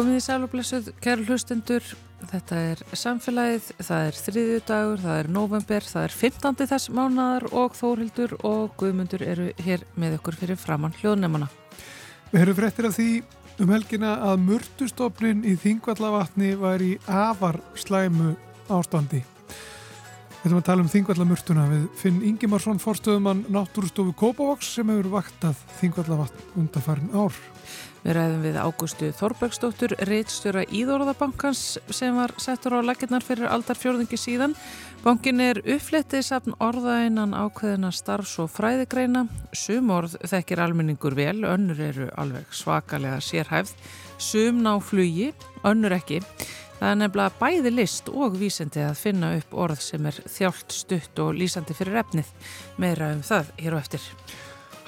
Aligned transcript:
Komið 0.00 0.16
í 0.16 0.20
sælublessuð, 0.24 0.86
kæru 1.04 1.26
hlustendur, 1.28 1.84
þetta 2.30 2.56
er 2.70 2.78
samfélagið, 2.96 3.66
það 3.84 4.04
er 4.06 4.16
þriðju 4.16 4.60
dagur, 4.70 5.00
það 5.02 5.18
er 5.20 5.26
november, 5.34 5.84
það 5.84 6.06
er 6.06 6.14
15. 6.16 6.68
þess 6.70 6.88
mánadar 6.96 7.44
og 7.52 7.74
Þórildur 7.76 8.32
og 8.48 8.72
Guðmundur 8.80 9.20
eru 9.28 9.50
hér 9.60 9.84
með 10.00 10.16
okkur 10.16 10.38
fyrir 10.40 10.56
framann 10.56 10.96
hljóðnefana. 11.02 11.50
Við 12.30 12.46
höfum 12.46 12.58
fréttir 12.62 12.88
af 12.88 12.96
því 12.96 13.10
um 13.60 13.74
helgina 13.74 14.14
að 14.30 14.40
mörtustofnin 14.46 15.44
í 15.44 15.58
Þingvallavatni 15.66 16.54
var 16.62 16.80
í 16.80 16.94
afar 17.04 17.60
slæmu 17.76 18.32
ástandi. 18.72 19.20
Við 19.20 20.46
höfum 20.46 20.62
að 20.62 20.68
tala 20.70 20.86
um 20.86 20.92
Þingvallamörtuna 20.94 21.68
við 21.74 21.86
Finn 22.00 22.24
Ingimarsson, 22.24 22.80
forstöðumann 22.80 23.44
Náttúrustofu 23.52 24.16
Kópavoks 24.16 24.72
sem 24.78 24.88
hefur 24.88 25.12
vaktað 25.18 25.60
Þingvallavatn 25.82 26.54
undarfærin 26.56 27.12
ár. 27.12 27.36
Við 28.00 28.14
ræðum 28.16 28.44
við 28.46 28.54
Águstu 28.56 29.08
Þorbergsdóttur, 29.12 29.92
reitstjóra 30.08 30.62
Íðorðabankans 30.72 31.64
sem 31.92 32.16
var 32.16 32.32
settur 32.40 32.78
á 32.78 32.80
laginnar 32.80 33.24
fyrir 33.24 33.50
aldarfjörðingi 33.52 34.16
síðan. 34.16 34.54
Bankin 35.04 35.42
er 35.44 35.60
uppflettið 35.60 36.24
safn 36.24 36.56
orðainnan 36.64 37.36
ákveðina 37.36 37.90
starfs- 37.92 38.38
og 38.40 38.48
fræðigreina. 38.54 39.26
Sum 39.52 39.92
orð 39.92 40.14
þekkir 40.24 40.62
almenningur 40.64 41.16
vel, 41.18 41.42
önnur 41.44 41.82
eru 41.90 42.08
alveg 42.16 42.48
svakalega 42.56 43.20
sérhæfð. 43.20 43.76
Sum 44.16 44.64
ná 44.64 44.72
flugi, 44.80 45.34
önnur 45.68 45.92
ekki. 45.98 46.22
Það 46.80 46.94
er 46.94 46.98
nefnilega 47.02 47.36
bæði 47.36 47.74
list 47.74 48.08
og 48.08 48.40
vísendi 48.40 48.80
að 48.80 48.96
finna 48.96 49.34
upp 49.36 49.52
orð 49.52 49.84
sem 49.84 50.08
er 50.08 50.22
þjált 50.24 50.72
stutt 50.72 51.20
og 51.20 51.36
lýsandi 51.36 51.76
fyrir 51.76 52.00
efnið. 52.00 52.32
Meira 52.80 53.12
um 53.12 53.20
það 53.20 53.52
hér 53.60 53.76
og 53.76 53.84
eftir. 53.84 54.08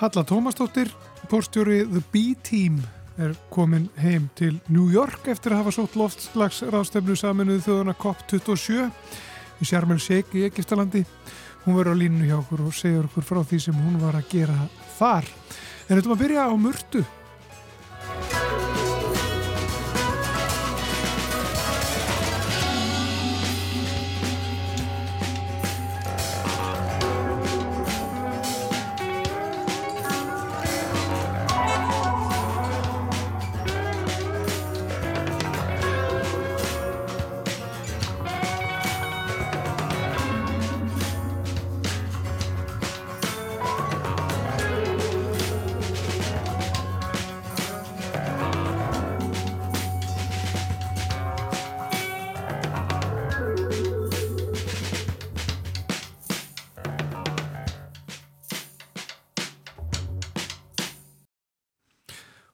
Halla 0.01 0.25
Tómasdóttir, 0.25 0.89
postjóri 1.29 1.85
The 1.85 2.01
B-Team 2.09 2.81
er 3.21 3.35
komin 3.53 3.89
heim 4.01 4.29
til 4.39 4.59
New 4.73 4.89
York 4.93 5.29
eftir 5.33 5.53
að 5.53 5.63
hafa 5.63 5.75
sótt 5.77 5.97
loftslagsráðstefnu 6.01 7.17
saminuð 7.19 7.65
þjóðuna 7.67 7.95
COP27 8.01 8.87
í 9.63 9.69
Sjarmel 9.69 10.01
Sheikh 10.01 10.37
í 10.39 10.47
Egiptalandi. 10.49 11.05
Hún 11.65 11.77
verður 11.79 11.95
á 11.95 12.01
línu 12.01 12.27
hjá 12.27 12.39
okkur 12.41 12.65
og 12.67 12.77
segja 12.77 13.03
okkur 13.05 13.27
frá 13.27 13.43
því 13.47 13.59
sem 13.67 13.83
hún 13.85 14.01
var 14.03 14.17
að 14.19 14.31
gera 14.33 14.57
þar. 14.99 15.29
En 15.87 15.97
þetta 15.97 16.09
maður 16.09 16.17
að 16.17 16.23
byrja 16.25 16.47
á 16.49 16.55
mörtu. 16.59 17.05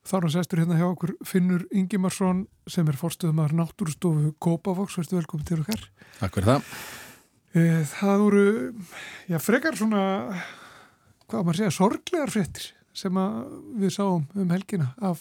Þá 0.09 0.15
er 0.17 0.25
hann 0.25 0.33
sestur 0.33 0.61
hérna 0.63 0.79
hjá 0.79 0.87
okkur 0.89 1.11
Finnur 1.29 1.67
Ingimarsson 1.77 2.47
sem 2.71 2.89
er 2.89 2.97
fórstöðumar 2.97 3.53
náttúrustofu 3.53 4.31
Kópavoks. 4.41 4.97
Verður 4.97 5.19
velkominn 5.21 5.49
til 5.51 5.59
okkar. 5.61 5.83
Takk 6.17 6.39
fyrir 6.39 6.49
það. 6.49 6.73
Eh, 7.59 7.83
Það 7.93 8.23
voru, 8.25 8.45
já, 9.29 9.39
frekar 9.43 9.77
svona, 9.77 10.03
hvað 11.29 11.45
maður 11.45 11.61
segja, 11.61 11.75
sorglegar 11.77 12.33
fréttir 12.33 12.71
sem 12.97 13.21
að 13.21 13.39
við 13.85 13.93
sáum 13.95 14.25
um 14.35 14.51
helgina 14.57 14.89
af 15.05 15.21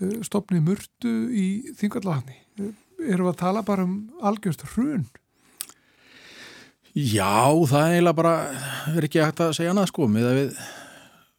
uh, 0.00 0.14
stopni 0.24 0.62
murtu 0.64 1.10
í 1.34 1.46
Þingvallavatni. 1.76 2.38
Erum 3.02 3.26
við 3.28 3.32
að 3.34 3.40
tala 3.42 3.64
bara 3.66 3.84
um 3.84 3.98
algjörst 4.24 4.62
hrun? 4.76 5.08
Já, 6.94 7.50
það 7.68 7.82
er 7.82 7.92
eiginlega 7.98 8.18
bara, 8.18 8.34
er 8.94 9.06
ekki 9.06 9.20
hægt 9.22 9.42
að 9.44 9.52
segja 9.58 9.74
annað 9.74 9.90
sko, 9.90 10.06
með 10.10 10.30
að 10.30 10.38
við 10.38 10.62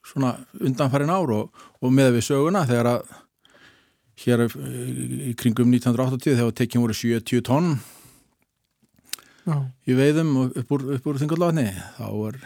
svona 0.09 0.35
undanfærin 0.59 1.13
ár 1.13 1.33
og, 1.35 1.65
og 1.79 1.93
með 1.93 2.17
við 2.17 2.27
söguna 2.31 2.65
þegar 2.69 2.93
að 2.95 3.17
hér 4.19 4.45
í 4.49 5.33
kringum 5.39 5.71
1980 5.71 6.39
þegar 6.39 6.55
tekjum 6.57 6.83
voru 6.83 6.97
70 6.97 7.45
tonn 7.47 7.73
Já, 9.47 9.55
í 9.87 9.95
veiðum 9.97 10.33
upp 10.49 10.73
úr, 10.75 10.85
upp 10.97 11.07
úr 11.07 11.19
þingullafni 11.21 11.69
þá 11.95 12.07
er 12.27 12.39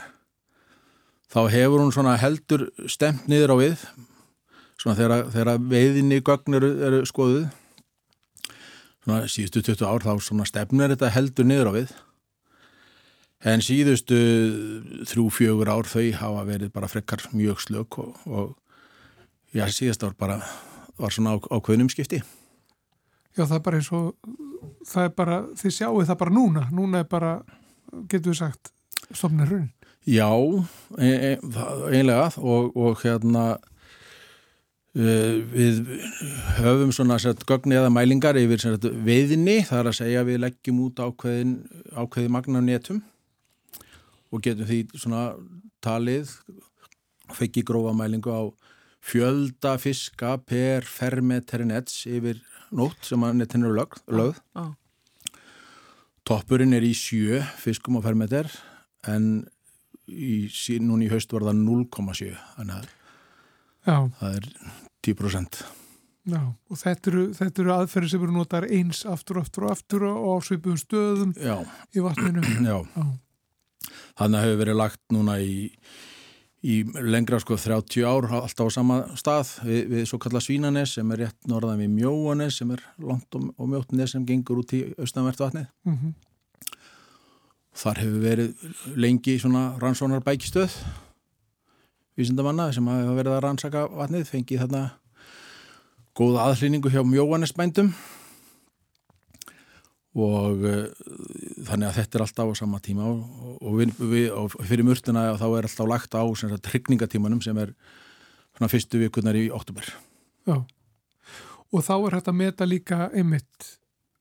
þá 1.34 1.40
hefur 1.56 1.82
hún 1.82 1.94
svona 1.96 2.14
heldur 2.22 2.68
stemt 2.86 3.26
niður 3.32 3.56
á 3.56 3.62
við 3.64 3.86
svona 4.78 4.98
þegar, 5.00 5.28
þegar 5.34 5.66
veiðinni 5.72 6.22
gögn 6.26 6.60
eru, 6.60 6.72
eru 6.86 7.02
skoðuð 7.10 7.48
svona 9.04 9.24
síðustu 9.28 9.64
20 9.74 9.88
ár 9.90 10.06
þá 10.06 10.14
svona 10.24 10.48
stefnir 10.48 10.94
þetta 10.94 11.12
heldur 11.16 11.50
niður 11.50 11.74
á 11.74 11.78
við 11.80 11.96
en 13.44 13.64
síðustu 13.64 14.20
þrjú, 15.10 15.28
fjögur 15.36 15.72
ár 15.74 15.90
þau 15.90 16.06
hafa 16.20 16.46
verið 16.48 16.72
bara 16.76 16.92
frekkar 16.92 17.26
mjög 17.34 17.64
slök 17.66 18.00
og, 18.04 18.14
og 18.28 18.54
já, 19.56 19.68
síðast 19.68 20.06
ár 20.08 20.16
bara 20.20 20.40
var 21.00 21.12
svona 21.12 21.36
ákveðnum 21.40 21.92
skipti 21.92 22.22
já, 23.38 23.44
það 23.46 23.58
er 23.58 23.66
bara 23.66 23.82
eins 23.82 23.92
og, 23.94 24.34
það 24.88 25.08
er 25.08 25.14
bara, 25.18 25.42
þið 25.60 25.76
sjáu 25.78 26.06
það 26.08 26.20
bara 26.24 26.36
núna. 26.38 26.66
Núna 26.74 27.04
er 27.04 27.10
bara, 27.10 27.36
getur 28.12 28.34
við 28.34 28.40
sagt, 28.42 28.74
stopni 29.12 29.48
hrun. 29.48 29.70
Já, 30.10 30.28
e, 31.00 31.10
e, 31.10 31.36
eiginlega 31.40 32.28
og, 32.42 32.74
og 32.76 33.00
hérna 33.06 33.46
e, 34.92 35.14
við 35.54 35.80
höfum 36.58 36.92
svona 36.96 37.20
gögn 37.22 37.76
eða 37.78 37.94
mælingar 37.94 38.40
yfir 38.40 38.60
sett, 38.60 38.90
veiðinni, 39.06 39.62
það 39.70 39.80
er 39.80 39.92
að 39.92 39.98
segja 40.02 40.26
við 40.28 40.44
leggjum 40.44 40.84
út 40.90 41.00
ákveðin, 41.00 41.56
ákveði 41.96 42.34
magna 42.36 42.60
á 42.60 42.68
netum 42.68 43.00
og 44.34 44.42
getum 44.44 44.66
því 44.70 44.80
svona 44.98 45.24
talið 45.86 46.32
fekki 47.34 47.64
grófa 47.68 47.94
mælingu 47.98 48.34
á 48.34 48.42
fjölda 49.04 49.76
fiska 49.82 50.38
per 50.48 50.86
fermetri 50.88 51.66
nets 51.68 52.06
yfir 52.08 52.40
nótt 52.74 53.04
sem 53.06 53.22
að 53.24 53.38
netin 53.42 53.66
eru 53.68 53.76
lögð, 53.78 54.00
lögð. 54.08 54.40
Já. 54.56 54.70
Toppurinn 56.24 56.74
er 56.76 56.86
í 56.88 56.94
sjö 56.96 57.42
fiskum 57.60 58.00
á 58.00 58.02
fermeter 58.06 58.48
en 59.12 59.44
í, 60.08 60.48
núna 60.80 61.04
í 61.06 61.12
haust 61.12 61.34
var 61.36 61.44
það 61.50 61.60
0,7 61.66 62.34
þannig 62.56 62.76
að 62.80 64.12
það 64.20 64.38
er 64.40 64.48
10% 65.04 65.58
já, 66.32 66.40
og 66.40 66.80
þetta 66.80 67.12
eru, 67.12 67.24
þetta 67.36 67.64
eru 67.66 67.74
aðferði 67.76 68.12
sem 68.14 68.24
eru 68.24 68.36
notar 68.38 68.68
eins 68.72 69.04
aftur, 69.10 69.42
aftur 69.44 69.68
og 69.68 69.74
aftur 69.76 70.06
og 70.08 70.24
á 70.24 70.36
svipuðum 70.48 70.80
stöðum 70.80 71.34
Já, 71.36 71.58
í 71.92 72.04
vatninu. 72.06 72.44
já 72.64 72.78
Já, 72.80 73.04
Þannig 74.20 74.40
að 74.40 74.46
hefur 74.46 74.60
verið 74.62 74.78
lagt 74.78 75.02
núna 75.14 75.38
í, 75.42 75.56
í 76.62 76.76
lengra 77.02 77.40
sko 77.42 77.58
30 77.58 78.06
ár 78.06 78.28
alltaf 78.40 78.70
á 78.70 78.76
sama 78.76 79.00
stað 79.20 79.56
við, 79.66 79.82
við 79.94 80.06
svo 80.10 80.20
kalla 80.22 80.42
Svínanes 80.44 80.94
sem 80.98 81.16
er 81.16 81.26
rétt 81.26 81.50
norðan 81.50 81.82
við 81.82 81.96
Mjóanes 81.96 82.60
sem 82.62 82.76
er 82.76 82.84
langt 83.02 83.40
og, 83.40 83.50
og 83.58 83.72
mjótnes 83.72 84.14
sem 84.14 84.26
gengur 84.28 84.62
út 84.62 84.76
í 84.78 84.86
austanvert 84.98 85.42
vatnið. 85.42 85.68
mhm, 85.90 86.14
Þar 87.74 88.04
hefur 88.04 88.20
verið 88.22 88.68
lengi 89.02 89.40
svona 89.42 89.72
rannsónar 89.82 90.22
bækistöð 90.22 90.76
vísindamanna 92.18 92.68
sem 92.74 92.86
hafa 92.88 93.16
verið 93.18 93.38
að 93.38 93.44
rannsaka 93.48 93.88
vatnið, 93.90 94.28
fengið 94.30 94.62
þarna 94.64 94.84
góða 96.14 96.50
aðhlýningu 96.52 96.92
hjá 96.94 97.02
mjóanesbændum 97.08 97.90
og 100.14 100.62
uh, 100.70 100.84
þannig 101.68 101.90
að 101.90 101.98
þetta 102.00 102.18
er 102.18 102.24
alltaf 102.26 102.52
á 102.52 102.54
sama 102.60 102.80
tíma 102.84 103.10
og, 103.10 103.58
og, 103.60 103.76
við, 103.80 103.94
við, 104.00 104.30
og 104.38 104.56
fyrir 104.70 104.88
mörtuna 104.88 105.26
þá 105.40 105.46
er 105.50 105.68
alltaf 105.68 105.90
lagt 105.90 106.18
á 106.18 106.24
hrygningatímanum 106.74 107.42
sem 107.44 107.60
er 107.62 107.74
svona 108.54 108.72
fyrstu 108.72 109.02
vikurnar 109.02 109.38
í 109.40 109.50
oktober. 109.54 109.88
já. 110.48 110.64
Og 111.74 111.82
þá 111.82 111.94
er 111.98 112.16
hægt 112.20 112.30
að 112.30 112.38
meta 112.38 112.66
líka 112.70 113.08
einmitt 113.10 113.70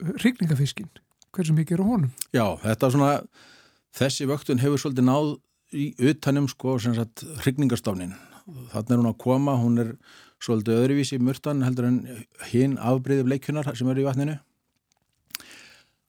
hrygningafiskinn, 0.01 0.89
hversu 1.37 1.55
mikið 1.57 1.77
er 1.77 1.83
á 1.85 1.87
honum. 1.87 2.13
Já, 2.33 2.47
þetta 2.63 2.87
er 2.87 2.95
svona, 2.95 3.11
þessi 3.99 4.29
vöktun 4.31 4.63
hefur 4.63 4.81
svolítið 4.81 5.09
náð 5.09 5.33
í 5.73 5.89
utanum 6.11 6.49
sko, 6.49 6.79
sem 6.81 6.97
sagt, 6.97 7.27
hrygningarstofnin. 7.43 8.15
Þannig 8.73 8.95
er 8.95 9.03
hún 9.03 9.11
að 9.11 9.21
koma, 9.23 9.59
hún 9.61 9.83
er 9.85 9.93
svolítið 10.43 10.81
öðruvísi 10.81 11.19
í 11.19 11.23
mörtan 11.23 11.63
heldur 11.63 11.91
en 11.91 12.01
hinn 12.51 12.79
afbreyðum 12.81 13.31
leikjunar 13.31 13.69
sem 13.77 13.93
eru 13.93 14.03
í 14.03 14.09
vatninu. 14.09 14.39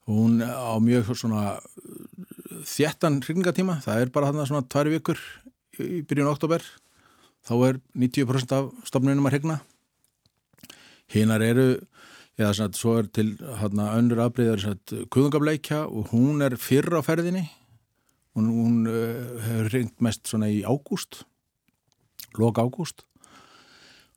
Hún 0.09 0.41
á 0.43 0.75
mjög 0.83 1.13
svona 1.15 1.59
þjættan 2.67 3.21
hrygningatíma, 3.23 3.79
það 3.85 4.01
er 4.01 4.13
bara 4.13 4.29
þarna 4.31 4.47
svona 4.49 4.67
tvær 4.67 4.91
vikur 4.91 5.21
í 5.79 6.01
byrjun 6.07 6.31
oktober, 6.31 6.65
þá 7.47 7.53
er 7.69 7.79
90% 8.03 8.55
af 8.57 8.69
stofnunum 8.87 9.29
að 9.29 9.37
hrygna. 9.37 9.57
Hinnar 11.13 11.43
eru 11.45 11.67
eða 12.39 12.53
svona, 12.57 12.77
svo 12.77 12.97
er 12.99 13.09
til 13.13 13.33
hérna 13.61 13.91
önnur 13.97 14.23
afbreyðar 14.25 14.79
kuðungableikja 15.13 15.85
og 15.87 16.13
hún 16.13 16.43
er 16.45 16.57
fyrr 16.59 16.99
á 16.99 17.01
ferðinni. 17.05 17.45
Hún, 18.33 18.49
hún 18.49 18.77
uh, 18.89 19.39
hefur 19.45 19.71
ringt 19.75 19.99
mest 20.01 20.25
svona 20.27 20.49
í 20.49 20.63
ágúst 20.65 21.21
lok 22.37 22.57
ágúst. 22.57 23.03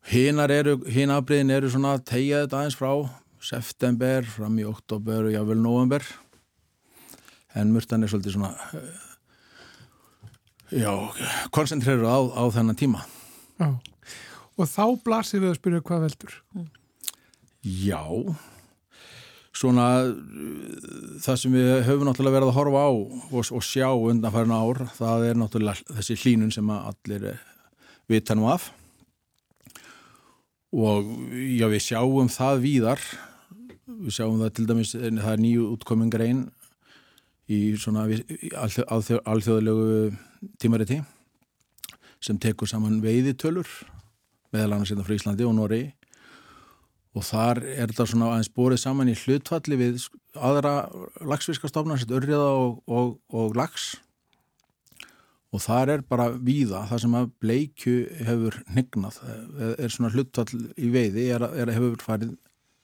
Hinar 0.06 0.52
eru, 0.54 0.78
hin 0.86 1.10
afbreyðin 1.10 1.52
eru 1.56 1.70
svona 1.70 1.96
tegjaðið 1.98 2.54
aðeins 2.54 2.78
frá 2.78 2.90
september 3.46 4.26
fram 4.28 4.58
í 4.58 4.66
oktober 4.66 5.28
og 5.28 5.34
jável 5.34 5.60
november 5.62 6.04
en 7.56 7.72
murtan 7.72 8.04
er 8.04 8.10
svolítið 8.12 8.36
svona 8.36 8.52
uh, 8.76 9.06
já, 10.74 10.92
koncentrerur 11.54 12.08
á, 12.10 12.18
á 12.36 12.42
þennan 12.52 12.78
tíma. 12.78 13.04
Já, 13.56 13.70
og 14.56 14.68
þá 14.68 14.84
blasir 15.04 15.42
við 15.42 15.54
að 15.54 15.58
spyrja 15.60 15.84
hvað 15.86 16.04
veldur. 16.06 16.36
Já, 17.66 18.02
svona 19.56 19.86
það 21.24 21.38
sem 21.40 21.54
við 21.56 21.70
höfum 21.88 22.08
náttúrulega 22.08 22.38
verið 22.38 22.50
að 22.52 22.58
horfa 22.58 22.82
á 22.84 22.90
og, 22.92 23.38
og 23.40 23.64
sjá 23.64 23.88
undanfærin 23.94 24.56
ár, 24.56 24.82
það 24.98 25.28
er 25.30 25.40
náttúrulega 25.40 25.96
þessi 25.96 26.18
hlínun 26.22 26.52
sem 26.54 26.74
allir 26.76 27.30
vita 28.10 28.36
nú 28.36 28.50
af. 28.52 28.70
Og 30.76 31.08
já, 31.56 31.66
við 31.72 31.82
sjáum 31.84 32.28
það 32.32 32.62
víðar, 32.64 33.02
við 34.04 34.16
sjáum 34.18 34.40
það 34.42 34.54
til 34.56 34.68
dæmis, 34.68 34.94
það 34.94 35.32
er 35.32 35.42
nýju 35.42 35.66
útkomingar 35.74 36.24
einn 36.26 36.46
í 37.46 37.60
svona 37.78 38.06
alþjóðlegu 38.06 39.90
tímariti 40.60 41.00
sem 42.22 42.38
tekur 42.42 42.68
saman 42.68 43.00
veiðitölur 43.04 43.68
meðal 44.54 44.76
annars 44.76 44.92
hérna 44.92 45.06
frá 45.06 45.16
Íslandi 45.16 45.46
og 45.46 45.54
Nóri 45.56 45.82
og 47.16 47.24
þar 47.24 47.62
er 47.64 47.92
þetta 47.92 48.08
svona 48.10 48.32
aðeins 48.34 48.52
borið 48.56 48.82
saman 48.82 49.12
í 49.12 49.16
hlutfalli 49.16 49.78
við 49.80 50.08
aðra 50.36 50.74
lagsfiskastofnar, 51.24 52.02
örriða 52.12 52.50
og, 52.58 52.82
og, 52.86 53.16
og 53.32 53.56
lags 53.56 53.94
og 55.54 55.62
þar 55.64 55.94
er 55.94 56.04
bara 56.04 56.28
víða 56.34 56.84
það 56.90 57.02
sem 57.04 57.16
að 57.16 57.30
bleikju 57.40 57.96
hefur 58.26 58.58
hnignað, 58.74 59.20
er 59.78 59.92
svona 59.92 60.12
hlutfall 60.12 60.66
í 60.76 60.90
veiði, 60.92 61.30
er, 61.32 61.46
er 61.56 61.72
hefur 61.72 62.02
farið 62.02 62.34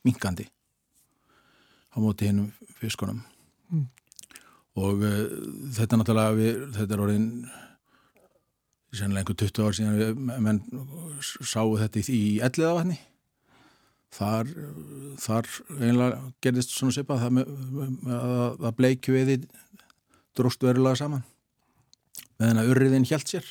minkandi 0.07 0.47
á 1.93 1.97
móti 2.01 2.31
hinnum 2.31 2.53
fiskunum. 2.81 3.23
Mm. 3.73 3.87
og 4.77 5.05
uh, 5.05 5.21
þetta 5.77 5.95
er 5.95 6.01
náttúrulega 6.01 6.37
við, 6.37 6.59
þetta 6.77 6.97
er 6.97 7.05
orðin 7.05 7.29
sennilega 8.93 9.23
einhver 9.23 9.39
20 9.41 9.65
ár 9.65 9.77
síðan 9.77 9.99
við 9.99 10.21
menn 10.45 10.61
sáu 11.23 11.73
þetta 11.81 12.05
í 12.13 12.23
elliðavatni. 12.45 12.99
Þar, 14.13 14.51
þar 15.23 15.49
einlega 15.81 16.19
gerðist 16.45 16.75
svona 16.77 16.93
sepa 16.93 17.17
það 17.17 17.39
með, 17.39 17.53
að, 18.13 18.67
að 18.69 18.75
bleikju 18.77 19.17
eði 19.17 19.39
dróst 20.37 20.65
verulega 20.65 21.01
saman. 21.01 21.25
Með 22.37 22.51
þennan 22.51 22.73
urriðin 22.75 23.09
hjælt 23.09 23.33
sér. 23.33 23.49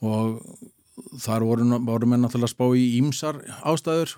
Og 0.00 0.40
þar 1.20 1.46
voru, 1.48 1.66
voru 1.86 2.08
menn 2.10 2.28
að 2.28 2.48
spá 2.50 2.66
í 2.76 2.86
ímsar 3.00 3.40
ástæður 3.66 4.16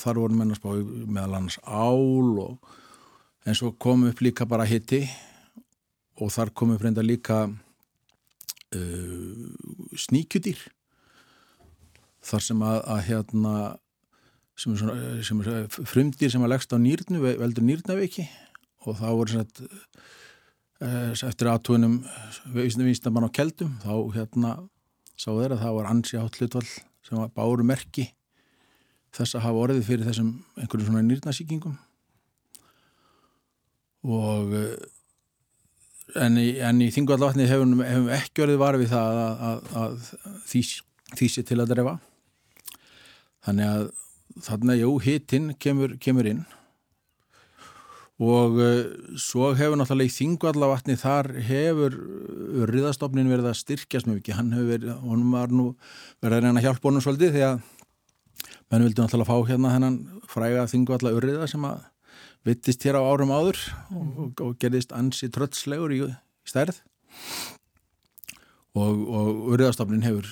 þar 0.00 0.20
voru 0.20 0.38
menn 0.38 0.54
að 0.54 0.60
spá 0.60 0.70
í 0.76 0.84
meðal 1.06 1.38
annars 1.38 1.58
ál 1.62 2.38
og 2.42 2.72
eins 3.46 3.62
og 3.66 3.78
kom 3.82 4.06
upp 4.08 4.22
líka 4.22 4.46
bara 4.46 4.66
hitti 4.68 5.02
og 6.22 6.30
þar 6.32 6.52
kom 6.54 6.74
upp 6.74 6.84
reynda 6.84 7.02
líka 7.02 7.46
uh, 8.76 9.46
sníkjudýr. 9.98 10.60
Þar 12.22 12.44
sem 12.46 12.60
að, 12.62 12.78
að 12.94 13.00
hérna 13.08 13.54
sem 14.58 14.74
er, 14.74 14.78
svona, 14.82 14.96
sem 15.26 15.40
er 15.42 15.66
frumdýr 15.72 16.30
sem 16.30 16.44
að 16.44 16.52
leggst 16.54 16.74
á 16.74 16.78
nýrnu 16.78 17.22
veldur 17.24 17.66
nýrnaveiki 17.66 18.28
og 18.86 18.98
þá 19.00 19.06
voru 19.08 19.32
svona 19.32 19.46
uh, 20.82 21.10
eftir 21.16 21.50
aðtúinum 21.50 21.96
vísnamann 22.54 23.26
á 23.26 23.34
keldum 23.34 23.74
þá 23.82 23.94
hérna 24.14 24.54
sá 25.22 25.30
þeirra 25.30 25.58
að 25.58 25.62
það 25.62 25.76
var 25.78 25.90
ansi 25.92 26.18
átt 26.18 26.40
hlutvall 26.40 26.68
sem 27.06 27.22
báru 27.36 27.66
merki 27.66 28.08
þess 29.12 29.36
að 29.36 29.44
hafa 29.46 29.64
orðið 29.66 29.86
fyrir 29.86 30.08
þessum 30.08 30.32
einhverjum 30.58 30.88
svona 30.88 31.04
nýrnasíkingum 31.06 31.76
og 34.02 34.56
uh, 34.58 34.74
en 36.18 36.38
í, 36.40 36.48
í 36.58 36.90
þingvallatni 36.92 37.46
hefum 37.48 37.76
við 37.80 38.10
ekki 38.16 38.44
orðið 38.44 38.62
varfið 38.62 38.92
það 38.92 39.20
að, 39.22 39.44
að, 39.50 39.60
að 39.82 40.08
því 41.18 41.28
sé 41.30 41.44
til 41.46 41.60
að 41.62 41.70
drefa. 41.72 41.94
Þannig 43.46 43.70
að 43.70 43.86
þarna, 44.46 44.76
jú, 44.80 44.90
hittinn 45.02 45.52
kemur, 45.60 45.96
kemur 46.02 46.28
inn 46.30 46.42
og 48.22 48.58
uh, 48.62 48.80
svo 49.18 49.50
hefur 49.58 49.78
náttúrulega 49.80 50.10
í 50.10 50.14
þingvallavatni 50.14 50.96
þar 51.00 51.30
hefur 51.48 51.96
riðastofnin 52.70 53.30
verið 53.32 53.50
að 53.50 53.60
styrkjast 53.62 54.08
mjög 54.08 54.20
ekki, 54.22 54.36
hann 54.38 54.52
hefur 54.54 54.68
verið, 54.76 54.92
honum 55.02 55.36
var 55.36 55.54
nú 55.54 55.70
verið 56.22 56.38
að 56.38 56.44
reyna 56.46 56.60
að 56.60 56.68
hjálpa 56.68 56.90
honum 56.90 57.04
svolítið 57.04 57.34
því 57.36 57.46
að 57.48 57.62
menn 58.72 58.86
vildi 58.86 59.02
náttúrulega 59.02 59.30
fá 59.30 59.48
hérna 59.50 59.72
hennan 59.74 59.96
fræga 60.30 60.68
þingvalla 60.70 61.14
urriða 61.16 61.48
sem 61.50 61.64
að 61.68 61.82
vittist 62.46 62.84
hér 62.86 62.98
á 62.98 63.02
árum 63.02 63.32
áður 63.34 63.58
og, 63.94 64.42
og 64.42 64.54
gerðist 64.60 64.94
ansi 64.96 65.28
tröllslegur 65.32 65.94
í, 65.94 66.00
í 66.10 66.48
stærð. 66.48 66.80
Og, 68.72 69.02
og 69.04 69.50
urriðastofnin 69.52 70.06
hefur 70.06 70.30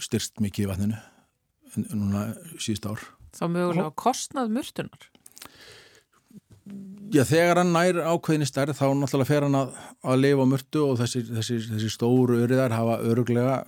styrst 0.00 0.40
mikið 0.42 0.64
í 0.64 0.70
vatninu 0.70 1.02
núna 1.90 2.28
síðust 2.56 2.88
ár. 2.88 3.02
Þá 3.34 3.44
mögulega 3.50 3.90
kostnað 3.98 4.52
mörtunar 4.54 5.10
Já, 7.14 7.22
þegar 7.28 7.60
hann 7.60 7.72
nær 7.74 7.98
ákveðin 8.08 8.42
í 8.46 8.48
stærð 8.48 8.78
þá 8.78 8.86
náttúrulega 8.96 9.28
fer 9.28 9.44
hann 9.46 9.58
að, 9.58 9.74
að 10.02 10.20
lifa 10.22 10.46
á 10.46 10.52
mörtu 10.54 10.84
og 10.88 10.94
þessi, 11.02 11.20
þessi, 11.28 11.58
þessi 11.68 11.90
stóru 11.92 12.38
urriðar 12.42 12.74
hafa 12.74 12.96
öruglega 13.04 13.58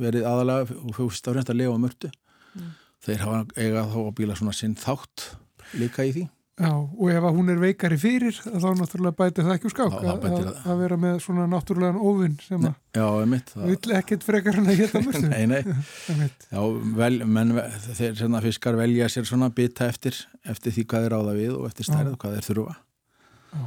verið 0.00 0.26
aðalega 0.28 0.78
og 0.80 0.96
fyrst 0.96 1.28
af 1.28 1.36
fremst 1.36 1.52
að 1.52 1.60
lifa 1.60 1.76
á 1.76 1.84
mörtu 1.84 2.10
mm. 2.10 2.72
þeir 3.06 3.22
hafa 3.24 3.42
eiga 3.60 3.84
þá 3.92 3.98
að 4.02 4.14
bíla 4.20 4.38
svona 4.40 4.56
sinn 4.56 4.74
þátt 4.80 5.28
líka 5.78 6.08
í 6.08 6.14
því 6.16 6.24
Já, 6.54 6.70
og 6.70 7.08
ef 7.10 7.24
hún 7.34 7.50
er 7.50 7.58
veikari 7.58 7.96
fyrir 7.98 8.36
þá 8.36 8.68
náttúrulega 8.78 9.16
bæti 9.18 9.42
það 9.42 9.56
ekki 9.56 9.66
úr 9.66 9.72
skák 9.72 9.94
að, 9.98 10.26
að 10.62 10.82
vera 10.84 10.98
með 11.02 11.16
svona 11.24 11.48
náttúrulegan 11.50 11.98
óvinn 11.98 12.36
sem 12.44 12.62
að 12.68 12.76
Já, 12.94 13.06
mitt, 13.26 13.50
vill 13.58 13.94
ekkert 13.98 14.22
frekar 14.22 14.60
hann 14.60 14.70
að 14.70 14.78
geta 14.84 15.00
mörgstu 15.02 15.32
Nei, 15.32 15.48
nei. 15.50 15.58
Já, 16.54 16.60
vel, 17.00 17.18
menn 17.26 17.50
þeir 17.88 18.14
svona 18.20 18.44
fiskar 18.44 18.78
velja 18.78 19.10
sér 19.10 19.26
svona 19.26 19.50
bita 19.56 19.90
eftir 19.90 20.20
eftir 20.46 20.76
því 20.78 20.86
hvað 20.94 21.08
er 21.08 21.18
áða 21.18 21.34
við 21.40 21.58
og 21.58 21.66
eftir 21.72 21.90
stærð 21.90 22.12
og 22.12 22.22
hvað 22.22 22.38
er 22.38 22.46
þurfa. 22.46 22.76
Já. 23.50 23.66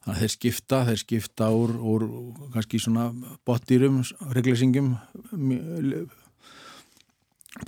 Þannig 0.00 0.16
að 0.16 0.24
þeir 0.24 0.34
skipta 0.38 0.82
þeir 0.88 1.04
skipta 1.04 1.52
úr, 1.52 1.76
úr 1.76 2.08
kannski 2.56 2.80
svona 2.80 3.10
botdýrum, 3.44 4.00
reglisingum 4.32 4.94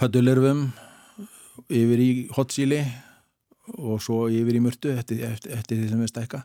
pötulirfum 0.01 0.71
yfir 1.69 2.01
í 2.01 2.13
hotsíli 2.33 2.87
og 3.79 4.03
svo 4.05 4.27
yfir 4.33 4.59
í 4.59 4.63
mörtu 4.65 4.93
eftir, 4.93 5.23
eftir, 5.27 5.55
eftir 5.57 5.81
því 5.81 5.91
sem 5.91 6.03
við 6.03 6.13
stækka 6.13 6.43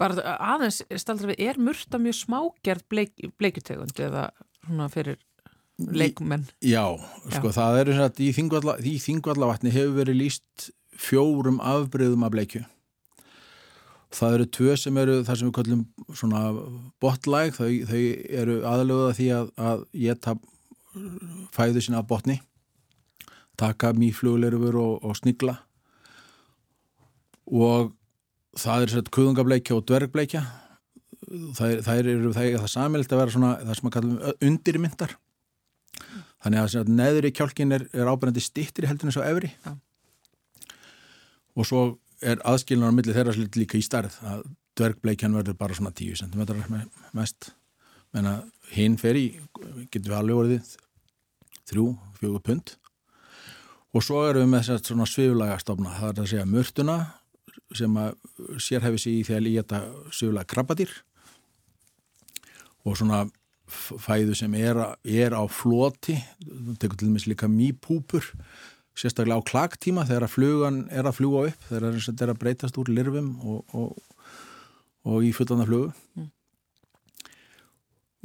Bara 0.00 0.36
aðeins, 0.54 0.82
staldra 1.00 1.32
við, 1.32 1.40
er 1.50 1.60
mörta 1.62 2.00
mjög 2.02 2.18
smágerð 2.22 2.86
bleik, 2.90 3.14
bleikutegund 3.40 3.98
eða 4.08 4.28
svona 4.64 4.88
fyrir 4.92 5.20
leikumenn? 5.78 6.48
Já, 6.64 6.82
sko 7.30 7.52
Já. 7.52 7.56
það 7.60 7.80
er 7.80 7.92
þess 7.92 8.06
að 8.06 8.24
í 8.24 8.32
þingvalla, 8.34 8.74
þingvallavatni 8.82 9.74
hefur 9.74 9.94
verið 10.00 10.20
líst 10.24 10.72
fjórum 10.98 11.62
afbreyðum 11.62 12.26
af 12.26 12.34
bleikju 12.34 12.64
það 14.14 14.38
eru 14.38 14.48
tvö 14.56 14.76
sem 14.80 14.98
eru 15.02 15.18
þar 15.26 15.38
sem 15.38 15.50
við 15.50 15.56
kallum 15.58 15.82
svona 16.16 16.42
botlæg, 17.02 17.54
þau, 17.58 17.70
þau 17.90 18.02
eru 18.40 18.60
aðlöguða 18.66 19.16
því 19.18 19.28
að, 19.36 19.50
að 19.60 19.82
geta 20.04 20.36
fæðu 21.54 21.84
sinna 21.84 22.02
af 22.02 22.08
botni 22.10 22.38
taka 23.58 23.92
mýflugleirufur 23.96 24.78
og, 24.80 25.04
og 25.04 25.18
snigla 25.18 25.58
og 27.48 27.94
það 28.58 28.84
er 28.84 28.92
svona 28.92 29.14
kuðungableikja 29.16 29.76
og 29.76 29.86
dvergbleikja. 29.88 30.42
Það 31.28 31.80
það 31.84 32.00
er, 32.00 32.10
það 32.32 32.44
er 32.44 32.60
það 32.62 32.70
samilt 32.72 33.12
að 33.12 33.20
vera 33.22 33.34
svona 33.34 33.54
það 33.60 33.78
sem 33.78 33.88
að 33.90 33.96
kalla 33.96 34.36
undirmyndar 34.48 35.16
þannig 36.38 36.62
að, 36.62 36.76
að 36.80 36.90
neðri 36.94 37.32
kjálkin 37.34 37.74
er, 37.74 37.84
er 37.92 38.08
ábærandi 38.08 38.42
stittir 38.42 38.86
í 38.86 38.90
heldunni 38.90 39.14
svo 39.14 39.24
efri. 39.26 39.50
Ja. 39.66 39.74
og 41.58 41.66
svo 41.66 41.82
er 42.22 42.40
aðskilnar 42.46 42.92
á 42.92 42.94
milli 42.94 43.14
þeirra 43.14 43.34
slitt 43.34 43.56
líka 43.58 43.78
í 43.78 43.84
starð 43.84 44.14
að 44.26 44.44
dvergbleikjan 44.78 45.34
verður 45.34 45.56
bara 45.58 45.74
svona 45.74 45.94
10 45.94 46.22
cm 46.22 46.42
mest. 47.18 47.52
Menn 48.14 48.28
að 48.30 48.44
hinn 48.72 48.96
fer 49.00 49.18
í 49.18 49.26
getur 49.90 50.12
við 50.12 50.18
alveg 50.20 50.42
orðið 50.42 50.76
þrjú, 51.68 51.86
fjögur 52.20 52.44
pund. 52.46 52.74
Og 53.96 54.04
svo 54.04 54.22
erum 54.28 54.46
við 54.46 54.52
með 54.54 54.70
að 54.76 55.10
sviflaga 55.10 55.58
stofna, 55.60 55.96
það 55.98 56.10
er 56.10 56.22
að 56.22 56.30
segja 56.32 56.48
mörtuna 56.48 56.98
sem 57.76 57.98
að 58.00 58.14
sérhæfi 58.62 59.02
sig 59.02 59.18
í 59.18 59.26
því 59.26 59.36
að 59.36 59.44
líta 59.44 59.82
sögulega 60.14 60.48
krabbadýr 60.48 60.92
og 62.88 62.96
svona 62.96 63.26
fæðu 63.68 64.36
sem 64.38 64.54
er, 64.56 64.78
er 65.04 65.36
á 65.36 65.44
floti, 65.52 66.16
tekur 66.80 66.96
til 66.96 67.10
dæmis 67.10 67.28
líka 67.28 67.50
mýpúpur 67.52 68.24
sérstaklega 68.98 69.38
á 69.38 69.48
klagtíma 69.48 70.06
þegar 70.08 70.26
að 70.26 70.34
flugan 70.34 70.78
er 70.90 71.06
að 71.06 71.18
fljúa 71.20 71.44
upp 71.50 71.68
þegar 71.68 71.98
það 72.00 72.24
er 72.24 72.32
að 72.32 72.40
breytast 72.40 72.80
úr 72.80 72.90
lirfum 72.90 73.28
og, 73.44 73.76
og, 73.76 74.32
og 75.06 75.26
í 75.26 75.34
fullanda 75.36 75.68
flugu 75.68 75.92
mm. 76.18 76.30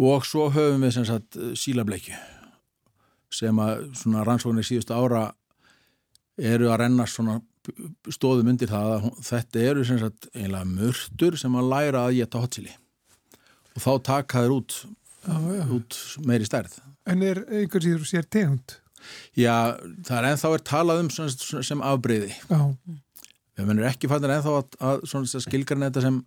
og 0.08 0.26
svo 0.28 0.48
höfum 0.56 0.88
við 0.88 0.96
sem 0.98 1.08
sagt 1.10 1.38
sílableikju 1.60 2.18
sem 3.34 3.60
að 3.62 3.88
svona 3.98 4.24
rannsóknir 4.26 4.66
síðustu 4.66 4.96
ára 4.96 5.28
eru 6.38 6.72
að 6.72 6.86
renna 6.86 7.06
svona 7.10 7.40
stóðum 8.12 8.52
undir 8.54 8.72
það 8.72 8.94
að 8.98 9.10
þetta 9.24 9.66
eru 9.72 9.84
sem 9.88 10.00
sagt 10.02 10.28
einlega 10.34 10.68
mörtur 10.68 11.38
sem 11.40 11.60
að 11.60 11.70
læra 11.72 12.06
að 12.08 12.18
geta 12.20 12.42
hotsili 12.44 12.74
og 13.74 13.82
þá 13.82 13.92
taka 14.10 14.44
þeir 14.44 14.56
út, 14.58 14.76
já. 15.26 15.64
út 15.78 16.00
meiri 16.28 16.48
stærð. 16.48 16.76
En 17.10 17.24
er 17.26 17.42
einhvers 17.48 17.88
íður 17.90 18.06
sér 18.08 18.28
tegund? 18.30 18.78
Já, 19.36 19.76
það 20.06 20.18
er 20.20 20.28
ennþá 20.30 20.52
er 20.56 20.64
talað 20.68 21.02
um 21.04 21.10
sem, 21.12 21.32
sem 21.66 21.82
afbreyði. 21.84 22.30
Já. 22.48 22.62
Við 23.54 23.68
mennum 23.70 23.88
ekki 23.88 24.10
fannir 24.10 24.36
ennþá 24.38 24.54
að, 24.60 24.78
að, 24.82 25.04
að 25.24 25.44
skilgarna 25.46 25.90
þetta 25.90 26.06
sem, 26.06 26.22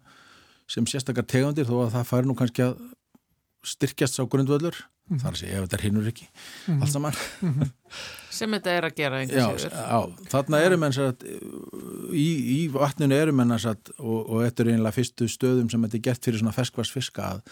sem 0.76 0.90
sérstakar 0.90 1.26
tegundir 1.26 1.68
þó 1.68 1.78
að 1.84 1.94
það 1.96 2.10
fari 2.10 2.28
nú 2.28 2.36
kannski 2.38 2.66
að 2.66 2.76
styrkjast 3.66 4.20
á 4.22 4.24
grundvöldur. 4.30 4.78
Mm. 5.06 5.18
Það 5.22 5.26
er 5.28 5.34
að 5.36 5.40
segja 5.40 5.56
ef 5.56 5.64
þetta 5.66 5.76
er 5.76 5.84
hinnur 5.86 6.06
ekki 6.10 6.24
mm. 6.26 6.78
allt 6.82 6.92
saman. 6.92 7.18
Mm 7.40 7.52
-hmm. 7.54 7.72
sem 8.38 8.54
þetta 8.56 8.72
er 8.74 8.86
að 8.88 8.94
gera. 8.96 9.20
Já, 9.24 9.98
þarna 10.32 10.62
eru 10.66 10.78
menn 10.82 10.96
satt, 10.96 11.26
í, 12.10 12.28
í 12.56 12.60
vatninu 12.74 13.14
eru 13.14 13.34
menn 13.36 13.58
satt, 13.62 13.92
og, 13.98 14.18
og 14.26 14.42
þetta 14.42 14.64
er 14.64 14.72
einlega 14.74 14.96
fyrstu 14.98 15.28
stöðum 15.30 15.70
sem 15.70 15.86
þetta 15.86 16.00
er 16.00 16.06
gert 16.08 16.26
fyrir 16.26 16.42
svona 16.42 16.56
ferskvarsfiska 16.56 17.28
að 17.36 17.44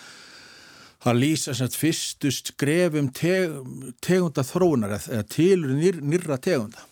það 1.05 1.21
lýsa 1.21 1.55
sagt, 1.55 1.77
fyrstu 1.79 2.33
skrefum 2.33 3.11
teg, 3.15 3.55
tegunda 4.05 4.45
þróunar 4.47 4.97
eða 4.99 5.25
tilur 5.29 5.77
nýr, 5.77 6.01
nýrra 6.03 6.39
tegunda 6.41 6.87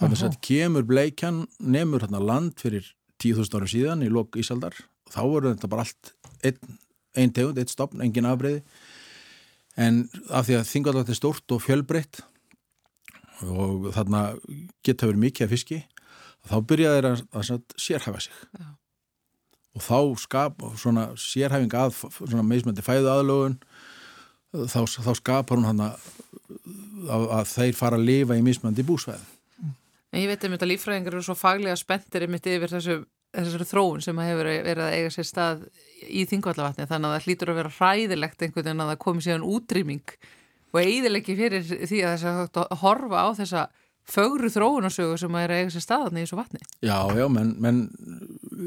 þannig 0.00 0.24
að 0.26 0.40
kemur 0.44 0.86
bleikjan 0.86 1.44
nefnur 1.58 2.04
hérna 2.04 2.20
land 2.22 2.58
fyrir 2.60 2.90
10.000 3.22 3.58
árum 3.58 3.70
síðan 3.70 4.04
í 4.04 4.10
lok 4.12 4.36
Ísaldar 4.40 4.76
þá 5.10 5.20
voru 5.22 5.54
þetta 5.54 5.70
bara 5.72 5.86
allt 5.86 6.12
einn 6.44 6.78
ein 7.18 7.32
tegund, 7.34 7.58
einn 7.60 7.70
stopn, 7.70 8.02
engin 8.04 8.28
afbreyði 8.28 8.62
en 9.80 10.04
af 10.30 10.46
því 10.46 10.60
að 10.60 10.70
þingalagt 10.70 11.10
er 11.10 11.18
stórt 11.18 11.54
og 11.54 11.62
fjölbreytt 11.64 12.22
og 13.44 13.90
þarna 13.96 14.22
geta 14.86 15.08
verið 15.08 15.24
mikið 15.24 15.46
af 15.46 15.54
fiski 15.54 15.80
þá 16.46 16.56
byrjaði 16.70 17.00
þeirra 17.00 17.12
að, 17.14 17.50
að 17.50 17.80
sérhæfa 17.80 18.22
sig. 18.26 18.40
Já. 18.60 18.68
Og 19.74 19.82
þá 19.82 19.98
skap 20.22 20.66
svona 20.78 21.08
sérhæfing 21.18 21.74
að 21.74 21.96
svona 22.14 22.44
meðsmöndi 22.46 22.84
fæðu 22.86 23.10
aðlögun 23.10 23.56
þá, 24.70 24.84
þá 24.86 25.12
skapar 25.18 25.58
hún 25.58 25.66
hann 25.66 25.82
að, 25.88 26.04
að 27.10 27.48
þeir 27.50 27.78
fara 27.78 27.98
að 27.98 28.06
lifa 28.06 28.38
í 28.38 28.44
mismöndi 28.46 28.86
búsvæð 28.86 29.24
En 30.14 30.22
ég 30.22 30.30
veit 30.30 30.44
um 30.46 30.52
þetta 30.54 30.68
lífræðingar 30.70 31.16
eru 31.16 31.26
svo 31.26 31.34
faglega 31.34 31.74
spenntir 31.74 32.28
yfir 32.28 32.70
þessu, 32.70 33.00
þessu 33.34 33.68
þróun 33.68 34.04
sem 34.04 34.20
hefur 34.24 34.50
verið 34.50 34.84
að 34.84 34.96
eiga 34.98 35.12
sér 35.14 35.28
stað 35.28 35.64
í 36.08 36.24
þingvallavatni 36.30 36.88
þannig 36.90 37.10
að 37.10 37.14
það 37.14 37.28
hlýtur 37.28 37.52
að 37.52 37.60
vera 37.60 37.74
hræðilegt 37.78 38.42
einhvern 38.44 38.66
veginn 38.68 38.84
að 38.84 38.92
það 38.92 39.00
komi 39.04 39.24
síðan 39.24 39.46
útrýming 39.48 40.16
og 40.74 40.80
eiðilegi 40.82 41.38
fyrir 41.38 41.64
því 41.64 42.02
að 42.04 42.14
þess 42.14 42.60
að 42.64 42.76
horfa 42.82 43.24
á 43.24 43.28
þessa 43.38 43.64
fögru 44.04 44.50
þróunarsögu 44.52 45.16
sem 45.20 45.36
að 45.36 45.46
er 45.46 45.54
að 45.54 45.62
eiga 45.62 45.72
sér 45.72 45.84
staðan 45.84 46.18
í 46.18 46.24
þessu 46.24 46.38
vatni. 46.38 46.60
Já, 46.84 46.98
já, 47.16 47.24
menn, 47.32 47.54
menn, 47.62 47.80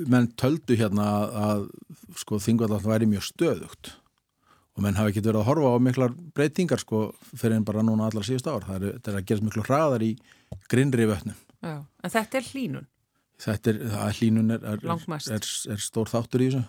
menn 0.09 0.31
töldu 0.39 0.77
hérna 0.79 1.07
að 1.47 1.67
sko, 2.17 2.41
þingvallatn 2.41 2.87
væri 2.87 3.09
mjög 3.11 3.27
stöðugt 3.27 3.93
og 4.77 4.83
menn 4.85 4.97
hafi 4.97 5.13
ekki 5.13 5.25
verið 5.25 5.41
að 5.41 5.49
horfa 5.49 5.73
á 5.73 5.77
miklar 5.81 6.15
breytingar 6.37 6.81
sko 6.81 7.07
fyrir 7.33 7.57
en 7.57 7.65
bara 7.65 7.85
núna 7.85 8.09
allar 8.09 8.25
síðust 8.25 8.49
ár. 8.49 8.65
Það 8.65 8.89
er, 8.89 8.99
er 9.01 9.19
að 9.19 9.25
gerast 9.29 9.45
miklu 9.45 9.65
hraðar 9.65 10.05
í 10.05 10.11
grinnri 10.69 11.07
vötnum. 11.09 11.37
Já, 11.65 11.79
en 11.81 12.13
þetta 12.13 12.39
er 12.39 12.49
hlínun? 12.51 12.89
Þetta 13.37 13.71
er, 13.71 13.79
að 14.01 14.19
hlínun 14.19 14.55
er, 14.55 14.63
er, 14.73 15.47
er 15.71 15.81
stór 15.83 16.09
þáttur 16.09 16.43
í 16.43 16.49
þessu. 16.49 16.63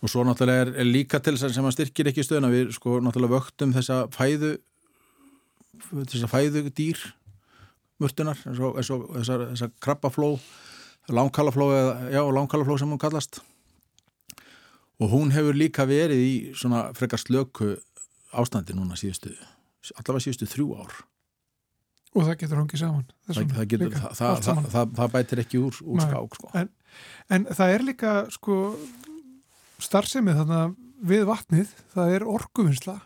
Og 0.00 0.08
svo 0.08 0.22
náttúrulega 0.24 0.70
er 0.80 0.86
líka 0.88 1.20
til 1.20 1.34
þess 1.34 1.50
að 1.50 1.56
sem 1.58 1.68
að 1.68 1.74
styrkir 1.76 2.10
ekki 2.10 2.24
stöðuna. 2.24 2.52
Við 2.54 2.70
sko 2.76 3.00
náttúrulega 3.04 3.36
vöktum 3.36 3.74
þessa 3.76 4.04
fæðu 4.14 4.54
þessa 6.00 6.30
fæðu 6.30 6.64
dýr 6.76 7.02
mörtunar 8.00 8.38
þessar 8.40 9.72
krabbafló 9.82 10.34
langkallafló 11.10 11.70
eða, 11.74 11.94
já, 12.14 12.22
langkallafló 12.32 12.76
sem 12.78 12.90
hún 12.90 13.00
kallast. 13.00 13.40
Og 15.00 15.12
hún 15.12 15.32
hefur 15.34 15.56
líka 15.56 15.86
verið 15.88 16.20
í 16.22 16.34
svona 16.56 16.90
frekar 16.96 17.20
slöku 17.20 17.74
ástandi 18.36 18.76
núna 18.76 18.98
síðustu 19.00 19.32
allavega 19.96 20.26
síðustu 20.26 20.48
þrjú 20.50 20.68
ár 20.76 20.98
og 22.10 22.26
það 22.26 22.38
getur 22.40 22.60
hongið 22.60 22.82
saman. 22.82 23.04
Það, 23.28 23.42
það, 23.54 23.66
getur, 23.70 23.98
það, 24.18 24.40
það, 24.72 24.94
það 24.98 25.12
bætir 25.14 25.42
ekki 25.44 25.60
úr, 25.62 25.82
úr 25.86 26.02
skák 26.02 26.38
sko. 26.40 26.50
en, 26.58 26.72
en 27.30 27.46
það 27.54 27.74
er 27.76 27.86
líka 27.86 28.14
sko 28.34 28.56
starfsemið 29.80 30.42
þannig 30.42 30.58
að 30.64 30.74
við 31.10 31.22
vatnið 31.30 31.78
það 31.94 32.16
er 32.16 32.26
orguvinsla 32.28 32.98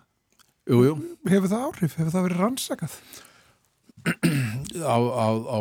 hefur 1.28 1.50
það 1.50 1.66
áhrif, 1.68 1.96
hefur 1.98 2.12
það 2.14 2.26
verið 2.28 2.40
rannsakað? 2.40 2.94
Á, 4.84 4.96
á, 4.96 5.26
á 5.48 5.58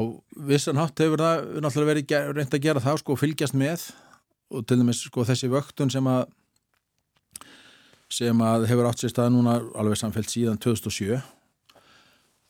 vissan 0.47 0.79
hátt 0.79 0.99
hefur 1.03 1.19
það 1.19 1.43
náttúrulega 1.63 1.91
verið 1.91 2.37
reynd 2.37 2.55
að 2.55 2.63
gera 2.63 2.83
það 2.83 3.01
sko 3.01 3.17
fylgjast 3.19 3.57
með. 3.59 3.89
Og 4.53 4.63
til 4.67 4.77
dæmis 4.79 5.01
sko 5.03 5.25
þessi 5.27 5.49
vöktun 5.51 5.91
sem 5.91 6.07
að 6.07 6.25
sem 8.13 8.43
að 8.45 8.67
hefur 8.69 8.87
átt 8.87 9.01
sér 9.01 9.11
stað 9.11 9.31
núna 9.33 9.57
alveg 9.79 9.99
samféllt 9.99 10.29
síðan 10.29 10.59
2007 10.61 11.17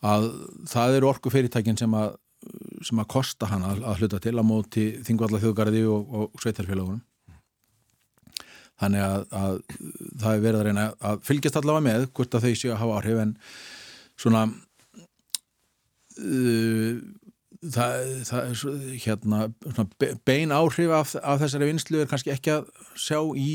að 0.04 0.28
það 0.70 0.98
eru 0.98 1.10
orku 1.10 1.32
fyrirtækin 1.32 1.80
sem 1.80 1.96
að 1.98 2.14
sem 2.84 2.98
að 3.00 3.08
kosta 3.08 3.48
hann 3.48 3.62
að, 3.64 3.78
að 3.88 4.02
hluta 4.02 4.20
til 4.20 4.34
að 4.36 4.44
móti 4.44 4.84
þingvallar 5.06 5.40
þjóðgarði 5.40 5.84
og, 5.88 6.10
og 6.12 6.42
sveitarfélagunum 6.42 7.00
þannig 8.82 9.04
að, 9.06 9.24
að 9.38 9.56
það 10.20 10.30
er 10.34 10.44
verið 10.44 10.58
að 10.58 10.66
reyna 10.68 10.84
að 11.08 11.24
fylgjast 11.24 11.56
allavega 11.60 11.86
með 11.86 12.06
hvort 12.12 12.36
að 12.36 12.44
þau 12.44 12.60
séu 12.60 12.74
að 12.74 12.80
hafa 12.82 13.00
áhrif 13.00 13.24
en 13.24 13.34
svona 14.20 14.46
Uh, 16.14 17.00
það, 17.74 18.02
það 18.28 18.50
er 18.50 18.82
hérna, 19.02 19.38
bein 20.26 20.52
áhrif 20.54 20.92
af, 20.94 21.14
af 21.18 21.40
þessari 21.42 21.70
vinslu 21.72 22.02
er 22.02 22.10
kannski 22.10 22.30
ekki 22.34 22.52
að 22.54 22.68
sjá 22.94 23.18
í 23.34 23.48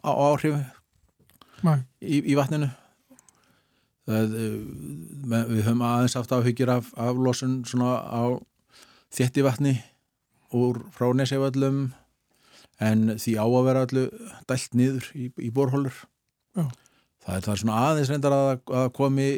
áhrif 0.00 0.56
í, 2.00 2.22
í 2.22 2.36
vatninu 2.38 2.70
það, 4.06 4.34
uh, 4.40 5.44
við 5.50 5.62
höfum 5.66 5.84
aðeins 5.86 6.16
aft 6.18 6.34
áhyggjur 6.34 6.72
af, 6.78 6.90
af 6.96 7.20
losun 7.20 7.60
svona 7.68 7.98
á 8.02 8.24
þétti 9.14 9.44
vatni 9.46 9.76
úr 10.54 10.82
frá 10.94 11.10
neseföllum 11.14 11.88
en 12.82 13.16
því 13.16 13.38
á 13.40 13.46
að 13.46 13.64
vera 13.68 13.86
allu 13.86 14.04
dælt 14.48 14.76
niður 14.76 15.08
í, 15.16 15.30
í 15.40 15.50
borhólur 15.54 15.96
það 16.56 17.34
er, 17.38 17.42
það 17.46 17.58
svona 17.62 17.80
aðeins 17.88 18.12
reyndar 18.12 18.36
að, 18.36 18.52
að 18.82 18.92
komi 18.96 19.30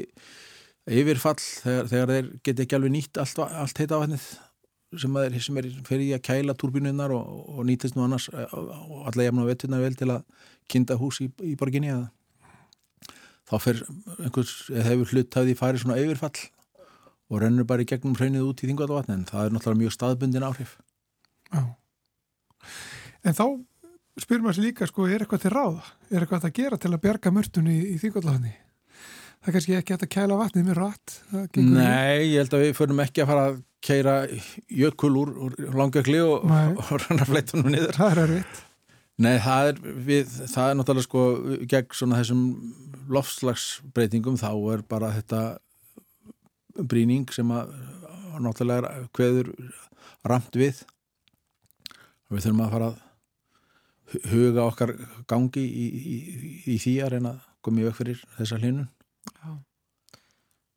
yfirfall 0.88 1.38
þegar, 1.38 1.88
þegar 1.92 2.12
þeir 2.14 2.28
geti 2.46 2.64
ekki 2.64 2.78
alveg 2.78 2.94
nýtt 2.94 3.20
allt, 3.22 3.40
allt 3.46 3.82
heita 3.82 4.00
vatnið 4.00 4.28
sem 4.98 5.16
er, 5.20 5.34
sem 5.44 5.58
er 5.60 5.68
fyrir 5.84 6.14
að 6.16 6.25
kæla 6.25 6.56
turbínunar 6.56 7.12
og, 7.12 7.42
og 7.52 7.66
nýtist 7.68 7.96
nú 7.96 8.06
annars 8.06 8.28
eh, 8.32 8.54
og 8.54 9.08
alla 9.10 9.26
jæfna 9.26 9.48
vettunar 9.48 9.84
vel 9.84 9.98
til 9.98 10.10
að 10.14 10.46
kinda 10.72 10.96
hús 11.00 11.20
í, 11.25 11.28
í 11.44 11.54
borginni 11.60 11.92
að 11.92 12.06
þá 13.49 13.57
fer 13.64 13.83
einhvers, 14.19 14.55
eða 14.73 14.87
hefur 14.90 15.14
hluttaði 15.14 15.57
farið 15.59 15.85
svona 15.85 15.99
yfirfall 16.02 16.45
og 17.28 17.43
rennur 17.43 17.67
bara 17.69 17.85
í 17.85 17.88
gegnum 17.88 18.17
hraunið 18.17 18.47
út 18.47 18.62
í 18.62 18.71
þingvallavatni 18.71 19.17
en 19.19 19.26
það 19.28 19.49
er 19.49 19.57
náttúrulega 19.57 19.83
mjög 19.83 19.97
staðbundin 19.97 20.47
áhrif. 20.49 20.76
Já. 21.52 21.62
En 23.25 23.37
þá 23.37 23.45
spyrir 24.19 24.45
maður 24.45 24.59
sér 24.59 24.69
líka 24.69 24.88
sko, 24.88 25.09
er 25.09 25.25
eitthvað 25.25 25.45
til 25.45 25.52
ráða? 25.55 25.85
Er 26.11 26.25
eitthvað 26.25 26.49
að 26.49 26.57
gera 26.57 26.81
til 26.81 26.93
að 26.95 27.05
berga 27.05 27.33
mörtunni 27.35 27.76
í, 27.76 27.85
í 27.95 28.00
þingvallavatni? 28.00 28.55
það 29.38 29.50
er 29.50 29.55
kannski 29.55 29.76
ekki 29.78 29.97
að 29.97 30.07
kæla 30.12 30.38
vatnið 30.38 30.64
með 30.67 30.78
rætt 30.83 31.12
Nei, 31.62 32.33
ég 32.33 32.40
held 32.43 32.57
að 32.57 32.64
við 32.64 32.73
förum 32.78 33.02
ekki 33.05 33.23
að 33.23 33.31
fara 33.31 33.45
að 33.49 33.59
kæra 33.88 34.14
jökul 34.81 35.12
úr, 35.21 35.35
úr 35.47 35.76
langjökli 35.78 36.19
og, 36.25 36.49
og 36.49 36.97
ranna 37.05 37.26
fleitunum 37.28 37.71
niður. 37.71 37.95
Það 37.95 38.11
er 38.11 38.23
erfitt 38.25 38.64
Nei, 39.18 39.34
það 39.42 39.68
er, 39.72 39.80
við, 40.06 40.34
það 40.52 40.68
er 40.68 40.76
náttúrulega 40.78 41.06
sko 41.08 41.22
gegn 41.72 41.96
svona 41.98 42.20
þessum 42.20 42.42
lofslagsbreytingum 43.10 44.38
þá 44.38 44.50
er 44.75 44.84
bara 44.87 45.10
þetta 45.16 45.40
bríning 46.78 47.26
sem 47.34 47.50
að 47.50 47.72
náttúrulega 48.38 48.92
er 48.92 49.08
hverður 49.18 49.50
ramt 50.28 50.54
við 50.58 50.84
við 52.28 52.44
þurfum 52.44 52.64
að 52.66 52.75
fara 52.76 52.90
að 52.92 53.04
huga 54.30 54.68
okkar 54.68 54.94
gangi 55.28 55.64
í, 55.66 55.88
í, 55.98 56.18
í, 56.75 56.76
því 56.78 56.94
að 57.02 57.12
reyna 57.16 57.34
að 57.34 57.50
koma 57.64 57.82
í 57.82 57.88
vekk 57.88 57.98
fyrir 57.98 58.22
þessa 58.38 58.60
hlínun 58.62 58.87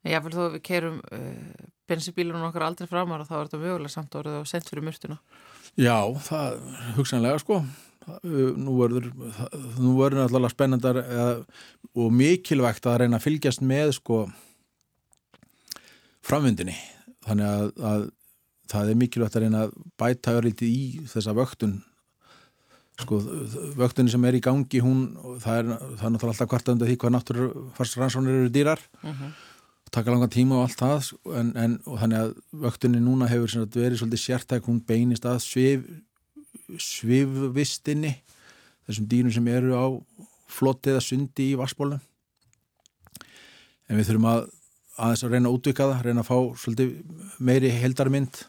Já, 0.01 0.17
fyrir 0.17 0.33
þó 0.33 0.43
að 0.47 0.55
við 0.55 0.63
kerum 0.65 0.97
uh, 1.05 1.19
eh, 1.19 1.69
bensibílunum 1.91 2.47
okkar 2.47 2.65
aldrei 2.65 2.89
framar 2.89 3.21
og 3.21 3.29
þá 3.29 3.35
er 3.37 3.49
þetta 3.49 3.61
mögulega 3.61 3.93
samt 3.93 4.17
orðið 4.17 4.37
og 4.39 4.47
sendt 4.49 4.69
fyrir 4.71 4.85
mörtuna. 4.87 5.17
Já, 5.77 5.97
það 6.25 6.55
hugsanlega 6.97 7.41
sko. 7.43 7.59
Nú 8.01 8.79
verður, 8.79 9.11
nú 9.77 9.91
verður 9.99 10.23
alltaf 10.25 10.55
spennandar 10.55 10.97
eða, 11.03 11.27
og 11.93 12.15
mikilvægt 12.17 12.87
að 12.89 13.03
reyna 13.03 13.19
að 13.19 13.27
fylgjast 13.27 13.61
með 13.61 13.93
sko 13.99 14.23
framvindinni 16.25 16.73
þannig 17.27 17.45
að, 17.45 17.67
að 17.91 18.07
það 18.71 18.91
er 18.91 18.99
mikilvægt 19.03 19.37
að 19.37 19.45
reyna 19.45 19.63
að 19.67 19.77
bæta 20.01 20.35
örlítið 20.39 20.73
í 20.73 20.83
þessa 21.11 21.35
vöktun 21.37 21.77
sko, 23.01 23.21
vöktunni 23.77 24.13
sem 24.13 24.27
er 24.27 24.37
í 24.37 24.43
gangi 24.43 24.81
hún, 24.83 25.05
það 25.43 25.61
er, 25.61 25.71
það 25.71 26.05
er 26.05 26.13
náttúrulega 26.15 26.33
alltaf 26.33 26.51
kvarta 26.51 26.75
undan 26.75 26.91
því 26.91 26.99
hvað 27.01 27.15
náttúrufarsrannsónir 27.17 28.43
eru 28.43 28.53
dýrar 28.53 28.83
uh 29.01 29.09
mhm. 29.09 29.17
-huh. 29.23 29.31
taka 29.91 30.11
langan 30.11 30.29
tíma 30.29 30.55
og 30.55 30.63
allt 30.69 30.79
það 30.81 31.11
en, 31.39 31.57
en 31.57 31.79
þannig 31.85 32.19
að 32.19 32.33
vöktunni 32.65 33.01
núna 33.01 33.27
hefur 33.27 33.67
verið 33.69 33.99
svolítið 33.99 34.25
sértæk, 34.25 34.65
hún 34.65 34.85
beinist 34.85 35.25
að 35.25 35.39
svif, 35.39 35.83
svifvistinni 36.79 38.15
þessum 38.87 39.09
dýrum 39.11 39.35
sem 39.35 39.51
eru 39.51 39.75
á 39.75 39.87
flotti 40.51 40.93
eða 40.93 41.03
sundi 41.05 41.51
í 41.51 41.59
vassbólum 41.59 42.01
en 43.89 43.99
við 43.99 44.07
þurfum 44.07 44.31
að 44.31 44.47
aðeins 45.01 45.25
að 45.25 45.35
reyna 45.35 45.49
að 45.49 45.57
útvika 45.57 45.87
það, 45.87 46.01
reyna 46.05 46.23
að 46.23 46.29
fá 46.29 46.37
svolítið 46.61 46.95
meiri 47.39 47.71
heldarmynd 47.81 48.43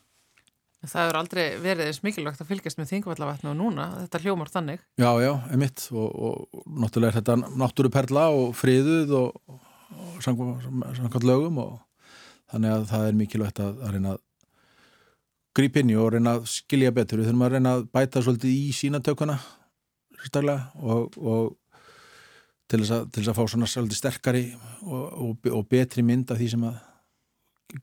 Það 0.82 1.04
hefur 1.04 1.16
aldrei 1.20 1.44
verið 1.62 1.88
eins 1.88 2.00
mikilvægt 2.02 2.40
að 2.42 2.48
fylgjast 2.48 2.78
með 2.80 2.88
þingvallavatnu 2.90 3.50
og 3.52 3.54
núna, 3.54 3.84
þetta 4.00 4.20
hljómar 4.24 4.48
þannig. 4.50 4.80
Já, 4.98 5.10
já, 5.22 5.30
emitt 5.54 5.84
og, 5.94 6.08
og 6.10 6.64
náttúrulega 6.82 7.12
er 7.12 7.18
þetta 7.20 7.52
náttúruperla 7.60 8.24
og 8.34 8.56
friðuð 8.58 9.12
og, 9.14 9.60
og 9.94 10.16
samkvæmt 10.26 11.28
lögum 11.28 11.60
og 11.62 11.76
þannig 12.50 12.74
að 12.74 12.88
það 12.90 13.06
er 13.06 13.20
mikilvægt 13.20 13.62
að, 13.62 13.78
að 13.78 13.94
reyna 13.94 14.16
að 14.16 14.24
grípa 15.56 15.82
inn 15.82 15.92
í 15.92 15.98
og 16.00 16.12
reyna 16.14 16.36
að 16.38 16.46
skilja 16.52 16.92
betur. 16.94 17.20
Við 17.20 17.30
þurfum 17.30 17.46
að 17.46 17.56
reyna 17.56 17.74
að 17.76 17.88
bæta 17.92 18.22
svolítið 18.24 18.54
í 18.54 18.70
sínatökuna 18.76 19.38
og, 20.22 21.16
og 21.18 21.56
til 22.70 22.80
þess, 22.80 22.92
að, 22.94 23.08
til 23.12 23.22
þess 23.22 23.32
að 23.32 23.38
fá 23.38 23.44
svona 23.50 23.68
svolítið 23.68 23.98
sterkari 23.98 24.44
og 24.82 25.64
betri 25.68 26.04
mynd 26.06 26.30
af 26.32 26.40
því 26.40 26.52
sem 26.54 26.68
að 26.70 26.78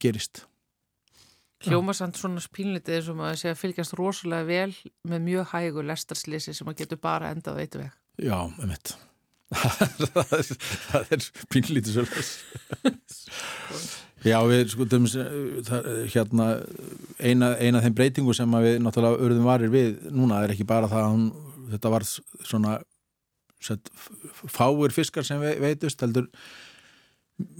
gerist. 0.02 0.46
Hljómasand 1.68 2.16
svona 2.16 2.40
spínlitið 2.40 3.02
sem 3.10 3.22
að 3.26 3.38
segja 3.42 3.60
fylgjast 3.60 3.96
rosalega 4.00 4.48
vel 4.48 4.74
með 5.12 5.26
mjög 5.26 5.50
hægu 5.52 5.84
lestarslýsi 5.90 6.56
sem 6.56 6.70
að 6.72 6.86
getur 6.86 7.02
bara 7.04 7.34
endað 7.36 7.60
veitu 7.60 7.82
veg. 7.82 7.98
Já, 8.24 8.38
um 8.48 8.70
mitt. 8.70 8.96
það 10.14 11.16
er 11.18 11.26
spínlitið 11.26 11.98
svolítið. 11.98 12.30
Já, 14.28 14.40
við 14.44 14.74
sko, 14.74 14.86
hérna, 16.12 16.48
eina, 17.24 17.54
eina 17.56 17.82
þeim 17.84 17.96
breytingu 17.96 18.36
sem 18.36 18.58
við 18.60 18.80
náttúrulega 18.84 19.24
örðum 19.26 19.48
varir 19.48 19.72
við 19.72 19.94
núna 20.12 20.42
er 20.44 20.54
ekki 20.54 20.68
bara 20.68 20.90
það 20.92 21.06
að 21.06 21.14
hún, 21.14 21.28
þetta 21.72 21.94
var 21.94 22.06
svona 22.08 22.74
set, 23.64 23.92
fáir 24.52 24.96
fiskar 24.96 25.28
sem 25.28 25.40
veitust 25.40 26.04
heldur, 26.04 26.28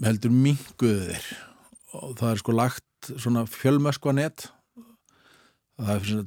heldur 0.04 0.34
minguður 0.34 1.30
og 1.96 2.16
það 2.20 2.32
er 2.32 2.42
sko 2.42 2.56
lagt 2.56 3.12
svona 3.16 3.46
fjölmöskvanett 3.48 4.50
það 5.80 5.94
er 5.96 6.24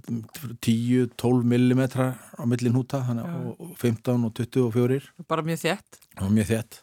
10-12 0.65 1.46
millimetrar 1.46 2.15
á 2.34 2.43
millin 2.50 2.74
húta 2.74 3.04
og 3.06 3.76
15 3.78 4.26
og 4.26 4.34
24 4.39 5.02
bara 5.30 5.46
mjög 5.46 5.62
þétt. 5.67 6.02
Og 6.22 6.34
mjög 6.34 6.50
þétt 6.56 6.82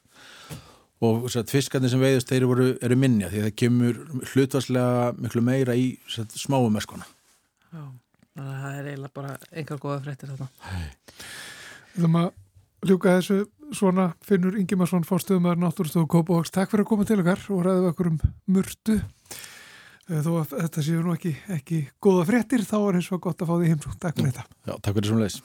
og 1.01 1.29
fiskarnir 1.49 1.93
sem 1.93 2.03
veiðast 2.03 2.29
þeir 2.29 2.47
eru, 2.47 2.67
eru 2.83 2.99
minja 3.01 3.31
því 3.33 3.45
það 3.47 3.55
kemur 3.63 4.01
hlutvarslega 4.33 5.13
miklu 5.19 5.45
meira 5.45 5.77
í 5.79 5.95
smáum 6.37 6.75
möskvana 6.77 7.09
Já, 7.71 7.85
það 8.37 8.75
er 8.75 8.91
eiginlega 8.91 9.15
bara 9.15 9.37
einhver 9.51 9.81
goða 9.83 10.03
fréttir 10.05 10.35
þetta 10.35 10.51
Við 11.95 12.03
þurfum 12.03 12.21
að 12.21 12.91
ljúka 12.91 13.17
þessu 13.19 13.41
svona 13.77 14.11
finnur 14.27 14.59
Ingimarsson 14.59 15.07
fórstuðum 15.07 15.49
að 15.51 15.65
náttúrstofu 15.65 16.11
Kópavóks 16.11 16.53
Takk 16.55 16.73
fyrir 16.73 16.85
að 16.85 16.91
koma 16.93 17.07
til 17.09 17.21
okkar 17.23 17.47
og 17.55 17.65
ræðu 17.67 17.91
okkur 17.93 18.13
um 18.13 18.21
murtu 18.51 19.01
Eh, 20.11 20.19
þó 20.27 20.41
að 20.41 20.55
þetta 20.57 20.83
séu 20.85 21.05
nú 21.05 21.15
ekki, 21.15 21.35
ekki 21.55 21.81
góða 22.03 22.27
fréttir 22.33 22.67
þá 22.67 22.77
er 22.81 22.99
eins 22.99 23.13
og 23.15 23.23
gott 23.29 23.45
að 23.45 23.53
fá 23.53 23.57
því 23.61 23.73
heimsú. 23.75 23.95
Takk 24.03 24.19
fyrir 24.19 24.33
þetta. 24.35 24.47
Já, 24.67 24.75
takk 24.83 24.99
fyrir 24.99 25.13
sem 25.13 25.23
leys. 25.23 25.43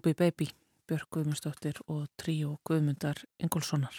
Ruby 0.00 0.14
Baby, 0.16 0.46
Björg 0.88 1.10
Guðmundsdóttir 1.12 1.76
og 1.92 2.06
Tríó 2.16 2.54
Guðmundar 2.64 3.18
Ingólfssonar. 3.36 3.98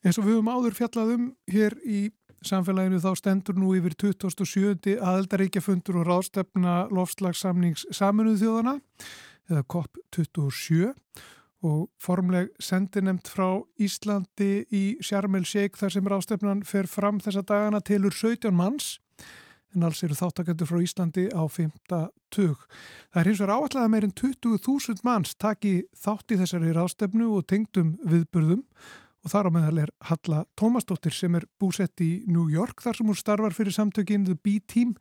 En 0.00 0.14
svo 0.14 0.24
við 0.24 0.38
höfum 0.38 0.48
áður 0.48 0.76
fjallað 0.78 1.12
um 1.18 1.26
hér 1.52 1.76
í 1.84 1.98
samfélaginu 2.40 3.02
þá 3.04 3.10
stendur 3.20 3.60
nú 3.60 3.74
yfir 3.76 3.92
2007. 4.00 4.96
aðeldaríkjafundur 4.96 6.00
og 6.00 6.08
ráðstefna 6.08 6.78
lofslagssamnings 6.96 7.84
saminuð 7.92 8.40
þjóðana 8.40 8.74
eða 9.52 9.66
COP27 9.76 10.94
og 11.68 11.84
formleg 12.00 12.48
sendinemt 12.56 13.28
frá 13.28 13.60
Íslandi 13.76 14.64
í 14.72 14.84
Sjarmel 15.04 15.44
Sheik 15.44 15.76
þar 15.76 15.98
sem 15.98 16.08
ráðstefnan 16.08 16.64
fer 16.64 16.88
fram 16.88 17.20
þessa 17.20 17.44
dagana 17.44 17.84
tilur 17.84 18.16
17 18.16 18.48
manns 18.56 18.94
en 19.74 19.86
alls 19.86 20.02
eru 20.04 20.16
þáttakendur 20.18 20.68
frá 20.68 20.80
Íslandi 20.82 21.28
á 21.32 21.42
5. 21.48 21.72
tug. 22.32 22.66
Það 23.12 23.20
er 23.20 23.30
hins 23.30 23.42
vegar 23.42 23.54
áallega 23.56 23.92
meirinn 23.92 24.14
20.000 24.18 25.04
manns 25.06 25.34
taki 25.34 25.74
þátt 25.96 26.34
í 26.34 26.38
þessari 26.40 26.74
ráðstefnu 26.76 27.30
og 27.36 27.46
tengdum 27.50 27.96
viðburðum 28.04 28.62
og 29.22 29.32
þar 29.32 29.48
á 29.48 29.50
meðal 29.54 29.82
er 29.84 29.92
Halla 30.08 30.44
Tómasdóttir 30.58 31.14
sem 31.14 31.34
er 31.38 31.46
búsett 31.60 32.00
í 32.02 32.24
New 32.26 32.48
York 32.52 32.82
þar 32.82 32.98
sem 32.98 33.10
hún 33.10 33.18
starfar 33.18 33.54
fyrir 33.56 33.74
samtökinn 33.76 34.26
The 34.26 34.36
B-Team 34.36 34.96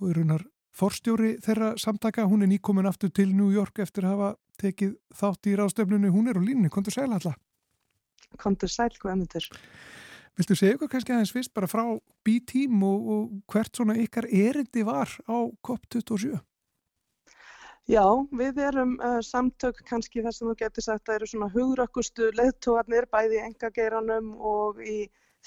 og 0.00 0.12
er 0.12 0.22
hennar 0.22 0.46
forstjóri 0.78 1.36
þeirra 1.44 1.74
samtaka. 1.80 2.26
Hún 2.30 2.46
er 2.46 2.52
nýkomin 2.52 2.88
aftur 2.88 3.10
til 3.14 3.32
New 3.34 3.50
York 3.54 3.80
eftir 3.82 4.06
að 4.06 4.14
hafa 4.14 4.30
tekið 4.62 4.94
þátt 5.14 5.50
í 5.50 5.56
ráðstefnunu. 5.58 6.12
Hún 6.14 6.30
er 6.30 6.38
á 6.38 6.42
línni. 6.42 6.70
Kontur 6.70 6.94
sæl 6.94 7.10
Halla? 7.10 7.34
Kontur 8.38 8.70
sæl, 8.70 8.92
hvað 9.00 9.22
myndir? 9.22 9.48
Viltu 10.38 10.54
segja 10.54 10.76
eitthvað 10.76 10.92
kannski 10.92 11.14
aðeins 11.14 11.32
fyrst 11.34 11.50
bara 11.56 11.66
frá 11.66 11.82
B-Team 12.26 12.82
og, 12.86 13.08
og 13.14 13.22
hvert 13.50 13.74
svona 13.74 13.96
ykkar 13.98 14.28
erindi 14.30 14.84
var 14.86 15.10
á 15.26 15.36
COP27? 15.66 16.38
Já, 17.88 18.04
við 18.36 18.60
erum 18.60 18.98
uh, 19.00 19.16
samtök 19.24 19.80
kannski 19.88 20.20
þess 20.22 20.42
að 20.42 20.50
þú 20.50 20.54
getur 20.60 20.84
sagt 20.84 21.08
að 21.08 21.16
eru 21.16 21.28
svona 21.30 21.48
hugrökkustu 21.54 22.28
leðtóarnir 22.36 23.08
bæði 23.10 23.40
í 23.40 23.44
engageiranum 23.46 24.34
og 24.36 24.82
í 24.84 24.98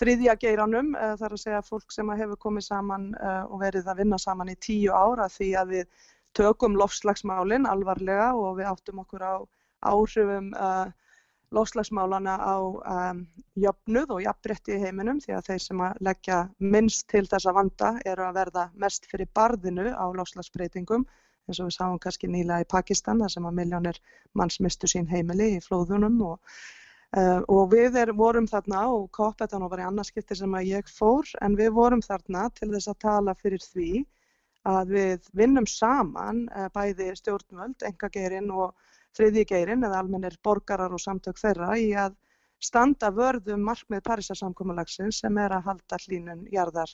þriðja 0.01 0.35
geiranum. 0.41 0.95
Uh, 0.97 1.13
það 1.19 1.27
er 1.27 1.35
að 1.37 1.43
segja 1.43 1.61
fólk 1.69 1.93
sem 1.95 2.11
hefur 2.17 2.41
komið 2.47 2.65
saman 2.67 3.11
uh, 3.21 3.43
og 3.45 3.61
verið 3.61 3.91
að 3.93 4.01
vinna 4.01 4.19
saman 4.19 4.51
í 4.51 4.57
tíu 4.57 4.91
ára 4.91 5.29
því 5.31 5.51
að 5.61 5.75
við 5.75 6.09
tökum 6.35 6.75
lofslagsmálinn 6.81 7.69
alvarlega 7.69 8.31
og 8.33 8.57
við 8.59 8.73
áttum 8.73 9.05
okkur 9.05 9.23
á 9.23 9.35
áhrifum 9.91 10.51
lofslagsmálana 11.51 12.35
á 12.39 12.55
um, 12.63 13.23
jöfnuð 13.59 14.13
og 14.15 14.21
jafnbretti 14.23 14.75
í 14.77 14.81
heiminum 14.85 15.19
því 15.23 15.35
að 15.35 15.47
þeir 15.49 15.63
sem 15.65 15.81
að 15.83 15.97
leggja 16.07 16.37
minnst 16.59 17.07
til 17.11 17.25
þessa 17.27 17.53
vanda 17.55 17.95
eru 18.07 18.27
að 18.27 18.37
verða 18.39 18.67
mest 18.83 19.07
fyrir 19.11 19.27
barðinu 19.35 19.91
á 19.91 20.05
lofslagsbreytingum 20.15 21.03
eins 21.47 21.59
og 21.59 21.67
við 21.67 21.75
sáum 21.75 21.99
kannski 21.99 22.29
nýla 22.31 22.61
í 22.63 22.69
Pakistan 22.71 23.19
þar 23.23 23.33
sem 23.33 23.49
að 23.49 23.57
miljónir 23.59 23.99
manns 24.37 24.59
mistu 24.63 24.87
sín 24.87 25.09
heimili 25.11 25.57
í 25.57 25.63
flóðunum 25.65 26.21
og, 26.29 26.39
uh, 27.17 27.41
og 27.51 27.73
við 27.73 27.99
er, 27.99 28.13
vorum 28.15 28.47
þarna 28.47 28.85
og 28.95 29.21
þetta 29.41 29.59
var 29.65 29.83
í 29.83 29.87
annarskipti 29.89 30.37
sem 30.37 30.55
að 30.55 30.71
ég 30.71 30.91
fór 30.91 31.27
en 31.41 31.59
við 31.59 31.73
vorum 31.75 32.03
þarna 32.05 32.47
til 32.55 32.71
þess 32.71 32.93
að 32.93 33.01
tala 33.07 33.35
fyrir 33.41 33.63
því 33.65 34.05
að 34.71 34.95
við 34.95 35.29
vinnum 35.35 35.67
saman 35.67 36.45
uh, 36.53 36.69
bæði 36.71 37.11
stjórnvöld, 37.17 37.81
engageirinn 37.83 38.51
og 38.53 38.71
þriðjigeirinn 39.17 39.85
eða 39.87 40.01
almennir 40.03 40.37
borgarar 40.43 40.93
og 40.95 41.03
samtök 41.03 41.39
þeirra 41.41 41.75
í 41.79 41.91
að 42.05 42.17
standa 42.61 43.09
vörðum 43.15 43.63
markmið 43.65 44.03
Parísasamkommalagsins 44.07 45.21
sem 45.23 45.37
er 45.41 45.55
að 45.55 45.69
halda 45.69 46.01
hlínun 46.05 46.43
jarðar 46.53 46.93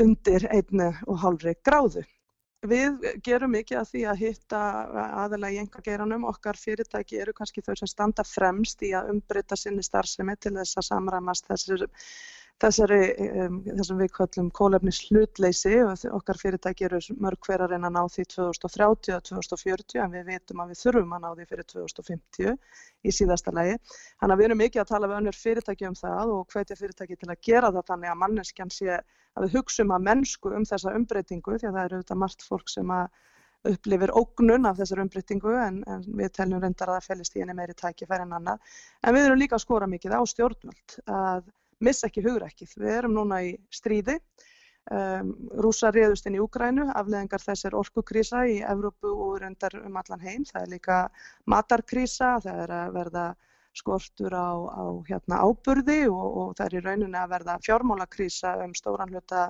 undir 0.00 0.48
einni 0.52 0.90
og 1.06 1.22
hálfri 1.22 1.54
gráðu. 1.64 2.04
Við 2.62 3.00
gerum 3.26 3.50
mikið 3.56 3.78
að 3.80 3.88
því 3.90 4.02
að 4.06 4.20
hitta 4.22 4.58
aðalega 5.24 5.56
í 5.56 5.58
enga 5.64 5.80
geiranum. 5.82 6.28
Okkar 6.30 6.58
fyrirtæki 6.60 7.18
eru 7.18 7.32
kannski 7.34 7.64
þau 7.66 7.74
sem 7.80 7.90
standa 7.90 8.22
fremst 8.22 8.84
í 8.86 8.92
að 8.94 9.10
umbreyta 9.16 9.58
sinni 9.58 9.82
starfsemi 9.82 10.36
til 10.38 10.54
þess 10.60 10.78
að 10.78 10.86
samræmast 10.92 11.50
þessari, 11.50 11.88
þessari 12.62 12.98
um, 13.42 13.56
þessum 13.66 14.00
við 14.00 14.10
kvöllum 14.16 14.50
kólefnis 14.54 15.00
hlutleysi 15.08 15.74
og 15.84 16.04
okkar 16.18 16.38
fyrirtæki 16.40 16.86
eru 16.88 17.00
mörg 17.22 17.48
hver 17.48 17.64
að 17.64 17.74
reyna 17.74 17.90
að 17.90 17.96
ná 17.96 18.12
því 18.14 18.26
2030 18.34 19.16
og 19.16 19.24
2040 19.28 20.02
en 20.04 20.14
við 20.14 20.30
veitum 20.30 20.62
að 20.62 20.72
við 20.72 20.82
þurfum 20.82 21.16
að 21.16 21.24
ná 21.24 21.28
því 21.32 21.48
fyrir 21.50 21.68
2050 21.72 22.54
í 23.02 23.16
síðasta 23.18 23.54
lagi. 23.56 23.80
Þannig 24.20 24.36
að 24.36 24.42
við 24.42 24.48
erum 24.48 24.62
mikið 24.62 24.84
að 24.84 24.92
tala 24.92 25.10
við 25.10 25.18
önnur 25.20 25.40
fyrirtæki 25.40 25.88
um 25.90 25.98
það 25.98 26.36
og 26.36 26.54
hvetja 26.54 26.78
fyrirtæki 26.78 27.18
til 27.18 27.32
að 27.32 27.42
gera 27.50 27.72
það 27.74 27.90
þannig 27.90 28.12
að 28.12 28.22
manneskjan 28.22 28.72
sé 28.72 29.00
að 29.00 29.46
við 29.46 29.58
hugsaum 29.58 29.92
að 29.96 30.08
mennsku 30.08 30.54
um 30.56 30.64
þessa 30.68 30.94
umbreytingu 30.96 31.58
því 31.58 31.68
að 31.68 31.76
það 31.76 31.84
eru 31.86 32.00
auðvitað 32.00 32.22
margt 32.22 32.46
fólk 32.46 32.72
sem 32.72 32.90
að 32.94 33.10
upplifir 33.72 34.10
ógnun 34.18 34.66
af 34.66 34.78
þessar 34.80 35.02
umbreytingu 35.04 35.52
en, 35.54 35.82
en 35.86 36.04
við 36.18 36.32
teljum 36.34 36.62
reyndar 36.62 36.90
að 36.90 36.98
það 36.98 37.08
fellist 37.12 37.36
í 37.36 37.42
henni 37.42 37.54
meiri 37.54 37.76
tækifæri 37.78 38.26
en 38.26 38.36
annað. 38.38 38.72
En 39.06 39.14
við 39.14 39.28
erum 39.28 39.38
líka 39.38 39.58
að 39.58 39.64
skora 39.64 39.88
mikið 39.90 40.16
á 40.18 40.20
stjórnvöld 40.32 40.96
að 41.06 41.44
missa 41.84 42.08
ekki 42.08 42.24
hugrekkið. 42.26 42.74
Við 42.80 42.96
erum 42.96 43.14
núna 43.16 43.42
í 43.46 43.52
stríði, 43.74 44.18
um, 44.94 45.32
rúsa 45.64 45.92
reyðust 45.94 46.28
inn 46.28 46.38
í 46.38 46.42
Úgrænu, 46.42 46.88
afleðingar 46.94 47.42
þess 47.42 47.68
er 47.68 47.78
orkukrísa 47.78 48.44
í 48.50 48.60
Evrópu 48.62 49.12
og 49.12 49.40
reyndar 49.42 49.78
um 49.82 49.98
allan 50.00 50.22
heim. 50.24 50.46
Það 50.48 50.62
er 50.62 50.72
líka 50.76 51.00
matarkrísa, 51.50 52.36
það 52.44 52.62
er 52.66 52.76
að 52.78 52.94
verða 52.98 53.26
skortur 53.72 54.34
á, 54.36 54.52
á 54.68 54.84
hérna, 55.08 55.40
áburði 55.40 56.04
og, 56.12 56.24
og 56.40 56.56
það 56.58 56.66
er 56.66 56.74
í 56.76 56.82
rauninni 56.86 57.18
að 57.18 57.30
verða 57.36 57.60
fjármálakrísa 57.64 58.56
um 58.66 58.74
stóran 58.76 59.12
hluta 59.12 59.46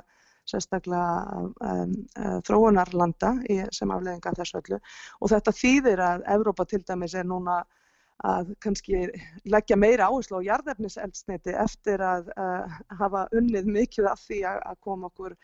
sérstaklega 0.48 1.42
um, 1.62 1.94
uh, 2.18 2.38
þróunarlanda 2.46 3.32
í, 3.50 3.60
sem 3.74 3.90
afleðinga 3.94 4.34
þessu 4.38 4.58
öllu 4.60 4.78
og 4.78 5.32
þetta 5.32 5.54
þýðir 5.58 6.02
að 6.06 6.24
Evrópa 6.34 6.66
til 6.70 6.82
dæmis 6.86 7.14
er 7.18 7.26
núna 7.28 7.60
að 8.22 8.54
kannski 8.62 9.04
leggja 9.50 9.76
meira 9.78 10.08
áherslu 10.08 10.38
á 10.38 10.46
jarðefniseldsneiti 10.46 11.54
eftir 11.58 12.02
að 12.06 12.30
uh, 12.36 12.80
hafa 13.00 13.26
unnið 13.34 13.70
mikið 13.76 14.10
af 14.12 14.22
því 14.22 14.42
að, 14.46 14.60
að 14.70 14.82
koma 14.86 15.10
okkur 15.10 15.38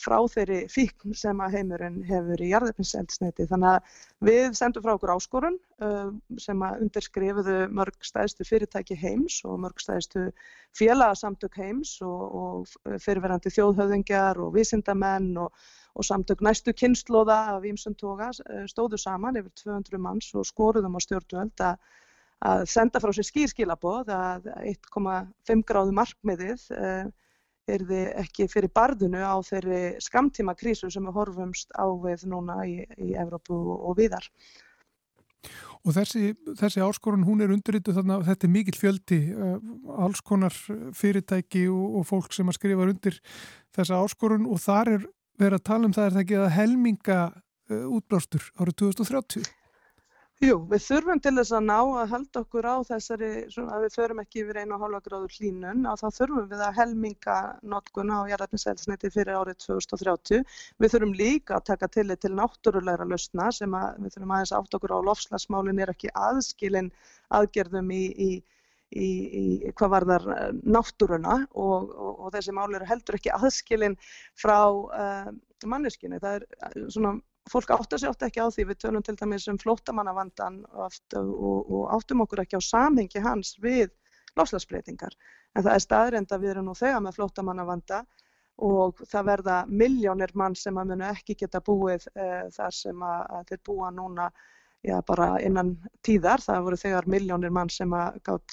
frá 0.00 0.16
þeirri 0.26 0.64
fíkn 0.72 1.14
sem 1.14 1.38
að 1.44 1.58
heimurinn 1.58 2.00
hefur 2.08 2.40
í 2.42 2.48
jarðefniseldsneiti. 2.50 3.46
Þannig 3.50 3.76
að 3.76 4.00
við 4.26 4.56
sendum 4.58 4.82
frá 4.82 4.94
okkur 4.96 5.12
áskorun 5.14 5.58
uh, 5.84 6.10
sem 6.40 6.64
að 6.66 6.82
undirskrifuðu 6.86 7.58
mörg 7.76 8.08
stæðstu 8.08 8.46
fyrirtæki 8.48 8.98
heims 8.98 9.38
og 9.46 9.60
mörg 9.62 9.84
stæðstu 9.84 10.26
félagsamtök 10.74 11.60
heims 11.60 11.94
og, 12.02 12.22
og 12.40 13.00
fyrirverandi 13.04 13.52
þjóðhauðingjar 13.54 14.40
og 14.42 14.54
vísindamenn 14.56 15.30
og, 15.44 15.52
og 15.94 16.08
samtök 16.08 16.42
næstu 16.42 16.74
kynnslóða 16.74 17.38
af 17.54 17.68
ímsum 17.68 17.94
toga 18.00 18.32
uh, 18.32 18.64
stóðu 18.70 18.98
saman 18.98 19.38
yfir 19.38 19.52
200 19.62 20.02
manns 20.02 20.32
og 20.34 20.48
skoruðum 20.48 20.98
á 20.98 21.00
stjórnvöld 21.04 21.68
að 21.68 21.92
að 22.44 22.64
senda 22.68 23.00
frá 23.00 23.12
sér 23.16 23.28
skýrskilaboð 23.28 24.10
að 24.14 24.48
1,5 24.74 25.64
gráðu 25.68 25.94
markmiðið 25.96 26.66
er 27.70 27.84
þið 27.88 28.10
ekki 28.20 28.46
fyrir 28.52 28.72
barðinu 28.74 29.22
á 29.24 29.36
þeirri 29.44 29.80
skamtíma 30.04 30.54
krísu 30.58 30.90
sem 30.92 31.06
við 31.08 31.16
horfumst 31.16 31.72
á 31.72 31.88
við 31.88 32.26
núna 32.28 32.60
í, 32.68 32.82
í 33.00 33.14
Evrópu 33.16 33.56
og 33.56 33.96
viðar. 33.98 34.28
Og 35.84 35.92
þessi, 35.92 36.32
þessi 36.56 36.80
áskorun, 36.80 37.26
hún 37.28 37.44
er 37.44 37.52
undirrituð 37.52 37.98
þannig 37.98 38.14
að 38.16 38.28
þetta 38.30 38.46
er 38.46 38.52
mikill 38.54 38.78
fjöldi, 38.80 39.18
uh, 39.36 39.56
alls 40.06 40.22
konar 40.24 40.54
fyrirtæki 40.96 41.66
og, 41.68 41.98
og 42.00 42.06
fólk 42.08 42.32
sem 42.32 42.48
að 42.48 42.56
skrifa 42.56 42.86
undir 42.88 43.18
þessa 43.76 44.00
áskorun 44.00 44.48
og 44.48 44.62
þar 44.64 44.94
er 44.94 45.04
verið 45.40 45.58
að 45.58 45.66
tala 45.68 45.88
um 45.88 45.96
það 45.96 46.06
er 46.06 46.16
það 46.16 46.24
ekki 46.24 46.40
að 46.40 46.54
helminga 46.56 47.18
uh, 47.28 47.84
útblástur 47.98 48.48
árið 48.56 48.80
2030. 48.86 49.52
Jú, 50.42 50.56
við 50.66 50.80
þurfum 50.82 51.20
til 51.22 51.30
þess 51.36 51.54
að 51.54 51.66
ná 51.68 51.76
að 51.78 52.08
halda 52.10 52.40
okkur 52.40 52.66
á 52.66 52.76
þessari, 52.88 53.28
svona, 53.54 53.76
að 53.76 53.84
við 53.84 53.92
förum 53.94 54.20
ekki 54.22 54.40
yfir 54.42 54.56
einu 54.58 54.74
og 54.74 54.80
hálfa 54.82 55.00
gráður 55.04 55.34
hlínun 55.36 55.84
og 55.86 56.00
þá 56.00 56.06
þurfum 56.16 56.48
við 56.50 56.62
að 56.66 56.78
helminga 56.80 57.36
notkuna 57.70 58.16
á 58.18 58.22
jarðarpinselsniti 58.32 59.10
fyrir 59.14 59.38
árið 59.38 59.60
2030. 59.62 60.42
Við 60.82 60.94
þurfum 60.94 61.12
líka 61.20 61.54
að 61.60 61.68
taka 61.68 61.88
til 61.96 62.06
til 62.18 62.32
náttúrulegra 62.34 63.06
lausna 63.06 63.46
sem 63.54 63.76
að 63.78 64.00
við 64.02 64.16
þurfum 64.16 64.34
aðeins 64.34 64.54
átt 64.58 64.74
okkur 64.80 64.96
á 64.98 65.06
lofslagsmálinn 65.06 65.82
er 65.84 65.92
ekki 65.94 66.10
aðskilin 66.18 66.90
aðgerðum 67.38 67.92
í, 67.94 68.02
í, 68.26 68.30
í, 68.90 69.08
í 69.38 69.44
hvað 69.78 69.92
var 69.94 70.08
þar 70.10 70.26
eh, 70.34 70.48
náttúruna 70.66 71.36
og, 71.52 71.94
og, 71.94 72.10
og 72.26 72.34
þessi 72.34 72.56
mál 72.58 72.74
eru 72.74 72.90
heldur 72.90 73.20
ekki 73.20 73.30
aðskilin 73.38 73.94
frá 74.34 74.58
uh, 74.66 75.30
manneskinu. 75.62 76.18
Það 76.18 76.40
er 76.40 76.48
eh, 76.50 76.82
svona 76.90 77.14
fólk 77.50 77.70
áttar 77.70 78.00
sig 78.00 78.08
ofta 78.08 78.28
ekki 78.28 78.40
á 78.40 78.48
því 78.48 78.66
við 78.70 78.80
tölum 78.84 79.04
til 79.04 79.16
dæmis 79.20 79.46
um 79.52 79.58
flóttamannavandan 79.60 80.62
og, 80.72 80.96
og, 81.20 81.70
og 81.70 81.84
áttum 81.96 82.24
okkur 82.24 82.44
ekki 82.44 82.60
á 82.60 82.62
samhengi 82.64 83.20
hans 83.24 83.54
við 83.62 83.92
lofslagsbreytingar. 84.38 85.14
En 85.54 85.62
það 85.62 85.74
er 85.74 85.84
staðrind 85.84 86.32
að 86.32 86.44
við 86.44 86.54
erum 86.54 86.70
nú 86.70 86.74
þegar 86.78 87.02
með 87.04 87.18
flóttamannavanda 87.18 88.00
og 88.64 89.02
það 89.10 89.28
verða 89.28 89.60
miljónir 89.68 90.32
mann 90.38 90.56
sem 90.58 90.76
að 90.78 90.92
munu 90.92 91.06
ekki 91.10 91.36
geta 91.38 91.60
búið 91.64 92.06
uh, 92.14 92.50
þar 92.54 92.74
sem 92.74 93.02
að, 93.02 93.22
að 93.38 93.48
þeir 93.50 93.62
búa 93.66 93.90
núna 93.94 94.28
já, 94.84 95.00
bara 95.06 95.28
innan 95.42 95.74
tíðar. 96.06 96.42
Það 96.44 96.68
voru 96.68 96.78
þegar 96.80 97.10
miljónir 97.10 97.54
mann 97.54 97.72
sem 97.72 97.94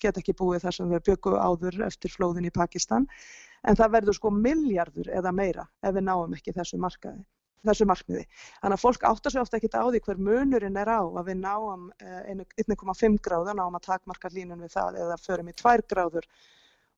geta 0.01 0.19
ekki 0.21 0.38
búið 0.38 0.65
þar 0.65 0.77
sem 0.77 0.91
þau 0.91 1.04
byggu 1.12 1.38
áður 1.38 1.82
eftir 1.88 2.13
flóðin 2.13 2.49
í 2.49 2.54
Pakistan. 2.56 3.08
En 3.67 3.77
það 3.77 3.93
verður 3.97 4.17
sko 4.17 4.32
miljardur 4.34 5.12
eða 5.13 5.32
meira 5.32 5.67
ef 5.86 5.93
við 5.93 6.08
náum 6.08 6.34
ekki 6.34 6.56
þessu 6.56 6.82
markaði. 6.82 7.21
Þessu 7.67 7.88
markmiði. 7.89 8.24
Þannig 8.62 8.78
að 8.78 8.84
fólk 8.86 9.04
áttar 9.10 9.34
sig 9.34 9.41
ofta 9.41 9.60
ekki 9.60 9.69
á 9.74 9.86
því 9.86 10.02
hver 10.06 10.24
munurinn 10.30 10.80
er 10.82 10.89
á 10.89 11.02
að 11.02 11.28
við 11.30 11.38
náum 11.43 11.89
1,5 12.02 13.19
gráður, 13.26 13.58
náum 13.58 13.78
að 13.78 13.88
takmarka 13.89 14.32
línun 14.34 14.63
við 14.63 14.74
það 14.76 15.00
eða 15.04 15.19
förum 15.21 15.52
í 15.52 15.56
2 15.62 15.86
gráður 15.91 16.28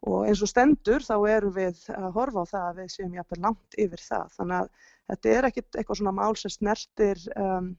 og 0.03 0.25
eins 0.27 0.41
og 0.43 0.51
stendur 0.51 1.03
þá 1.03 1.15
erum 1.31 1.55
við 1.55 1.85
að 1.95 2.09
horfa 2.17 2.43
á 2.43 2.51
það 2.51 2.65
að 2.67 2.79
við 2.81 2.91
séum 2.91 3.15
jafnveg 3.17 3.43
langt 3.45 3.77
yfir 3.79 4.03
það. 4.03 4.33
Þannig 4.37 4.57
að 4.57 4.89
þetta 5.11 5.33
er 5.33 5.47
ekkit 5.49 5.77
eitthvað 5.79 5.99
svona 5.99 6.15
mál 6.17 6.39
sem 6.39 6.53
snertir, 6.53 7.21
um, 7.39 7.69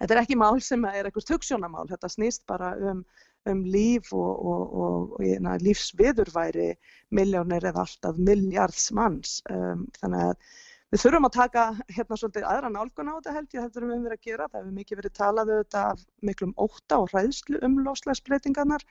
þetta 0.00 0.16
er 0.16 0.22
ekki 0.24 0.38
mál 0.40 0.62
sem 0.64 0.86
er 0.90 1.06
eitthvað 1.06 1.28
töksjónamál, 1.30 1.86
þetta 1.90 2.10
snýst 2.10 2.46
bara 2.50 2.72
um, 2.90 3.04
um 3.50 3.62
líf 3.66 4.10
og, 4.16 4.32
og, 4.52 4.74
og, 4.84 5.14
og 5.20 5.62
lífsviðurværi 5.66 6.72
miljónir 7.14 7.68
eða 7.70 7.86
alltaf 7.86 8.18
miljards 8.18 8.90
manns. 8.96 9.38
Um, 9.54 9.86
þannig 10.02 10.32
að 10.32 10.50
Við 10.90 11.02
þurfum 11.04 11.26
að 11.28 11.34
taka 11.36 11.64
hérna 11.94 12.16
svolítið 12.18 12.44
aðra 12.50 12.68
nálgun 12.74 13.10
á 13.10 13.14
þetta 13.14 13.32
held 13.36 13.52
ég 13.54 13.64
þetta 13.64 13.78
er 13.78 13.84
um 13.86 14.04
verið 14.04 14.16
að 14.16 14.24
gera. 14.26 14.46
Það 14.50 14.60
hefur 14.60 14.76
mikið 14.78 15.00
verið 15.00 15.12
talað 15.14 15.52
auðvitað 15.52 15.90
af 15.90 16.04
miklum 16.26 16.54
óta 16.58 16.98
og 16.98 17.12
hræðslu 17.12 17.60
um 17.66 17.76
loslæsbreytingarnar. 17.84 18.84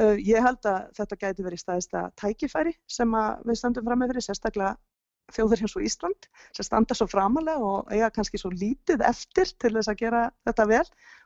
Uh, 0.00 0.16
ég 0.16 0.44
held 0.44 0.68
að 0.70 0.88
þetta 0.96 1.20
gæti 1.20 1.44
verið 1.44 1.60
staðista 1.60 2.06
tækifæri 2.20 2.72
sem 2.88 3.12
við 3.44 3.60
standum 3.60 3.84
fram 3.84 4.00
með 4.00 4.14
fyrir, 4.14 4.26
sérstaklega 4.30 4.74
þjóður 5.36 5.64
eins 5.66 5.76
og 5.76 5.84
Ísland 5.84 6.28
sem 6.56 6.66
standa 6.66 6.96
svo 6.96 7.08
framalega 7.10 7.68
og 7.68 7.92
eiga 7.92 8.10
kannski 8.14 8.40
svo 8.40 8.52
lítið 8.54 9.02
eftir 9.04 9.50
til 9.60 9.74
þess 9.74 9.92
að 9.92 10.00
gera 10.04 10.26
þetta 10.46 10.68
vel 10.70 10.84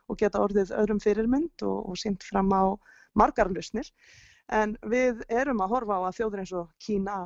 og 0.09 0.19
geta 0.19 0.41
orðið 0.41 0.73
öðrum 0.75 1.01
fyrirmynd 1.03 1.63
og, 1.67 1.91
og 1.91 1.99
sínt 2.01 2.25
fram 2.27 2.51
á 2.51 2.75
margar 3.15 3.51
lusnir. 3.51 3.87
En 4.51 4.75
við 4.83 5.21
erum 5.31 5.61
að 5.63 5.77
horfa 5.77 5.99
á 5.99 6.01
að 6.09 6.17
þjóður 6.19 6.43
eins 6.43 6.55
og 6.57 6.71
Kína 6.81 7.21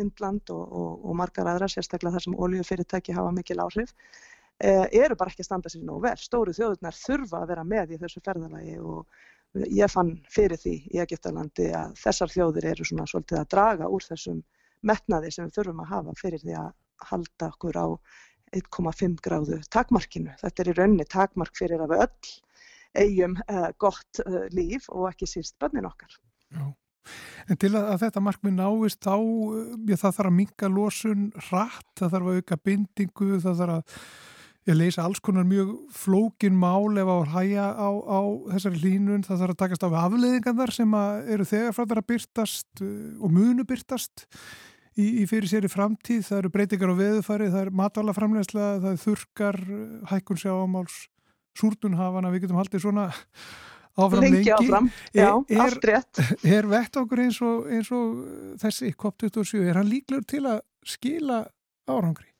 Indland 0.00 0.50
og, 0.50 0.64
og, 0.64 1.04
og 1.06 1.18
margar 1.18 1.48
aðra, 1.50 1.68
sérstaklega 1.70 2.16
þar 2.16 2.26
sem 2.26 2.38
oljufyrirtæki 2.46 3.14
hafa 3.16 3.34
mikil 3.34 3.62
áhrif, 3.62 3.94
eh, 4.58 4.86
eru 5.04 5.16
bara 5.18 5.32
ekki 5.32 5.44
að 5.44 5.50
standa 5.50 5.72
sér 5.72 5.84
nógu 5.86 6.04
vel. 6.08 6.16
Stóru 6.20 6.54
þjóðurnar 6.56 6.98
þurfa 6.98 7.42
að 7.42 7.48
vera 7.52 7.64
með 7.74 7.94
í 7.94 8.00
þessu 8.02 8.22
ferðalagi 8.24 8.76
og 8.82 9.06
ég 9.70 9.90
fann 9.92 10.16
fyrir 10.34 10.58
því 10.58 10.74
í 10.90 11.00
Egiptalandi 11.04 11.70
að 11.78 11.96
þessar 12.00 12.32
þjóður 12.34 12.70
eru 12.72 12.86
svona 12.88 13.06
svolítið 13.10 13.40
að 13.40 13.50
draga 13.54 13.90
úr 13.90 14.06
þessum 14.08 14.42
metnaði 14.84 15.30
sem 15.32 15.48
við 15.48 15.58
þurfum 15.58 15.82
að 15.84 15.92
hafa 15.92 16.14
fyrir 16.20 16.42
því 16.42 16.56
að 16.60 16.72
halda 17.10 17.50
okkur 17.52 17.78
á 17.78 17.86
1,5 18.54 19.20
gráðu 19.22 19.60
takmarkinu. 19.74 20.34
Þetta 20.42 20.62
er 20.62 20.70
í 20.70 20.76
rauninni 20.78 21.06
takmark 21.10 21.56
fyrir 21.58 21.82
að 21.82 21.94
við 21.94 22.04
öll 22.06 22.34
eigum 22.94 23.34
uh, 23.50 23.70
gott 23.82 24.20
uh, 24.22 24.44
líf 24.54 24.86
og 24.92 25.08
ekki 25.10 25.26
síst 25.26 25.56
bönnin 25.62 25.88
okkar. 25.88 26.18
Já. 26.54 26.66
En 27.50 27.60
til 27.60 27.72
að, 27.74 27.88
að 27.94 28.04
þetta 28.04 28.22
markmið 28.24 28.54
náist 28.58 29.00
þá, 29.04 29.16
já, 29.88 29.96
það 29.96 30.18
þarf 30.18 30.30
að 30.30 30.36
minga 30.38 30.70
losun 30.72 31.26
rætt, 31.50 31.90
það 32.00 32.14
þarf 32.16 32.30
að 32.30 32.38
auka 32.38 32.60
bindingu, 32.68 33.32
það 33.44 33.60
þarf 33.62 33.76
að 33.78 33.98
ég 34.64 34.78
leysa 34.78 35.04
alls 35.04 35.20
konar 35.20 35.44
mjög 35.44 35.72
flókin 35.92 36.56
mál 36.56 36.96
ef 36.96 37.08
á 37.08 37.16
að 37.18 37.32
hæja 37.34 37.66
á, 37.76 37.88
á 37.92 38.20
þessari 38.54 38.80
línun, 38.80 39.24
það 39.26 39.42
þarf 39.42 39.54
að 39.54 39.60
takast 39.60 39.84
á 39.84 39.88
afleðingarnar 40.06 40.72
sem 40.72 40.94
eru 41.34 41.48
þegar 41.48 41.76
frá 41.76 41.84
það 41.84 42.00
að 42.00 42.06
byrtast 42.14 42.84
uh, 42.84 42.94
og 43.20 43.34
munu 43.34 43.66
byrtast 43.68 44.24
í, 44.96 45.20
í 45.20 45.26
fyrir 45.28 45.50
sér 45.50 45.68
í 45.68 45.72
framtíð, 45.72 46.24
það 46.30 46.40
eru 46.40 46.52
breytingar 46.54 46.94
á 46.96 47.00
veðufari, 47.02 47.50
það 47.52 47.66
er 47.66 47.74
matalaframlegsla, 47.82 48.70
það 48.86 48.90
er 48.94 49.02
þurkar, 49.04 49.60
hækkun 50.14 50.40
sjáamáls, 50.40 50.98
súrtunhafana, 51.60 52.32
við 52.32 52.46
getum 52.46 52.62
haldið 52.62 52.86
svona 52.86 53.08
áfram 53.96 54.24
lengi, 54.24 54.36
lengi 54.36 54.52
áfram. 54.56 54.90
Já, 55.14 55.30
er, 55.48 55.78
Er 56.58 56.70
vett 56.70 57.00
okkur 57.00 57.24
eins 57.24 57.40
og, 57.44 57.66
eins 57.70 57.90
og 57.94 58.22
þessi 58.62 58.92
COP27, 58.94 59.64
er 59.64 59.80
hann 59.80 59.90
líklegur 59.90 60.24
til 60.28 60.44
að 60.50 60.62
skila 60.94 61.42
árangri? 61.90 62.30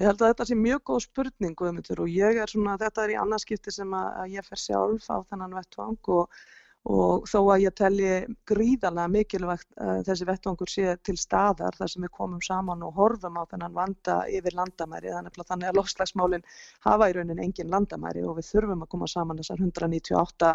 Ég 0.00 0.08
held 0.08 0.22
að 0.22 0.30
þetta 0.32 0.46
sé 0.48 0.56
mjög 0.56 0.80
góð 0.88 1.02
spurning 1.04 1.60
og 1.60 2.06
ég 2.08 2.38
er 2.40 2.48
svona, 2.48 2.78
þetta 2.80 3.04
er 3.04 3.12
í 3.12 3.18
annarskipti 3.20 3.74
sem 3.74 3.90
að 3.92 4.32
ég 4.32 4.46
fer 4.46 4.60
sjálf 4.60 5.10
á 5.12 5.20
þennan 5.28 5.58
vettvang 5.58 6.12
og 6.14 6.40
og 6.88 7.26
þó 7.28 7.40
að 7.52 7.62
ég 7.66 7.74
telji 7.76 8.12
gríðarlega 8.48 9.12
mikilvægt 9.12 9.68
uh, 9.76 10.00
þessi 10.06 10.26
vettvangur 10.28 10.70
sé 10.72 10.94
til 11.04 11.16
staðar 11.20 11.76
þar 11.76 11.92
sem 11.92 12.06
við 12.06 12.12
komum 12.16 12.40
saman 12.40 12.82
og 12.86 12.94
horfum 12.96 13.36
á 13.36 13.44
þennan 13.50 13.76
vanda 13.76 14.16
yfir 14.32 14.56
landamæri 14.56 15.12
þannig 15.12 15.68
að 15.68 15.76
lofslagsmálinn 15.76 16.46
hafa 16.86 17.10
í 17.10 17.16
raunin 17.18 17.42
engin 17.44 17.70
landamæri 17.70 18.24
og 18.24 18.38
við 18.40 18.48
þurfum 18.54 18.86
að 18.86 18.92
koma 18.96 19.10
saman 19.12 19.42
þessar 19.42 19.60
198 19.60 20.54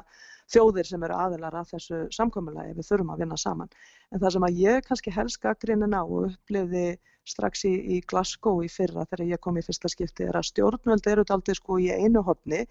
þjóðir 0.51 0.87
sem 0.89 1.03
eru 1.07 1.17
aðilar 1.17 1.57
að 1.57 1.73
þessu 1.73 1.99
samkommulagi 2.13 2.75
við 2.77 2.87
þurfum 2.89 3.11
að 3.13 3.21
vinna 3.23 3.37
saman. 3.41 3.69
En 4.11 4.21
það 4.21 4.35
sem 4.35 4.47
að 4.47 4.61
ég 4.61 4.87
kannski 4.87 5.13
helst 5.15 5.41
gaggrinni 5.41 5.89
ná 5.89 6.01
og 6.03 6.29
uppliði 6.29 6.87
strax 7.25 7.65
í, 7.65 7.73
í 7.95 8.01
Glasgow 8.05 8.61
í 8.63 8.69
fyrra 8.69 9.05
þegar 9.09 9.31
ég 9.33 9.41
kom 9.41 9.57
í 9.57 9.63
fyrsta 9.65 9.89
skipti 9.89 10.27
er 10.27 10.37
að 10.37 10.49
stjórnvöld 10.51 11.07
eru 11.09 11.25
aldrei 11.33 11.57
sko 11.57 11.79
í 11.81 11.89
einu 11.89 12.21
hodni 12.25 12.61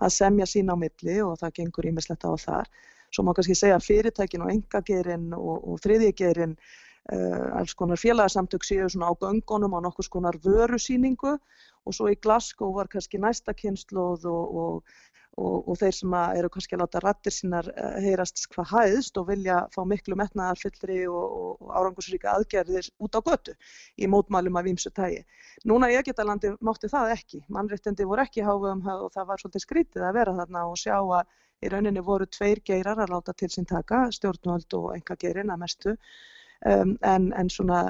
að 0.00 0.14
semja 0.16 0.48
sín 0.48 0.72
á 0.72 0.76
milli 0.80 1.18
og 1.24 1.36
það 1.42 1.56
gengur 1.60 1.90
ímislegt 1.90 2.24
á 2.24 2.32
þar. 2.40 2.70
Svo 3.12 3.24
má 3.24 3.34
kannski 3.36 3.56
segja 3.56 3.80
fyrirtækin 3.80 4.44
og 4.44 4.52
engagerinn 4.52 5.32
og, 5.36 5.56
og 5.68 5.80
þriðjegerinn 5.84 6.56
uh, 6.56 7.58
alls 7.60 7.74
konar 7.76 8.00
félagsamtök 8.00 8.64
séu 8.64 8.88
svona 8.88 9.12
á 9.12 9.14
göngunum 9.20 9.76
á 9.76 9.80
nokkus 9.84 10.08
konar 10.12 10.36
vörusýningu. 10.44 11.36
Og 11.88 11.96
svo 11.96 12.10
í 12.12 12.18
Glasgow 12.20 12.74
var 12.76 12.88
kannski 12.92 13.20
næsta 13.20 13.54
kynnslóð 13.56 14.26
og, 14.28 14.56
og, 14.62 14.98
og 15.38 15.76
þeir 15.78 15.94
sem 15.94 16.14
eru 16.18 16.50
kannski 16.52 16.76
að 16.76 16.82
láta 16.82 17.02
rattir 17.04 17.34
sínar 17.34 17.68
uh, 17.72 17.96
heyrast 18.02 18.46
hvað 18.52 18.70
hæðst 18.72 19.20
og 19.20 19.28
vilja 19.30 19.58
fá 19.74 19.80
miklu 19.86 20.16
metnaðarfyllri 20.18 21.00
og 21.10 21.68
árangursríka 21.68 22.32
aðgerðir 22.34 22.88
út 23.04 23.18
á 23.18 23.20
götu 23.28 23.54
í 23.96 24.08
mótmælum 24.10 24.58
af 24.58 24.66
výmsu 24.66 24.92
tægi. 24.94 25.24
Núna 25.68 25.90
í 25.92 25.98
Egiptalandi 26.00 26.54
mátti 26.64 26.90
það 26.90 27.14
ekki, 27.16 27.42
mannréttindi 27.54 28.06
voru 28.08 28.24
ekki 28.24 28.46
háfum 28.46 28.82
og 28.94 29.12
það 29.14 29.30
var 29.30 29.42
svolítið 29.42 29.66
skrítið 29.66 30.08
að 30.08 30.18
vera 30.20 30.38
þarna 30.40 30.64
og 30.70 30.80
sjá 30.80 30.96
að 30.98 31.36
í 31.62 31.70
rauninni 31.72 32.02
voru 32.06 32.26
tveir 32.30 32.62
geirar 32.64 33.00
að 33.02 33.14
láta 33.14 33.34
til 33.34 33.50
sín 33.52 33.66
taka, 33.66 34.06
stjórnvöld 34.14 34.74
og 34.78 34.90
enga 34.94 35.16
geirin 35.18 35.50
að 35.50 35.62
mestu 35.64 35.94
um, 35.94 36.96
en, 37.02 37.32
en 37.34 37.50
svona 37.50 37.80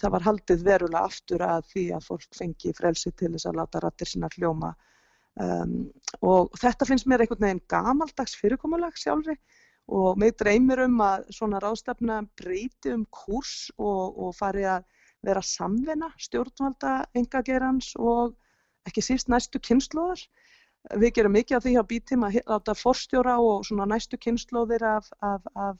það 0.00 0.14
var 0.16 0.26
haldið 0.28 0.64
verulega 0.66 1.04
aftur 1.10 1.44
að 1.46 1.68
því 1.72 1.84
að 1.96 2.08
fólk 2.08 2.38
fengi 2.38 2.74
frelsi 2.78 3.12
til 3.14 3.32
þess 3.34 3.50
að 3.50 3.60
láta 3.60 3.82
rattir 3.84 4.10
sína 4.10 4.30
hljóma 4.36 4.72
um, 5.40 5.76
og 6.20 6.52
þetta 6.60 6.88
finnst 6.88 7.08
mér 7.10 7.24
einhvern 7.24 7.46
veginn 7.46 7.64
gamaldags 7.72 8.36
fyrirkomulag 8.40 8.98
sjálfri 9.00 9.36
og 9.92 10.18
mig 10.20 10.36
dreymir 10.38 10.84
um 10.84 11.00
að 11.04 11.26
svona 11.36 11.60
ráðstefna 11.62 12.22
breyti 12.38 12.92
um 12.94 13.06
kurs 13.10 13.70
og, 13.78 14.18
og 14.18 14.36
fari 14.38 14.66
að 14.68 14.86
vera 15.22 15.42
samvinna 15.42 16.10
stjórnvalda 16.18 16.94
enga 17.18 17.42
geirans 17.46 17.92
og 17.98 18.36
ekki 18.88 19.04
síst 19.04 19.30
næstu 19.30 19.60
kynnslóðar 19.62 20.26
Við 20.98 21.12
gerum 21.14 21.36
mikið 21.36 21.56
af 21.56 21.62
því 21.62 21.72
á 21.78 21.84
bítim 21.86 22.24
að 22.26 22.36
láta 22.50 22.72
forstjóra 22.74 23.36
og 23.38 23.68
næstu 23.86 24.18
kynnslóðir 24.18 24.82
af, 24.82 25.10
af, 25.22 25.44
af, 25.54 25.76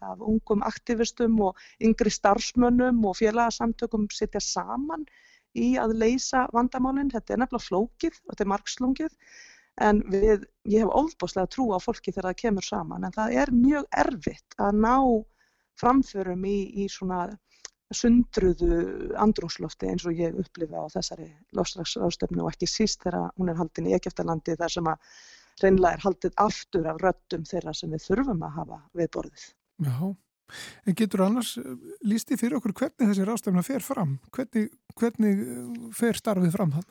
af 0.00 0.22
ungum 0.24 0.64
aktivistum 0.64 1.36
og 1.44 1.60
yngri 1.84 2.08
starfsmönnum 2.10 3.02
og 3.04 3.18
félagsamtökum 3.18 4.06
setja 4.08 4.40
saman 4.40 5.04
í 5.56 5.68
að 5.80 5.96
leysa 6.02 6.46
vandamálinn. 6.54 7.12
Þetta 7.14 7.34
er 7.34 7.42
nefnilega 7.42 7.68
flókið 7.68 8.18
og 8.22 8.32
þetta 8.32 8.44
er 8.44 8.52
margslungið 8.52 9.14
en 9.86 10.02
við, 10.12 10.44
ég 10.72 10.84
hef 10.84 10.92
óðbáslega 11.00 11.50
trú 11.52 11.68
á 11.76 11.78
fólki 11.82 12.12
þegar 12.12 12.30
það 12.30 12.42
kemur 12.42 12.66
saman 12.66 13.04
en 13.04 13.16
það 13.16 13.34
er 13.42 13.52
mjög 13.52 13.88
erfitt 14.04 14.56
að 14.56 14.78
ná 14.84 14.94
framförum 15.76 16.46
í, 16.48 16.58
í 16.80 16.86
svona 16.88 17.26
sundruðu 17.94 19.12
andrúslofti 19.20 19.90
eins 19.90 20.06
og 20.08 20.18
ég 20.18 20.38
upplifa 20.40 20.82
á 20.82 20.86
þessari 20.96 21.28
lofslagsráðstöfnu 21.54 22.42
og 22.42 22.54
ekki 22.54 22.68
síst 22.70 23.04
þegar 23.04 23.28
hún 23.36 23.52
er 23.52 23.60
haldin 23.60 23.90
í 23.90 23.94
Egeftalandi 23.94 24.56
þar 24.58 24.72
sem 24.74 24.88
að 24.90 25.20
reynlega 25.62 25.96
er 25.96 26.04
haldið 26.04 26.40
aftur 26.42 26.88
af 26.90 26.98
röttum 27.04 27.44
þeirra 27.46 27.74
sem 27.76 27.92
við 27.92 28.08
þurfum 28.08 28.42
að 28.48 28.56
hafa 28.58 28.80
við 28.98 29.12
borðið. 29.14 29.44
Já, 29.86 29.94
en 30.86 30.96
getur 30.98 31.24
annars 31.26 31.56
eh, 31.60 31.72
lísti 32.06 32.38
fyrir 32.40 32.58
okkur 32.60 32.74
hvernig 32.76 33.10
þessi 33.10 33.26
ráðstöfna 33.26 33.64
fer 33.66 33.84
fram? 33.84 34.16
Hvernig, 34.34 34.70
hvernig 34.98 35.42
eh, 35.42 35.66
fer 35.96 36.18
starfið 36.18 36.54
fram 36.56 36.76
hann? 36.76 36.88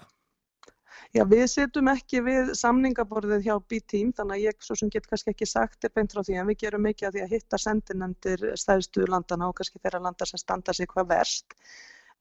Já, 1.16 1.24
við 1.32 1.46
setjum 1.52 1.90
ekki 1.92 2.22
við 2.26 2.52
samningaborðið 2.60 3.46
hjá 3.46 3.56
B-Team 3.70 4.12
þannig 4.16 4.36
að 4.36 4.46
ég 4.46 4.66
svo 4.66 4.76
sem 4.80 4.92
get 4.92 5.08
kannski 5.08 5.32
ekki 5.32 5.48
sagt 5.48 5.88
er 5.88 5.94
beint 5.96 6.16
frá 6.16 6.24
því 6.26 6.40
en 6.42 6.50
við 6.50 6.62
gerum 6.64 6.84
mikið 6.88 7.08
að 7.08 7.16
því 7.16 7.24
að 7.24 7.36
hitta 7.36 7.60
sendinendir 7.62 8.46
stæðstu 8.60 9.08
landana 9.08 9.50
og 9.50 9.58
kannski 9.60 9.80
þeirra 9.84 10.02
landar 10.08 10.32
sem 10.32 10.42
standa 10.42 10.76
sig 10.76 10.90
hvað 10.92 11.12
verst 11.14 11.56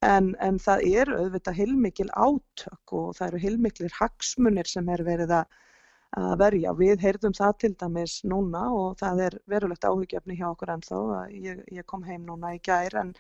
en, 0.05 0.35
en 0.43 0.61
það 0.63 0.87
eru 1.01 1.19
auðvitað 1.23 1.59
heilmikil 1.61 2.09
átök 2.13 2.95
og 2.99 3.15
það 3.19 3.29
eru 3.29 3.43
heilmiklir 3.47 3.99
hagsmunir 3.99 4.71
sem 4.71 4.89
er 4.95 5.05
verið 5.07 5.39
að 5.41 5.61
að 6.19 6.37
verja. 6.43 6.75
Við 6.79 7.03
heyrðum 7.03 7.35
það 7.37 7.57
til 7.63 7.73
dæmis 7.81 8.21
núna 8.29 8.67
og 8.75 8.99
það 9.01 9.25
er 9.27 9.39
verulegt 9.51 9.89
áhugjefni 9.89 10.39
hjá 10.39 10.47
okkur 10.53 10.75
ennþá. 10.77 11.01
Ég, 11.33 11.65
ég 11.75 11.87
kom 11.91 12.05
heim 12.07 12.25
núna 12.29 12.55
í 12.55 12.63
gær 12.63 13.01
en 13.03 13.15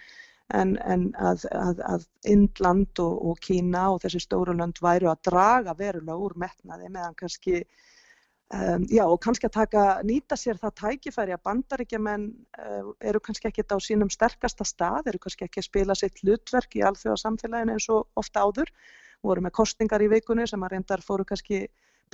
en, 0.53 0.75
en 0.85 1.07
að, 1.17 1.47
að, 1.57 1.81
að 1.89 2.03
Indland 2.29 3.01
og, 3.01 3.15
og 3.31 3.41
Kína 3.41 3.87
og 3.95 4.03
þessi 4.03 4.21
stóru 4.27 4.53
lönd 4.53 4.81
væru 4.85 5.09
að 5.09 5.23
draga 5.31 5.73
verulega 5.79 6.21
úr 6.21 6.37
metnaði 6.37 6.91
meðan 6.93 7.17
kannski 7.17 7.63
Um, 8.53 8.83
já 8.93 9.03
og 9.09 9.17
kannski 9.25 9.49
að 9.49 9.55
taka, 9.55 9.83
nýta 10.05 10.37
sér 10.37 10.59
það 10.61 10.75
tækifæri 10.79 11.33
að 11.33 11.41
bandaríkjaman 11.49 12.27
uh, 12.61 12.91
eru 13.01 13.19
kannski 13.25 13.49
ekki 13.49 13.65
á 13.73 13.81
sínum 13.83 14.11
sterkasta 14.13 14.67
stað, 14.69 15.09
eru 15.11 15.19
kannski 15.25 15.47
ekki 15.47 15.63
að 15.63 15.67
spila 15.67 15.97
sitt 15.97 16.21
hlutverk 16.21 16.77
í 16.77 16.83
alþjóða 16.85 17.23
samfélaginu 17.23 17.75
eins 17.75 17.89
og 17.91 18.05
ofta 18.21 18.45
áður. 18.45 18.71
Voru 19.25 19.43
með 19.43 19.55
kostingar 19.59 20.05
í 20.05 20.11
vikunni 20.13 20.45
sem 20.47 20.63
að 20.63 20.77
reyndar 20.77 21.03
fóru 21.03 21.25
kannski 21.27 21.65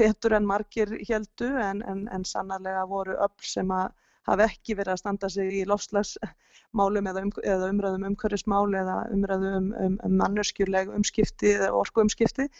betur 0.00 0.36
en 0.38 0.48
margir 0.48 0.92
heldu 1.08 1.50
en, 1.62 1.82
en, 1.86 2.04
en 2.12 2.26
sannarlega 2.26 2.84
voru 2.90 3.16
öll 3.16 3.48
sem 3.54 3.72
að 3.76 3.92
hafa 4.28 4.46
ekki 4.50 4.76
verið 4.78 4.94
að 4.94 5.02
standa 5.02 5.30
sig 5.32 5.54
í 5.60 5.64
lofslagsmálum 5.68 7.08
eða, 7.12 7.24
um, 7.24 7.32
eða 7.54 7.70
umræðum 7.72 8.06
umhverfismál 8.10 8.68
eða 8.82 9.00
umræðum 9.14 9.72
um, 9.72 9.98
um, 10.04 10.20
mannurskjurleg 10.20 10.92
umskipti 10.98 11.56
eða 11.56 11.72
orku 11.80 12.04
umskipti 12.04 12.50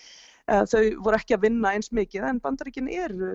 Eh, 0.51 0.63
þau 0.67 0.81
voru 1.05 1.19
ekki 1.21 1.37
að 1.37 1.45
vinna 1.47 1.71
eins 1.77 1.93
mikið 1.95 2.25
en 2.27 2.41
bandaríkin 2.43 2.89
eru 2.91 3.29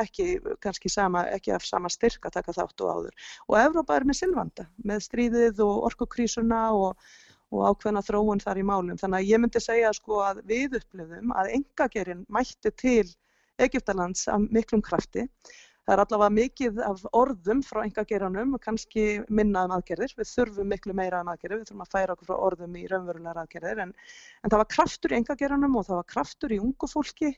ekki 0.00 0.90
sama, 0.90 1.26
ekki 1.36 1.52
af 1.54 1.66
sama 1.68 1.90
styrk 1.92 2.26
að 2.26 2.38
taka 2.38 2.54
þátt 2.56 2.82
og 2.82 2.94
áður. 2.96 3.28
Og 3.46 3.58
Evrópa 3.60 3.98
er 3.98 4.06
með 4.08 4.18
silvanda, 4.22 4.66
með 4.82 5.04
stríðið 5.06 5.62
og 5.62 5.86
orkukrísuna 5.90 6.62
og, 6.74 7.12
og 7.54 7.66
ákveðna 7.68 8.02
þróun 8.06 8.42
þar 8.42 8.62
í 8.62 8.66
málum. 8.72 8.98
Þannig 8.98 9.20
að 9.20 9.30
ég 9.30 9.42
myndi 9.42 9.62
segja 9.62 9.92
sko 9.94 10.22
að 10.26 10.42
við 10.50 10.80
upplifum 10.80 11.34
að 11.36 11.52
engagerinn 11.60 12.26
mætti 12.32 12.74
til 12.74 13.06
Egiptalands 13.66 14.26
af 14.32 14.48
miklum 14.50 14.82
krafti. 14.84 15.28
Það 15.82 15.94
er 15.96 16.00
allavega 16.04 16.34
mikið 16.36 16.76
af 16.86 17.00
orðum 17.18 17.62
frá 17.66 17.80
engageranum 17.82 18.52
og 18.54 18.60
kannski 18.62 19.06
minna 19.34 19.64
um 19.66 19.72
aðgerðir. 19.74 20.12
Við 20.18 20.28
þurfum 20.30 20.68
miklu 20.70 20.94
meira 20.94 21.22
um 21.24 21.30
aðgerðir, 21.32 21.62
við 21.62 21.72
þurfum 21.72 21.82
að 21.82 21.96
færa 21.96 22.14
okkur 22.14 22.28
frá 22.28 22.36
orðum 22.48 22.76
í 22.78 22.84
raunverulegar 22.90 23.40
aðgerðir. 23.42 23.80
En, 23.86 23.94
en 24.42 24.52
það 24.52 24.62
var 24.62 24.70
kraftur 24.76 25.14
í 25.14 25.18
engageranum 25.18 25.74
og 25.80 25.88
það 25.88 25.98
var 25.98 26.06
kraftur 26.14 26.54
í 26.54 26.60
ungu 26.62 26.90
fólki. 26.90 27.32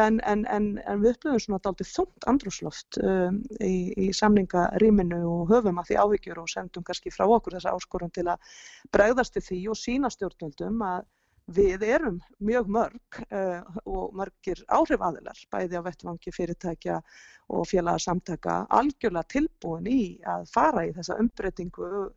En, 0.00 0.18
en, 0.26 0.42
en 0.50 0.66
við 1.02 1.16
upplöfum 1.16 1.40
svona 1.42 1.62
aldrei 1.66 1.86
þungt 1.90 2.26
andrúsloft 2.30 2.98
um, 3.02 3.40
í, 3.58 3.90
í 3.98 4.10
samningaríminu 4.14 5.18
og 5.26 5.50
höfum 5.50 5.80
að 5.82 5.88
því 5.88 5.96
áhyggjur 6.02 6.42
og 6.42 6.50
sendum 6.50 6.84
kannski 6.86 7.10
frá 7.14 7.24
okkur 7.26 7.56
þessa 7.56 7.72
áskorun 7.74 8.12
til 8.14 8.28
að 8.30 8.52
bregðast 8.94 9.34
til 9.34 9.42
því 9.46 9.60
og 9.72 9.80
sína 9.80 10.10
stjórnvöldum 10.14 10.84
að 10.86 11.08
Við 11.50 11.82
erum 11.82 12.20
mjög 12.46 12.68
mörg 12.70 13.20
uh, 13.26 13.78
og 13.88 14.12
margir 14.14 14.60
áhrifaðilar, 14.70 15.38
bæði 15.50 15.80
á 15.80 15.82
vettvangi 15.82 16.32
fyrirtækja 16.34 17.00
og 17.50 17.64
félagsamtaka, 17.66 18.60
algjörlega 18.70 19.26
tilbúin 19.34 19.88
í 19.90 20.00
að 20.30 20.46
fara 20.52 20.84
í 20.86 20.92
þessa 20.94 21.16
umbreytingu 21.18 21.88
að, 21.88 22.12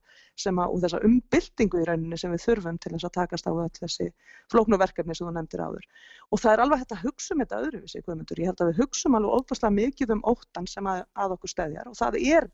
og 0.67 0.83
þessa 0.83 1.01
umbyltingu 1.07 1.81
í 1.81 1.87
rauninni 1.89 2.19
sem 2.19 2.33
við 2.35 2.45
þurfum 2.45 2.77
til 2.77 2.93
þess 2.93 3.09
að 3.09 3.15
takast 3.17 3.49
á 3.49 3.51
öll 3.53 3.69
þessi 3.79 4.09
flóknuverkefni 4.53 5.17
sem 5.17 5.27
þú 5.27 5.33
nefndir 5.39 5.65
áður. 5.65 5.87
Og 6.29 6.43
það 6.43 6.53
er 6.53 6.63
alveg 6.65 6.83
hægt 6.83 6.97
að 6.97 7.05
hugsa 7.07 7.33
um 7.33 7.41
þetta 7.43 7.61
öðruvísi, 7.65 8.03
Guðmundur. 8.05 8.43
Ég 8.43 8.51
held 8.51 8.61
að 8.61 8.73
við 8.73 8.83
hugsa 8.83 9.09
um 9.09 9.17
alveg 9.17 9.39
óbúslega 9.39 9.77
mikið 9.79 10.13
um 10.17 10.27
óttan 10.29 10.69
sem 10.69 10.89
að, 10.93 11.05
að 11.17 11.37
okkur 11.37 11.53
stæðjar 11.55 11.89
og 11.89 11.97
það 11.97 12.19
er 12.21 12.49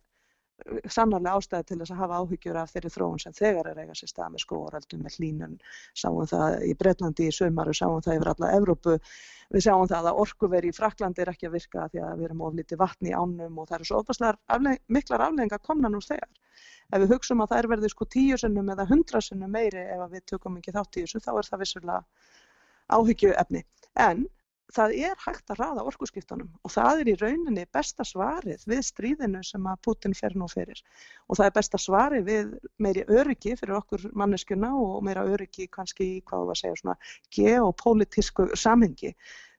sannarlega 0.91 1.39
ástæði 1.39 1.67
til 1.69 1.77
þess 1.79 1.93
að 1.93 1.99
hafa 2.03 2.19
áhyggjur 2.21 2.59
af 2.59 2.71
þeirri 2.73 2.91
þróun 2.93 3.21
sem 3.23 3.35
þegar 3.37 3.69
er 3.71 3.81
eiga 3.83 3.97
sér 3.97 4.11
stað 4.11 4.33
með 4.33 4.43
skóaraldum, 4.43 5.03
með 5.05 5.17
hlínun, 5.17 5.57
sáum 6.01 6.27
það 6.29 6.55
í 6.67 6.73
Breitlandi 6.79 7.27
í 7.29 7.35
sömar 7.35 7.71
og 7.71 7.77
sáum 7.79 8.01
það 8.05 8.19
yfir 8.19 8.31
alla 8.33 8.51
Evrópu. 8.57 8.97
Við 9.49 9.65
sáum 9.65 9.87
það 9.89 10.09
að 10.11 10.19
orkuveri 10.23 10.69
í 10.69 10.75
Fraklandi 10.77 11.23
er 11.23 11.31
ekki 11.33 11.49
að 11.49 11.55
virka 11.57 11.87
því 11.89 12.03
að 12.05 12.17
við 12.19 12.27
erum 12.27 12.43
oflítið 12.49 12.81
vatni 12.83 13.09
í 13.09 13.15
ánum 13.17 13.57
og 13.57 13.69
það 13.69 13.77
eru 13.79 13.89
svo 13.89 14.01
ofaslar 14.03 14.37
afleg, 14.45 14.83
miklar 14.87 15.25
afleggingar 15.25 15.63
komna 15.65 15.89
nú 15.89 16.01
þegar. 16.05 16.29
Ef 16.89 17.03
við 17.03 17.13
hugsaum 17.15 17.41
að 17.43 17.51
það 17.53 17.61
er 17.61 17.69
verið 17.73 17.93
sko 17.93 18.05
tíu 18.13 18.37
sinnum 18.37 18.69
eða 18.73 18.85
hundra 18.89 19.21
sinnum 19.21 19.51
meiri 19.53 19.85
ef 19.93 20.05
við 20.13 20.25
tökum 20.33 20.57
ekki 20.57 20.73
þátt 20.75 20.97
í 20.97 21.05
þessu 21.05 21.23
þá 21.25 21.31
er 21.35 21.49
það 21.49 21.63
vissulega 21.63 22.03
áhyggju 22.89 23.33
efni. 23.41 23.63
En 23.97 24.25
það 24.75 24.93
er 25.09 25.17
hægt 25.23 25.51
að 25.51 25.59
raða 25.63 25.83
orkuskiptunum 25.89 26.49
og 26.65 26.73
það 26.73 27.01
er 27.01 27.09
í 27.11 27.15
rauninni 27.19 27.65
besta 27.73 28.05
svarið 28.05 28.65
við 28.69 28.81
stríðinu 28.85 29.41
sem 29.45 29.65
að 29.69 29.81
Putin 29.87 30.15
fer 30.17 30.35
nú 30.37 30.47
fyrir. 30.51 30.81
Og 31.27 31.39
það 31.39 31.49
er 31.49 31.55
besta 31.57 31.81
svarið 31.81 32.29
við 32.29 32.53
meiri 32.77 33.05
öryggi 33.07 33.55
fyrir 33.59 33.79
okkur 33.79 34.07
manneskuna 34.21 34.71
og 34.77 35.03
meira 35.07 35.25
öryggi 35.25 35.69
kannski 35.73 36.09
í 36.17 36.21
hvað 36.29 36.51
við 36.51 36.61
segja 36.61 36.81
svona 36.81 36.97
geopolítisku 37.35 38.49
samhengi. 38.53 39.13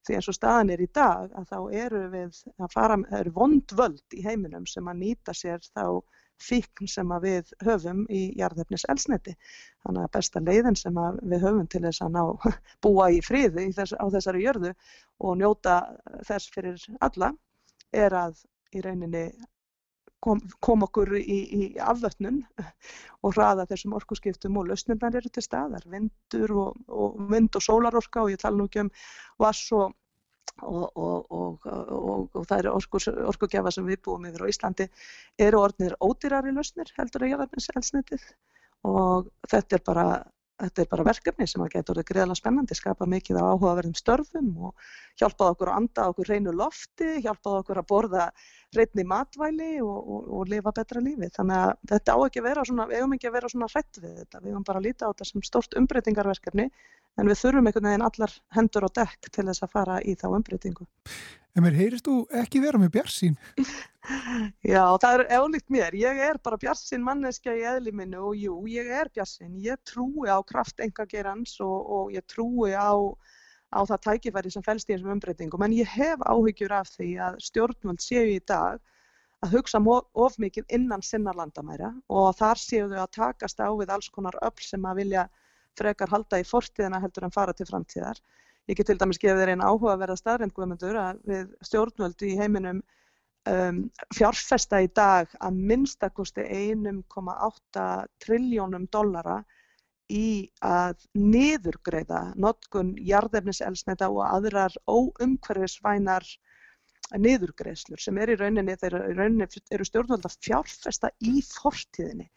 Því 0.06 0.16
eins 0.16 0.30
og 0.32 0.36
staðan 0.38 0.72
er 0.72 0.80
í 0.80 0.88
dag 0.94 1.34
að 1.36 1.50
þá 1.50 1.58
eru 1.82 2.06
við 2.14 2.40
að 2.56 2.72
fara, 2.72 2.96
það 3.10 3.20
eru 3.20 3.36
vondvöld 3.36 4.16
í 4.16 4.24
heiminum 4.24 4.66
sem 4.70 4.88
að 4.88 5.02
nýta 5.02 5.34
sér 5.36 5.60
þá 5.74 6.00
fíkn 6.40 6.88
sem 6.88 7.12
við 7.22 7.52
höfum 7.64 8.04
í 8.08 8.22
jarðefnis 8.38 8.86
elsneti. 8.92 9.36
Þannig 9.84 10.06
að 10.06 10.12
besta 10.16 10.42
leiðin 10.44 10.78
sem 10.78 10.98
við 11.20 11.46
höfum 11.46 11.68
til 11.70 11.84
þess 11.86 12.04
að 12.06 12.16
ná 12.16 12.22
búa 12.84 13.10
í 13.12 13.20
fríði 13.24 13.68
þess, 13.76 13.96
á 13.96 14.04
þessari 14.16 14.44
jörðu 14.46 14.74
og 15.20 15.38
njóta 15.40 15.80
þess 16.28 16.52
fyrir 16.54 16.84
alla 17.00 17.32
er 17.92 18.14
að 18.14 18.44
í 18.74 18.82
rauninni 18.84 19.24
kom, 20.24 20.40
kom 20.60 20.84
okkur 20.86 21.14
í, 21.18 21.38
í 21.60 21.62
afvötnun 21.80 22.42
og 23.24 23.34
hraða 23.34 23.66
þessum 23.70 23.96
orkuskiptum 23.98 24.58
og 24.60 24.70
lausnirnar 24.70 25.16
eru 25.20 25.32
til 25.32 25.44
staðar, 25.44 25.86
vindur 25.90 26.54
og, 26.64 26.82
og 26.88 27.18
vind 27.32 27.56
og 27.56 27.64
sólarorka 27.64 28.24
og 28.24 28.34
ég 28.34 28.42
tala 28.42 28.58
nú 28.60 28.68
ekki 28.68 28.84
um 28.84 28.92
vass 29.40 29.66
og 29.76 29.96
og, 30.62 30.96
og, 30.96 31.30
og, 31.30 31.68
og 32.34 32.48
það 32.48 32.58
eru 32.58 32.74
orkugjafa 33.32 33.72
sem 33.74 33.86
við 33.86 34.02
búum 34.06 34.26
yfir 34.30 34.46
á 34.46 34.50
Íslandi 34.52 34.88
eru 35.38 35.62
orðnir 35.62 35.96
ódýrari 36.00 36.54
lausnir 36.56 36.92
heldur 36.98 37.26
að 37.26 37.34
jarðarminselsnitið 37.34 38.26
og 38.90 39.30
þetta 39.50 39.78
er 39.78 39.86
bara 39.86 40.06
þetta 40.60 40.82
er 40.82 40.88
bara 40.90 41.06
verkefni 41.08 41.46
sem 41.48 41.62
að 41.64 41.72
geta 41.74 41.92
orðið 41.94 42.06
greiðalega 42.10 42.38
spennandi, 42.38 42.76
skapa 42.76 43.06
mikið 43.08 43.40
á 43.40 43.44
áhugaverðum 43.48 43.96
störfum 43.96 44.50
og 44.68 44.90
hjálpaði 45.20 45.54
okkur 45.54 45.70
að 45.70 45.78
anda 45.80 46.06
okkur 46.12 46.30
reynu 46.30 46.54
lofti, 46.56 47.10
hjálpaði 47.24 47.62
okkur 47.62 47.80
að 47.80 47.88
borða 47.90 48.26
reynni 48.76 49.06
matvæli 49.08 49.70
og 49.82 50.44
lifa 50.50 50.72
betra 50.76 51.02
lífi. 51.02 51.30
Þannig 51.36 51.60
að 51.64 51.72
þetta 51.92 52.16
á 52.16 52.18
ekki 52.26 52.42
að 52.42 52.48
vera 52.50 52.66
svona, 52.68 52.88
við 52.90 53.00
hefum 53.00 53.16
ekki 53.16 53.30
að 53.30 53.36
vera 53.38 53.52
svona 53.52 53.70
hrætt 53.72 54.00
við 54.02 54.16
þetta, 54.20 54.42
við 54.44 54.52
hefum 54.52 54.66
bara 54.68 54.82
að 54.82 54.88
líta 54.88 55.08
á 55.08 55.10
þetta 55.10 55.30
sem 55.30 55.46
stort 55.48 55.78
umbreytingarverkefni 55.80 56.68
en 57.18 57.28
við 57.28 57.40
þurfum 57.42 57.68
einhvern 57.68 57.88
veginn 57.90 58.06
allar 58.06 58.34
hendur 58.56 58.86
og 58.86 58.94
dekk 58.96 59.30
til 59.34 59.46
þess 59.48 59.64
að 59.64 59.74
fara 59.74 59.98
í 60.02 60.14
þá 60.18 60.26
umbreytingu. 60.30 60.86
En 61.58 61.64
mér 61.64 61.74
heyrist 61.74 62.06
þú 62.06 62.20
ekki 62.38 62.60
vera 62.62 62.78
með 62.78 62.92
bjarsín? 62.94 63.34
Já, 64.72 64.84
það 65.02 65.14
er 65.16 65.24
eflikt 65.36 65.72
mér. 65.74 65.96
Ég 65.98 66.20
er 66.28 66.38
bara 66.44 66.58
bjarsín 66.62 67.02
manneskja 67.02 67.56
í 67.58 67.64
eðli 67.72 67.92
minnu 67.96 68.20
og 68.28 68.36
jú, 68.38 68.54
ég 68.70 68.86
er 69.00 69.10
bjarsín. 69.10 69.56
Ég 69.58 69.80
trúi 69.88 70.30
á 70.30 70.38
kraft 70.46 70.78
engagerans 70.84 71.56
og, 71.64 71.90
og 71.96 72.14
ég 72.14 72.22
trúi 72.30 72.70
á, 72.70 72.94
á 73.74 73.80
það 73.82 74.04
tækifæri 74.06 74.54
sem 74.54 74.66
fælst 74.66 74.88
í 74.88 74.94
þessum 74.94 75.16
umbreytingum. 75.16 75.66
En 75.66 75.74
ég 75.74 75.90
hef 75.90 76.22
áhyggjur 76.22 76.76
af 76.78 76.94
því 76.94 77.10
að 77.26 77.42
stjórnvöld 77.48 78.06
séu 78.06 78.30
í 78.30 78.38
dag 78.46 78.78
að 79.42 79.56
hugsa 79.56 79.80
of 80.14 80.38
mikið 80.38 80.70
innan 80.76 81.02
sinna 81.02 81.32
landamæra 81.34 81.90
og 82.12 82.34
þar 82.38 82.60
séu 82.60 82.88
þau 82.90 83.02
að 83.02 83.14
takast 83.16 83.58
á 83.58 83.68
við 83.72 83.90
alls 83.90 84.10
konar 84.12 84.36
öll 84.44 84.58
sem 84.62 84.84
að 84.84 85.02
vilja 85.02 85.28
frekar 85.80 86.12
halda 86.12 86.40
í 86.40 86.46
fortíðina 86.46 87.00
heldur 87.02 87.26
en 87.26 87.34
fara 87.34 87.56
til 87.56 87.68
framtíðar. 87.68 88.20
Ég 88.68 88.78
get 88.78 88.90
til 88.90 88.98
dæmis 89.00 89.18
gefið 89.20 89.42
þér 89.42 89.52
einn 89.54 89.64
áhuga 89.64 89.94
að 89.94 90.02
vera 90.04 90.18
staðrind 90.18 90.54
guðmundur 90.54 90.98
að 91.00 91.22
við 91.26 91.46
stjórnvöldu 91.66 92.28
í 92.28 92.36
heiminum 92.38 92.82
um, 93.50 93.80
fjárfesta 94.14 94.82
í 94.84 94.90
dag 94.94 95.32
að 95.40 95.62
minnstakosti 95.70 96.44
1,8 96.44 97.86
triljónum 98.22 98.86
dollara 98.92 99.40
í 100.10 100.50
að 100.66 101.02
niðurgreiða 101.14 102.22
notkun 102.42 102.94
jarðefniselsneta 103.06 104.10
og 104.10 104.24
aðrar 104.26 104.74
óumhverfisvænar 104.90 106.26
niðurgreiðslur 107.18 107.98
sem 108.02 108.18
er 108.22 108.34
í 108.34 108.38
rauninni, 108.38 108.76
þeir 108.78 108.98
eru 109.74 109.86
stjórnvöld 109.86 110.26
að 110.26 110.36
fjárfesta 110.46 111.10
í 111.26 111.40
fortíðinni 111.46 112.28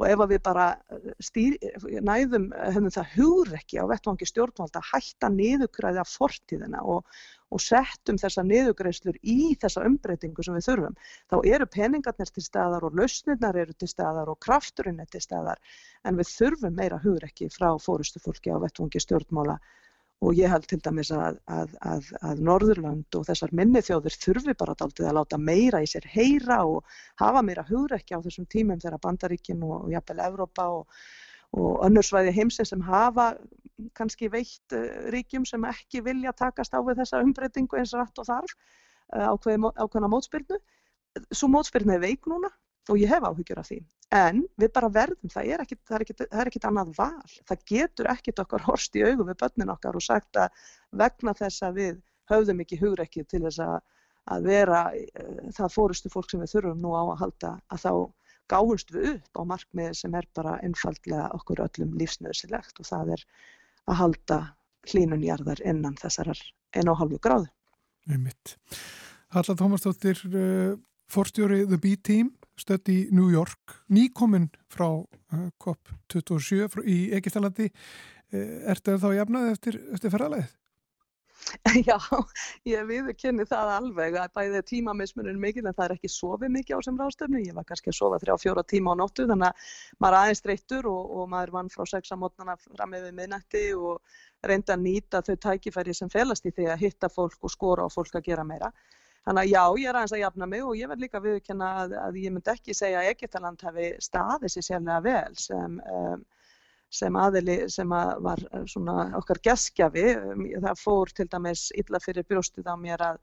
og 0.00 0.06
ef 0.08 0.22
við 0.30 0.40
bara 0.44 0.66
eh, 0.92 1.10
stýr, 1.22 1.58
næðum 2.06 2.48
hefum 2.56 2.88
það 2.94 3.12
hugrekki 3.18 3.80
á 3.80 3.84
vettvangi 3.90 4.28
stjórnvalda 4.28 4.80
að 4.80 4.88
hætta 4.94 5.30
niðugræði 5.34 6.00
af 6.02 6.14
fortíðina 6.14 6.80
og, 6.88 7.04
og 7.52 7.62
settum 7.62 8.18
þessa 8.20 8.44
niðugræðslur 8.46 9.18
í 9.20 9.52
þessa 9.60 9.84
umbreytingu 9.88 10.46
sem 10.46 10.56
við 10.56 10.68
þurfum, 10.70 10.96
þá 11.28 11.36
eru 11.52 11.68
peningarnir 11.76 12.32
til 12.32 12.46
staðar 12.46 12.88
og 12.88 12.96
lausnirnar 12.96 13.60
eru 13.60 13.76
til 13.76 13.90
staðar 13.92 14.32
og 14.32 14.40
krafturinn 14.40 15.02
er 15.04 15.10
til 15.12 15.22
staðar. 15.24 15.60
En 16.04 16.16
við 16.16 16.32
þurfum 16.32 16.80
meira 16.80 17.00
hugrekki 17.02 17.50
frá 17.52 17.74
fórustu 17.82 18.22
fólki 18.24 18.54
á 18.54 18.58
vettvangi 18.62 19.02
stjórnmála 19.04 19.60
og 20.20 20.36
ég 20.36 20.52
held 20.52 20.66
til 20.68 20.80
dæmis 20.84 21.10
að, 21.16 21.38
að, 21.48 21.72
að, 21.88 22.08
að 22.28 22.42
Norðurland 22.44 23.16
og 23.16 23.24
þessar 23.28 23.54
minni 23.56 23.80
þjóður 23.84 24.16
þurfi 24.24 24.54
bara 24.60 24.74
aldrei 24.84 25.06
að 25.08 25.16
láta 25.16 25.38
meira 25.40 25.80
í 25.80 25.88
sér 25.88 26.04
heyra 26.12 26.60
og 26.68 26.98
hafa 27.22 27.42
meira 27.46 27.64
hugrekki 27.68 28.18
á 28.18 28.20
þessum 28.20 28.48
tímum 28.52 28.82
þegar 28.82 29.00
Bandaríkin 29.06 29.64
og, 29.64 29.86
og 29.86 29.94
jafnvel 29.94 30.20
Evrópa 30.26 30.66
og, 30.74 31.00
og 31.56 31.80
önnursvæði 31.88 32.34
heimsins 32.36 32.74
sem 32.74 32.84
hafa 32.84 33.32
kannski 33.96 34.28
veitt 34.32 34.76
uh, 34.76 35.08
ríkjum 35.14 35.48
sem 35.48 35.64
ekki 35.70 36.04
vilja 36.04 36.36
takast 36.36 36.76
á 36.76 36.80
við 36.84 37.00
þessa 37.00 37.22
umbreytingu 37.24 37.80
eins 37.80 37.96
rætt 37.96 38.20
og 38.20 38.28
þarf 38.28 38.56
uh, 39.16 39.32
ákveðna 39.32 40.12
mótspyrnu. 40.12 40.60
Svo 41.32 41.48
mótspyrnu 41.48 41.96
er 41.96 42.04
veik 42.04 42.28
núna 42.28 42.52
og 42.88 42.98
ég 42.98 43.10
hef 43.10 43.24
áhyggjur 43.26 43.60
af 43.60 43.68
því. 43.68 43.80
En 44.10 44.42
við 44.58 44.72
bara 44.74 44.90
verðum, 44.90 45.30
það 45.30 45.50
er 45.54 45.62
ekkit, 45.62 45.80
það 45.86 45.96
er 45.96 46.04
ekkit, 46.04 46.22
það 46.22 46.40
er 46.42 46.50
ekkit 46.50 46.66
annað 46.66 46.92
val. 46.96 47.34
Það 47.50 47.64
getur 47.70 48.08
ekkit 48.10 48.42
okkar 48.42 48.64
horst 48.66 48.96
í 48.98 49.04
augu 49.06 49.26
við 49.28 49.38
börnin 49.42 49.74
okkar 49.74 49.98
og 49.98 50.04
sagt 50.04 50.40
að 50.40 50.64
vegna 51.02 51.34
þess 51.38 51.66
að 51.66 51.76
við 51.78 52.00
höfðum 52.30 52.62
ekki 52.64 52.78
hugrekkið 52.80 53.28
til 53.30 53.42
þess 53.44 53.62
að, 53.62 53.76
að 54.34 54.48
vera 54.50 54.80
uh, 54.94 55.44
það 55.56 55.76
fórustu 55.76 56.10
fólk 56.12 56.32
sem 56.32 56.42
við 56.42 56.56
þurfum 56.56 56.82
nú 56.82 56.94
á 56.98 57.02
að 57.02 57.20
halda 57.22 57.52
að 57.70 57.84
þá 57.84 57.92
gáumst 58.50 58.90
við 58.94 59.12
upp 59.12 59.38
á 59.38 59.42
markmiði 59.52 59.94
sem 60.00 60.16
er 60.18 60.26
bara 60.34 60.56
einfallega 60.64 61.28
okkur 61.36 61.62
öllum 61.68 61.94
lífsnöðsilegt 62.00 62.82
og 62.82 62.88
það 62.88 63.14
er 63.14 63.24
að 63.86 64.00
halda 64.00 64.40
hlínunjarðar 64.90 65.62
innan 65.62 65.98
þessarar 66.00 66.40
einu 66.74 66.94
og 66.94 67.00
halvu 67.04 67.20
gráðu. 67.22 67.50
Halla 69.30 69.54
Tómasdóttir, 69.54 70.18
uh, 70.34 70.74
forstjóri 71.10 71.62
The 71.70 71.78
B-Team, 71.78 72.32
stödd 72.60 72.92
í 72.92 73.00
New 73.14 73.30
York, 73.32 73.80
nýkominn 73.92 74.50
frá 74.70 74.88
uh, 74.92 75.44
COP27 75.62 76.86
í 76.86 77.00
Egiptalandi. 77.18 77.70
Uh, 78.30 78.70
ertu 78.70 78.98
þá 79.00 79.10
jafnaði 79.18 79.54
eftir, 79.56 79.80
eftir 79.96 80.14
ferralegið? 80.14 80.56
Já, 81.88 81.96
ég 82.68 82.86
viðkynni 82.88 83.44
það 83.48 83.72
alveg 83.76 84.16
að 84.18 84.32
bæði 84.36 84.62
tímamismunum 84.70 85.40
mikil 85.40 85.64
en 85.64 85.74
það 85.74 85.84
er 85.86 85.94
ekki 85.96 86.10
sofið 86.12 86.52
mikið 86.56 86.76
á 86.76 86.80
sem 86.86 87.00
ráðstöfnu. 87.00 87.42
Ég 87.46 87.56
var 87.56 87.66
kannski 87.68 87.92
að 87.92 87.98
sofa 87.98 88.20
þrjá 88.22 88.36
fjóra 88.42 88.64
tíma 88.72 88.94
á 88.94 89.00
nóttu 89.00 89.26
þannig 89.28 89.48
að 89.48 89.72
maður 90.02 90.18
aðeins 90.20 90.42
streyttur 90.42 90.88
og, 90.90 91.02
og 91.16 91.30
maður 91.32 91.54
vann 91.56 91.72
frá 91.72 91.84
sex 91.88 92.12
á 92.12 92.16
mótnana 92.20 92.56
fram 92.62 92.94
með 92.94 93.10
minnætti 93.16 93.64
og 93.76 94.00
reynda 94.46 94.76
að 94.76 94.86
nýta 94.86 95.22
þau 95.26 95.36
tækifæri 95.46 95.96
sem 95.96 96.12
felast 96.12 96.48
í 96.48 96.54
því 96.56 96.70
að 96.70 96.86
hitta 96.86 97.12
fólk 97.12 97.38
og 97.40 97.54
skora 97.54 97.86
á 97.86 97.88
fólk 97.92 98.20
að 98.20 98.26
gera 98.30 98.46
meira. 98.46 98.72
Þannig 99.28 99.42
að 99.42 99.52
já, 99.52 99.62
ég 99.82 99.88
er 99.90 99.98
aðeins 99.98 100.14
að 100.16 100.22
jafna 100.22 100.46
mig 100.48 100.62
og 100.64 100.76
ég 100.78 100.88
verð 100.90 101.04
líka 101.04 101.20
viðkynna 101.24 101.70
að, 101.82 101.96
að 102.00 102.20
ég 102.22 102.34
myndi 102.34 102.52
ekki 102.54 102.76
segja 102.76 103.02
að 103.02 103.10
Egiptaland 103.12 103.64
hefði 103.66 103.88
staðið 104.00 104.54
sér 104.54 104.66
sérlega 104.68 105.00
vel 105.04 105.34
sem 105.38 105.80
um, 105.80 106.22
sem 106.90 107.16
aðili 107.16 107.56
sem 107.70 107.92
að 107.94 108.12
var 108.26 108.40
eh, 108.50 108.64
svona 108.70 108.96
okkar 109.18 109.40
geskjafi. 109.46 110.06
Það 110.64 110.80
fór 110.80 111.12
til 111.14 111.28
dæmis 111.30 111.68
illa 111.78 112.00
fyrir 112.02 112.26
brjóstið 112.26 112.70
á 112.70 112.74
mér 112.80 113.04
að, 113.12 113.20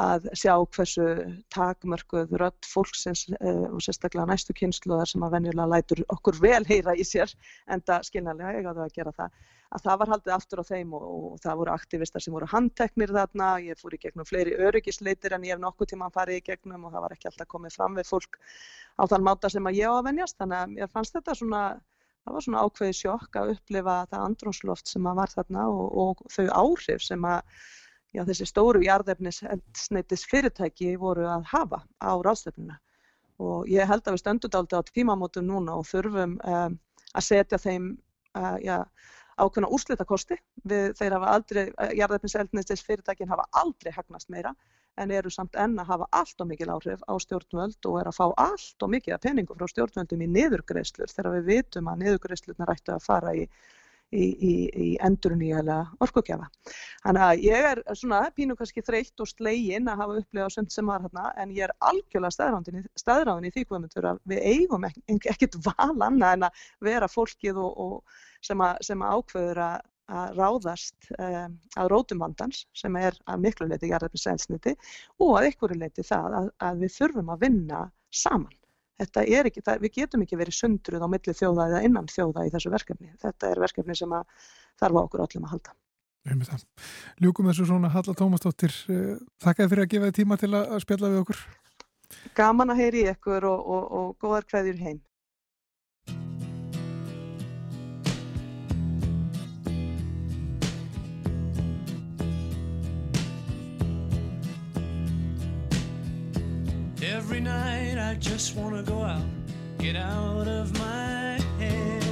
að 0.00 0.28
sjá 0.38 0.54
hversu 0.72 1.06
takmörkuð 1.52 2.30
rödd 2.40 2.68
fólksins 2.68 3.26
uh, 3.34 3.66
og 3.68 3.82
sérstaklega 3.84 4.24
næstu 4.30 4.54
kynsluðar 4.56 5.10
sem 5.10 5.24
að 5.24 5.34
venjulega 5.36 5.68
lætur 5.68 6.04
okkur 6.14 6.38
vel 6.40 6.62
heyra 6.68 6.94
í 6.96 7.04
sér 7.04 7.32
en 7.68 7.84
það 7.84 8.06
skilnaðlega 8.08 8.54
ég 8.56 8.70
áður 8.70 8.86
að 8.86 8.96
gera 8.96 9.12
það 9.18 9.42
að 9.72 9.84
það 9.86 10.00
var 10.00 10.12
haldið 10.12 10.34
aftur 10.36 10.60
á 10.60 10.64
þeim 10.68 10.94
og, 10.96 11.04
og 11.12 11.36
það 11.42 11.60
voru 11.60 11.72
aktivistar 11.72 12.24
sem 12.24 12.34
voru 12.36 12.48
handteknir 12.48 13.12
þarna, 13.12 13.52
ég 13.64 13.80
fór 13.80 13.96
í 13.96 14.00
gegnum 14.00 14.28
fleiri 14.28 14.56
öryggisleitir 14.66 15.36
en 15.36 15.46
ég 15.48 15.56
hef 15.56 15.62
nokkuð 15.62 15.92
tíma 15.92 16.10
farið 16.12 16.40
í 16.40 16.44
gegnum 16.50 16.88
og 16.88 16.92
það 16.92 17.06
var 17.06 17.14
ekki 17.16 17.30
alltaf 17.30 17.48
komið 17.52 17.76
fram 17.78 17.96
við 17.96 18.10
fólk 18.10 18.36
á 19.00 19.02
þann 19.08 19.26
máta 19.28 19.52
sem 19.52 19.68
að 19.68 19.78
ég 19.80 19.88
á 19.88 19.94
að 19.96 20.06
venjast. 20.10 20.36
Þannig 20.40 20.58
að 20.58 20.76
ég 20.82 20.92
fannst 20.92 21.16
þetta 21.16 21.36
svona 21.38 21.62
það 22.22 22.34
var 22.36 22.44
svona 22.46 22.64
ákveði 22.66 22.98
sjokk 22.98 23.38
að 23.40 23.54
upplifa 23.56 23.94
það 24.10 24.26
andrónsloft 24.26 24.92
sem 24.92 25.06
að 25.08 25.22
var 25.22 25.32
þarna 25.32 25.68
og, 25.72 25.86
og 26.04 26.26
þau 26.36 26.44
áhrif 26.60 27.06
sem 27.06 27.24
að 27.26 27.40
já, 28.12 28.22
þessi 28.28 28.46
stóru 28.48 28.82
jarðefnisneitis 28.84 30.24
fyrirtæki 30.30 30.94
voru 31.00 31.26
að 31.28 31.48
hafa 31.52 31.82
á 32.00 32.12
ráðstöfnuna 32.24 32.78
og 33.42 33.68
ég 33.70 33.88
held 33.88 34.06
að 34.06 34.16
við 34.16 34.22
stöndum 34.22 34.58
aldrei 34.58 34.78
á 34.78 34.88
tímamótum 34.92 35.48
núna 35.48 35.74
og 35.80 35.88
þurfum 35.88 36.36
um, 36.38 36.78
að 37.12 37.26
setja 37.26 37.58
þeim 37.58 37.88
uh, 38.38 38.58
já, 38.62 38.84
ákveðna 39.40 39.70
úrslitakosti. 39.72 40.36
Við 40.68 40.92
þeir 40.98 41.16
hafa 41.16 41.32
aldrei, 41.36 41.64
jarðefnisneitis 41.98 42.84
fyrirtækin 42.86 43.32
hafa 43.32 43.48
aldrei 43.62 43.92
hagnast 43.96 44.30
meira 44.32 44.54
en 45.00 45.10
eru 45.10 45.30
samt 45.32 45.56
enn 45.56 45.78
að 45.80 45.88
hafa 45.88 46.08
allt 46.18 46.42
og 46.44 46.50
mikil 46.50 46.68
áhrif 46.74 47.00
á 47.08 47.14
stjórnvöld 47.24 47.88
og 47.88 48.00
er 48.00 48.10
að 48.10 48.18
fá 48.18 48.26
allt 48.44 48.84
og 48.84 48.90
mikið 48.92 49.14
að 49.16 49.22
peningum 49.26 49.56
frá 49.56 49.70
stjórnvöldum 49.72 50.24
í 50.26 50.28
niðurgreislur 50.34 51.12
þegar 51.12 51.38
við 51.38 51.48
vitum 51.48 51.88
að 51.88 52.02
niðurgreislurna 52.02 52.68
rættu 52.68 52.92
að 52.92 53.06
fara 53.06 53.32
í, 53.32 53.46
í, 54.12 54.24
í, 54.24 54.54
í 54.86 54.88
endurnýjala 55.04 55.78
orkukjafa. 56.04 56.48
Þannig 57.04 57.26
að 57.26 57.44
ég 57.46 57.68
er 57.72 57.82
svona 57.98 58.22
pínu 58.36 58.56
kannski 58.58 58.84
þreytt 58.86 59.24
og 59.24 59.30
slegin 59.30 59.90
að 59.90 60.02
hafa 60.04 60.18
upplifað 60.22 60.56
sund 60.56 60.74
sem 60.74 60.90
var 60.90 61.04
hérna 61.04 61.30
en 61.40 61.54
ég 61.56 61.66
er 61.68 61.76
algjörlega 61.88 62.82
staðráðin 63.00 63.48
í 63.48 63.54
því 63.54 63.64
komundur 63.70 64.10
að 64.12 64.20
við 64.32 64.44
eigum 64.52 64.88
ekkert 64.88 65.58
val 65.64 65.96
annað 65.96 66.28
en 66.36 66.46
að 66.48 66.66
vera 66.84 67.10
fólkið 67.10 67.62
og, 67.62 67.72
og 67.86 68.44
sem, 68.44 68.60
að, 68.62 68.84
sem 68.90 69.02
að 69.02 69.18
ákveður 69.18 69.64
að 69.68 69.80
að 70.12 70.32
ráðast 70.36 71.10
um, 71.14 71.54
að 71.78 71.90
rótum 71.92 72.22
vandans 72.22 72.64
sem 72.76 72.96
er 73.00 73.16
að 73.30 73.44
miklu 73.46 73.68
leiti 73.70 73.88
jarðarpinselsniti 73.92 74.74
og 75.22 75.36
að 75.38 75.52
ykkur 75.52 75.76
leiti 75.78 76.04
það 76.06 76.38
að, 76.40 76.50
að 76.66 76.82
við 76.82 76.96
þurfum 76.96 77.32
að 77.32 77.46
vinna 77.46 77.84
saman. 78.12 78.52
Þetta 79.02 79.24
er 79.26 79.50
ekki, 79.50 79.62
það, 79.66 79.84
við 79.84 79.94
getum 79.98 80.24
ekki 80.24 80.38
verið 80.38 80.58
sundruð 80.58 81.02
á 81.02 81.08
milli 81.10 81.36
þjóða 81.36 81.68
eða 81.70 81.84
innan 81.88 82.10
þjóða 82.10 82.46
í 82.46 82.52
þessu 82.54 82.72
verkefni. 82.72 83.14
Þetta 83.22 83.50
er 83.50 83.62
verkefni 83.62 83.96
sem 83.98 84.14
þarf 84.80 84.98
á 84.98 85.00
okkur 85.02 85.24
öllum 85.26 85.48
að 85.48 85.56
halda. 85.56 85.74
Ljúkum 87.22 87.48
þessu 87.50 87.66
svona 87.66 87.90
Halla 87.90 88.14
Tómasdóttir, 88.14 88.74
eh, 88.94 89.18
þakka 89.42 89.66
fyrir 89.72 89.84
að 89.84 89.90
gefa 89.90 90.10
þið 90.10 90.18
tíma 90.20 90.38
til 90.38 90.52
að 90.54 90.78
spjalla 90.84 91.10
við 91.10 91.22
okkur. 91.24 91.40
Gaman 92.38 92.70
að 92.70 92.82
heyri 92.84 93.02
ykkur 93.10 93.48
og, 93.48 93.64
og, 93.66 93.84
og 93.98 94.12
góðar 94.22 94.46
hverjur 94.46 94.78
heim. 94.78 95.00
Every 107.32 107.44
night 107.44 107.96
I 107.96 108.14
just 108.16 108.56
wanna 108.56 108.82
go 108.82 109.00
out, 109.02 109.24
get 109.78 109.96
out 109.96 110.46
of 110.46 110.78
my 110.78 111.40
head. 111.58 112.04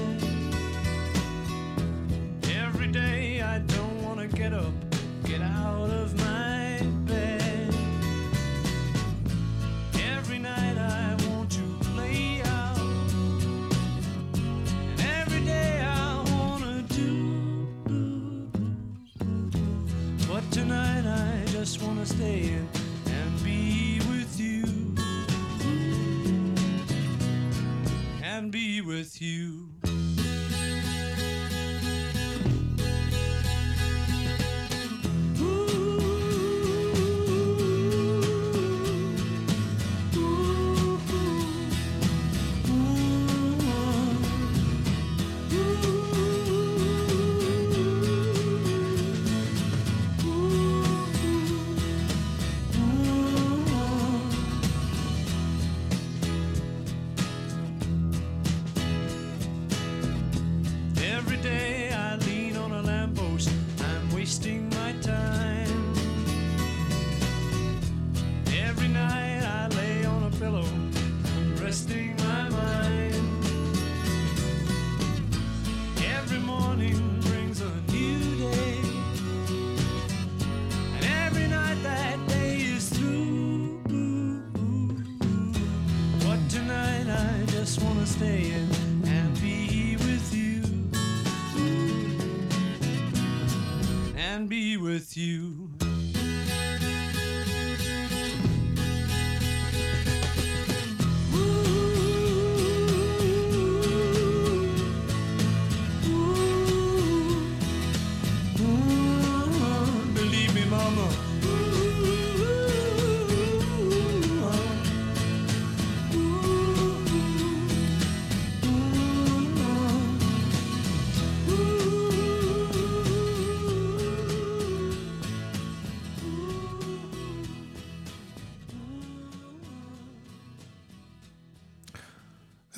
Every 2.56 2.86
day 2.86 3.42
I 3.42 3.58
don't 3.58 4.02
wanna 4.02 4.28
get 4.28 4.54
up, 4.54 4.72
get 5.24 5.42
out 5.42 5.90
of 5.90 6.16
my 6.20 6.80
bed. 7.04 7.74
Every 10.10 10.38
night 10.38 10.78
I 10.78 11.14
want 11.28 11.50
to 11.50 11.64
play 11.92 12.40
out, 12.40 12.78
and 14.88 15.00
every 15.18 15.44
day 15.44 15.82
I 15.82 16.24
wanna 16.32 16.80
do. 16.88 18.48
But 20.26 20.50
tonight 20.50 21.04
I 21.04 21.44
just 21.52 21.82
wanna 21.82 22.06
stay 22.06 22.44
in 22.54 22.66
and 23.04 23.44
be 23.44 24.00
with 24.08 24.40
you. 24.40 24.79
Be 28.48 28.80
with 28.80 29.20
you. 29.20 29.69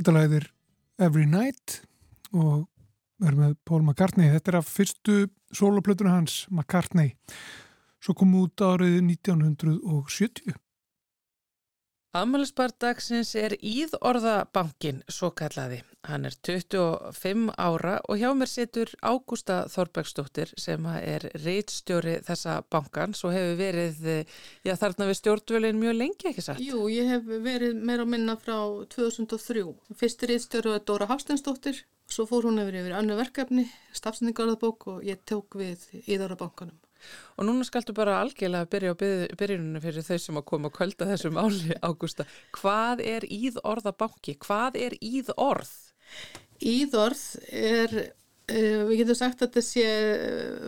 Þetta 0.02 0.34
er 0.34 0.46
Every 0.98 1.28
Night 1.30 1.76
og 2.34 2.64
er 3.22 3.36
með 3.38 3.52
Paul 3.62 3.84
McCartney. 3.84 4.32
Þetta 4.32 4.50
er 4.50 4.56
af 4.58 4.66
fyrstu 4.66 5.18
soloplötuna 5.54 6.16
hans, 6.16 6.40
McCartney. 6.50 7.12
Svo 8.02 8.16
kom 8.18 8.32
út 8.40 8.64
árið 8.66 8.96
1970. 8.98 10.56
Afmælisbardagsins 12.12 13.30
er 13.40 13.54
Íðorðabankin, 13.56 14.98
svo 15.08 15.30
kallaði. 15.32 15.78
Hann 16.04 16.28
er 16.28 16.34
25 16.44 17.46
ára 17.56 17.94
og 18.04 18.20
hjá 18.20 18.28
mér 18.36 18.50
situr 18.52 18.92
Ágústa 19.00 19.62
Þorbergsdóttir 19.72 20.52
sem 20.60 20.84
er 20.98 21.24
reitstjóri 21.40 22.18
þessa 22.26 22.58
bankans 22.68 23.24
og 23.24 23.32
hefur 23.32 23.56
verið 23.62 24.04
já, 24.60 24.74
þarna 24.76 25.08
við 25.08 25.18
stjórnvölinn 25.22 25.80
mjög 25.80 25.98
lengi, 26.02 26.28
ekki 26.34 26.44
satt? 26.44 26.60
Jú, 26.60 26.84
ég 26.92 27.08
hef 27.14 27.32
verið 27.48 27.80
meira 27.80 28.04
að 28.04 28.12
minna 28.18 28.36
frá 28.36 28.58
2003. 28.92 29.64
Fyrsti 29.96 30.32
reitstjóri 30.34 30.76
var 30.76 30.84
Dóra 30.84 31.08
Hafstensdóttir, 31.14 31.80
svo 32.12 32.28
fór 32.28 32.50
hún 32.50 32.60
yfir 32.60 32.82
yfir 32.82 32.98
annu 33.00 33.16
verkefni, 33.16 33.70
stafsendingarðabók 33.96 34.90
og 34.98 35.04
ég 35.08 35.24
tók 35.24 35.56
við 35.64 35.88
Íðorðabankanum. 36.04 36.76
Og 37.36 37.46
núna 37.48 37.66
skaltu 37.66 37.94
bara 37.96 38.20
algjörlega 38.20 38.68
byrja 38.72 38.94
á 38.94 38.96
byrjuninu 39.38 39.82
fyrir 39.82 40.06
þau 40.06 40.18
sem 40.20 40.40
að 40.40 40.48
koma 40.50 40.70
að 40.70 40.76
kvölda 40.78 41.08
þessu 41.10 41.32
máli, 41.34 41.76
Ágústa. 41.88 42.26
Hvað 42.56 43.04
er 43.04 43.26
íðorðabanki? 43.26 44.36
Hvað 44.42 44.80
er 44.80 44.96
íðorð? 45.00 45.72
Íðorð 46.72 47.22
er, 47.48 47.94
uh, 48.52 48.82
við 48.90 49.02
getum 49.02 49.20
sagt 49.22 49.40
að 49.40 49.46
þetta 49.48 49.64
sé 49.68 49.86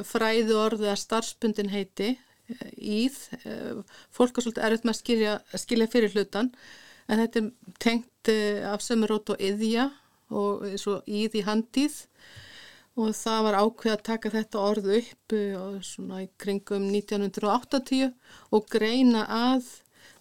fræðu 0.08 0.60
orð 0.62 0.86
eða 0.86 1.00
starfsbundin 1.02 1.72
heiti, 1.74 2.14
íð. 2.76 3.20
Uh, 3.44 3.84
fólk 4.12 4.38
er 4.38 4.46
svolítið 4.48 4.68
erfitt 4.68 4.88
með 4.88 4.96
að 4.96 5.02
skilja, 5.02 5.36
skilja 5.66 5.90
fyrir 5.92 6.16
hlutan, 6.16 6.50
en 7.08 7.20
þetta 7.20 7.44
er 7.44 7.76
tengt 7.84 8.34
af 8.64 8.80
sömurót 8.80 9.34
og 9.34 9.42
yðja 9.44 9.90
og 10.32 10.64
svo 10.80 11.00
íð 11.04 11.38
í 11.40 11.44
handíð 11.44 11.98
og 12.94 13.10
það 13.18 13.40
var 13.46 13.58
ákveð 13.58 13.94
að 13.94 14.04
taka 14.06 14.32
þetta 14.34 14.64
orð 14.70 14.90
upp 14.98 15.34
og 15.58 15.78
svona 15.86 16.22
í 16.22 16.28
kringum 16.40 16.86
1980 16.92 18.12
og 18.54 18.68
greina 18.70 19.24
að 19.26 19.66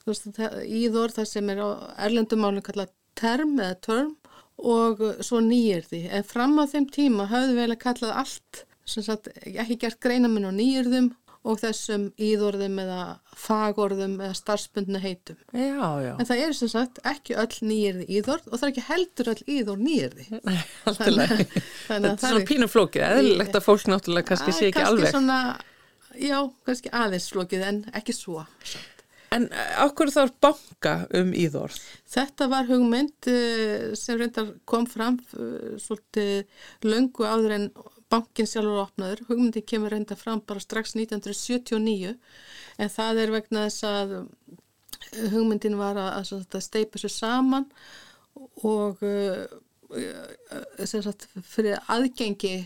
íðorð 0.04 1.20
það 1.20 1.30
sem 1.30 1.54
er 1.54 1.64
á 1.64 1.70
erlendumálinn 2.08 2.66
kallað 2.66 2.94
term 3.20 3.56
eða 3.62 3.80
term 3.86 4.14
og 4.58 5.02
svo 5.24 5.40
nýjirði 5.44 6.08
en 6.18 6.26
fram 6.28 6.58
á 6.60 6.66
þeim 6.70 6.90
tíma 6.94 7.30
hafðu 7.32 7.58
vel 7.60 7.72
að 7.72 7.84
kallað 7.86 8.18
allt 8.24 8.64
sagt 8.86 9.30
ekki 9.46 9.80
gert 9.86 10.02
greina 10.04 10.28
minn 10.28 10.50
á 10.50 10.52
nýjirðum 10.54 11.14
og 11.44 11.60
þessum 11.60 12.06
íðorðum 12.24 12.78
eða 12.84 13.00
fagorðum 13.36 14.14
eða 14.22 14.36
starfsbundna 14.38 15.02
heitum. 15.04 15.40
Já, 15.52 15.90
já. 16.04 16.14
En 16.16 16.30
það 16.30 16.44
er 16.46 16.56
sem 16.56 16.72
sagt 16.72 17.02
ekki 17.10 17.36
öll 17.42 17.58
nýjirði 17.68 18.08
íðorð 18.20 18.48
og 18.48 18.56
það 18.56 18.66
er 18.68 18.72
ekki 18.72 18.86
heldur 18.88 19.32
öll 19.34 19.44
íðorð 19.58 19.84
nýjirði. 19.90 20.28
Nei, 20.40 20.62
alltaf. 20.88 21.44
Þetta 21.90 22.14
er 22.14 22.24
svona 22.24 22.48
pínum 22.48 22.72
flókið, 22.72 23.06
eðlilegt 23.10 23.60
að 23.60 23.68
fólk 23.68 23.92
náttúrulega 23.92 24.30
kannski 24.32 24.56
sé 24.56 24.72
ekki 24.72 24.88
alveg. 24.88 25.10
Kannski 25.10 25.18
svona, 25.18 25.40
já, 26.16 26.40
kannski 26.70 26.96
aðeins 27.04 27.30
flókið 27.36 27.68
en 27.70 27.84
ekki 28.00 28.16
svo. 28.16 28.46
En 29.34 29.48
ákveður 29.82 30.14
þarf 30.14 30.34
banka 30.46 30.92
um 31.18 31.32
íðorð? 31.34 31.80
Þetta 32.14 32.48
var 32.52 32.68
hugmynd 32.70 33.30
sem 33.98 34.20
reyndar 34.20 34.52
kom 34.70 34.86
fram 34.86 35.18
svolítið 35.82 36.46
löngu 36.86 37.26
áður 37.26 37.56
en 37.58 37.66
bankin 38.14 38.50
sjálfur 38.50 38.86
opnaður, 38.86 39.26
hugmyndi 39.28 39.66
kemur 39.66 39.94
reynda 39.94 40.18
fram 40.20 40.44
bara 40.46 40.62
strax 40.62 40.94
1979 40.96 42.14
en 42.78 42.94
það 42.94 43.24
er 43.24 43.34
vegna 43.34 43.68
þess 43.68 43.88
að 43.90 44.14
hugmyndin 45.34 45.78
var 45.78 46.00
að, 46.00 46.34
að 46.40 46.64
steipa 46.64 47.02
sér 47.02 47.14
saman 47.14 47.68
og 48.66 49.02
uh, 49.06 49.46
sagt, 50.86 51.28
fyrir 51.46 51.82
aðgengi 51.92 52.64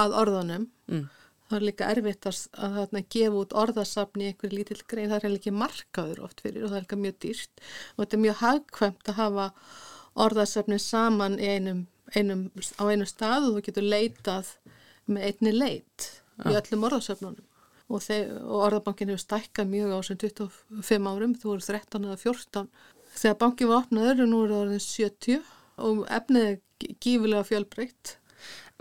að 0.00 0.16
orðunum. 0.24 0.66
Mm. 0.90 1.04
það 1.48 1.56
er 1.58 1.64
líka 1.68 1.88
erfitt 1.92 2.26
að, 2.26 2.38
að, 2.66 2.78
að 2.82 3.08
gefa 3.14 3.40
út 3.40 3.56
orðasafni 3.62 4.24
í 4.24 4.28
einhverju 4.32 4.58
lítill 4.58 4.80
grein, 4.90 5.10
það 5.12 5.26
er 5.28 5.36
ekki 5.36 5.52
markaður 5.54 6.22
oft 6.26 6.40
fyrir 6.42 6.64
og 6.64 6.72
það 6.72 6.78
er 6.78 6.86
ekki 6.86 7.00
mjög 7.02 7.18
dýrt. 7.24 7.64
Og 7.94 8.02
þetta 8.02 8.16
er 8.16 8.22
mjög 8.24 8.38
hagkvæmt 8.40 9.10
að 9.12 9.18
hafa 9.20 9.48
orðasafni 10.24 10.78
saman 10.82 11.36
einum, 11.38 11.84
einum, 12.16 12.46
á 12.80 12.84
einu 12.88 13.06
stað 13.08 13.50
og 13.50 13.58
þú 13.58 13.64
getur 13.68 13.86
leitað 13.92 14.54
með 15.10 15.28
einni 15.28 15.52
leit 15.54 16.08
ja. 16.40 16.50
í 16.50 16.56
öllum 16.58 16.86
orðasöfnunum 16.88 17.44
og, 17.92 18.08
og 18.08 18.58
orðabankin 18.68 19.12
hefur 19.12 19.24
stækkað 19.24 19.70
mjög 19.70 19.94
á 19.94 19.98
sem 20.06 20.20
25 20.20 21.08
árum, 21.10 21.34
þú 21.36 21.50
voru 21.52 21.66
13 21.66 22.08
eða 22.08 22.20
14 22.22 22.68
þegar 23.14 23.40
bankin 23.40 23.70
var 23.70 23.82
opnaður 23.84 24.24
og 24.24 24.30
nú 24.30 24.42
er 24.44 24.52
það 24.54 24.62
orðin 24.64 24.84
70 24.84 25.40
og 25.84 26.04
efnið 26.18 26.46
er 26.50 26.94
gífilega 27.00 27.48
fjölbreytt 27.48 28.18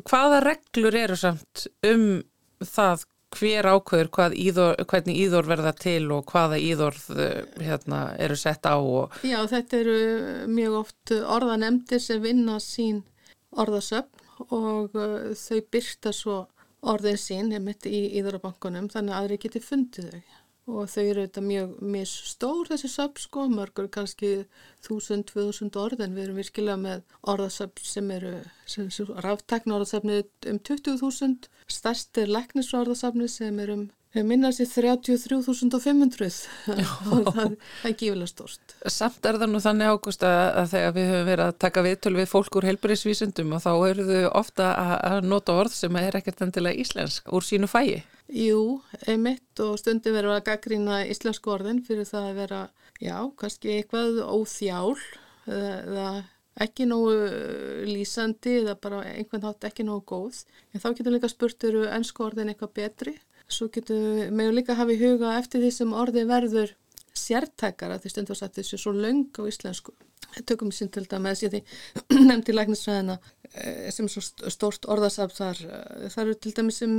Hvaða 0.10 0.40
reglur 0.42 0.96
eru 0.98 1.16
samt 1.20 1.68
um 1.86 2.08
það 2.66 3.04
hver 3.34 3.66
ákveður 3.66 4.36
íðor, 4.38 4.76
hvernig 4.90 5.20
íðor 5.24 5.48
verða 5.50 5.74
til 5.78 6.12
og 6.14 6.28
hvaða 6.30 6.60
íðorð 6.62 7.06
hérna, 7.62 8.02
eru 8.22 8.38
sett 8.38 8.66
á? 8.70 8.78
Og... 8.78 9.14
Já, 9.26 9.40
þetta 9.50 9.80
eru 9.80 9.98
mjög 10.54 10.80
oft 10.84 11.14
orðanemdir 11.14 12.02
sem 12.02 12.22
vinna 12.22 12.60
sín 12.62 13.02
orðasöfn 13.54 14.23
og 14.50 14.96
uh, 14.98 15.34
þau 15.38 15.60
byrta 15.74 16.14
svo 16.16 16.38
orðin 16.84 17.20
sín 17.20 17.52
mitt 17.64 17.88
í 17.88 18.06
Íðarabankunum 18.20 18.90
þannig 18.92 19.16
að 19.16 19.20
aðri 19.20 19.42
geti 19.46 19.62
fundið 19.64 20.10
þau. 20.14 20.40
Og 20.74 20.88
þau 20.88 21.02
eru 21.04 21.24
þetta 21.26 21.42
mjög 21.44 21.72
misstór 21.92 22.70
þessi 22.70 22.90
söp 22.94 23.18
sko, 23.20 23.50
mörgur 23.52 23.90
kannski 23.92 24.30
1000-2000 24.86 25.76
orð 25.82 26.06
en 26.06 26.14
við 26.16 26.24
erum 26.24 26.38
virkilega 26.40 26.78
með 26.80 27.02
orðasöp 27.34 27.82
sem 27.84 28.12
eru 28.16 28.38
ráftekna 29.26 29.76
orðasöfni 29.76 30.22
um 30.48 30.62
20.000 30.70 31.50
stærst 31.68 32.22
er 32.24 32.32
leknisorðasöfni 32.32 33.28
sem 33.28 33.60
er 33.60 33.74
um 33.76 33.84
Við 34.14 34.26
minnast 34.30 34.62
í 34.62 34.66
33.500 34.70 36.36
og 37.16 37.30
það 37.34 37.54
er 37.90 37.94
gífilega 37.98 38.30
stórst. 38.30 38.76
Samt 38.94 39.26
er 39.26 39.40
það 39.42 39.50
nú 39.50 39.62
þannig 39.64 39.90
ágúst 39.90 40.26
að, 40.28 40.42
að 40.62 40.68
þegar 40.76 40.94
við 40.98 41.08
höfum 41.10 41.30
verið 41.32 41.46
að 41.48 41.58
taka 41.64 41.84
viðtöl 41.88 42.14
við 42.20 42.28
fólk 42.30 42.58
úr 42.60 42.68
heilbærisvísundum 42.70 43.56
og 43.58 43.64
þá 43.64 43.72
eru 43.88 44.06
þau 44.12 44.28
ofta 44.44 44.68
að, 44.84 45.18
nota 45.32 45.56
orð 45.64 45.74
sem 45.80 45.98
er 46.04 46.20
ekkert 46.20 46.46
endilega 46.46 46.86
íslensk 46.86 47.34
úr 47.34 47.48
sínu 47.48 47.72
fæi. 47.72 48.04
Jú, 48.30 48.62
einmitt 49.10 49.66
og 49.66 49.82
stundi 49.82 50.14
verið 50.14 50.36
að 50.36 50.46
gaggrína 50.52 51.02
íslensku 51.10 51.56
orðin 51.56 51.82
fyrir 51.88 52.06
það 52.06 52.30
að 52.30 52.40
vera, 52.44 52.62
já, 53.02 53.18
kannski 53.42 53.80
eitthvað 53.80 54.22
óþjál 54.30 54.94
eða 55.50 56.08
ekki 56.62 56.86
nógu 56.86 57.18
lýsandi 57.90 58.60
eða 58.62 58.78
bara 58.78 59.02
einhvern 59.10 59.50
hátt 59.50 59.66
ekki 59.74 59.90
nógu 59.90 60.06
góð. 60.14 60.44
En 60.70 60.86
þá 60.86 60.92
getur 60.94 61.16
líka 61.18 61.34
spurt 61.34 61.66
eru 61.66 61.88
ennsku 61.90 62.30
orðin 62.30 62.54
eitthvað 62.54 62.78
betri 62.78 63.20
Svo 63.54 63.70
getum 63.74 64.00
við 64.18 64.32
með 64.34 64.56
líka 64.58 64.78
hafa 64.80 64.96
í 64.96 65.02
huga 65.02 65.36
eftir 65.40 65.64
því 65.64 65.74
sem 65.76 65.94
orði 65.98 66.26
verður 66.30 66.74
sértækara 67.14 68.00
því 68.02 68.12
stundu 68.12 68.34
að 68.34 68.42
setja 68.42 68.64
þessu 68.64 68.82
svo 68.82 68.96
laung 68.98 69.30
á 69.38 69.42
íslensku. 69.46 69.94
Tökum 70.50 70.72
við 70.72 70.80
sín 70.80 70.90
til 70.90 71.04
þetta 71.04 71.20
með 71.22 71.44
því 71.44 71.60
nefndi 72.30 72.56
læknisræðina 72.56 73.20
eh, 73.54 73.90
sem 73.94 74.08
svo 74.10 74.24
stórt 74.50 74.88
orðasaf 74.90 75.36
þar. 75.38 75.62
Eh, 75.68 76.08
það 76.10 76.24
eru 76.24 76.38
til 76.42 76.54
dæmis 76.58 76.80
sem 76.82 76.96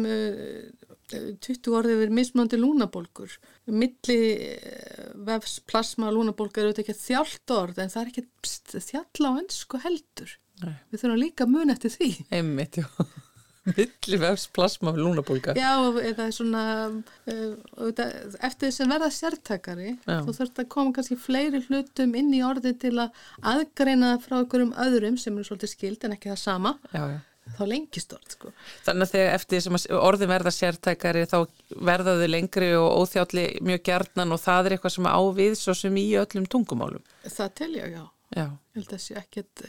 20 1.14 1.74
orði 1.74 1.98
verið 1.98 2.16
mismöndi 2.20 2.60
lúnabólkur. 2.60 3.34
Milli 3.74 4.20
eh, 4.54 5.10
vefs 5.26 5.58
plasma 5.66 6.12
lúnabólkur 6.14 6.62
eru 6.62 6.76
þetta 6.76 6.86
ekki 6.86 6.98
þjált 7.00 7.56
orð 7.58 7.82
en 7.82 7.92
það 7.92 8.04
er 8.04 8.12
ekki 8.12 8.88
þjall 8.92 9.28
á 9.28 9.32
ennsku 9.34 9.82
heldur. 9.82 10.38
Nei. 10.62 10.74
Við 10.92 11.02
þurfum 11.02 11.20
líka 11.20 11.50
mun 11.50 11.74
eftir 11.74 11.90
því. 11.96 12.10
Einmitt, 12.30 12.78
já. 12.78 12.86
Millivefs 13.64 14.46
plasma 14.52 14.92
lúnabólka 14.92 15.54
Já, 15.56 15.72
eða 16.04 16.26
svona 16.36 16.64
uh, 16.92 18.02
eftir 18.44 18.68
þess 18.68 18.82
að 18.84 18.90
verða 18.92 19.10
sértakari 19.16 19.92
Já. 20.04 20.18
þú 20.26 20.34
þurft 20.36 20.60
að 20.60 20.70
koma 20.74 20.92
kannski 20.96 21.16
fleiri 21.16 21.62
hlutum 21.68 22.12
inn 22.18 22.32
í 22.36 22.42
orði 22.44 22.74
til 22.82 22.96
að 23.06 23.22
aðgreina 23.54 24.16
frá 24.20 24.42
einhverjum 24.42 24.74
öðrum 24.84 25.16
sem 25.20 25.38
eru 25.38 25.48
svolítið 25.48 25.72
skild 25.72 26.04
en 26.04 26.16
ekki 26.18 26.32
það 26.34 26.42
sama. 26.42 26.74
Já, 26.92 27.04
þá 27.56 27.62
lengist 27.70 28.12
orð 28.16 28.36
sko. 28.36 28.52
Þannig 28.84 29.06
að 29.06 29.14
þegar 29.14 29.38
eftir 29.38 29.60
þessum 29.60 29.80
orðin 30.00 30.32
verða 30.34 30.52
sértækari 30.58 31.26
þá 31.30 31.38
verða 31.92 32.18
þau 32.20 32.28
lengri 32.34 32.72
og 32.76 32.90
óþjálli 33.00 33.46
mjög 33.64 33.86
gjarnan 33.88 34.36
og 34.36 34.44
það 34.44 34.68
er 34.68 34.76
eitthvað 34.76 34.96
sem 34.98 35.08
ávið 35.08 35.56
svo 35.60 35.76
sem 35.78 36.02
í 36.04 36.10
öllum 36.20 36.48
tungumálum. 36.52 37.04
Það 37.24 37.56
telja, 37.62 37.88
já 37.96 38.04
Já. 38.34 38.48
Ég 38.74 38.80
held 38.80 38.88
að 38.88 38.92
það 38.96 39.02
sé 39.04 39.16
ekkert 39.20 39.60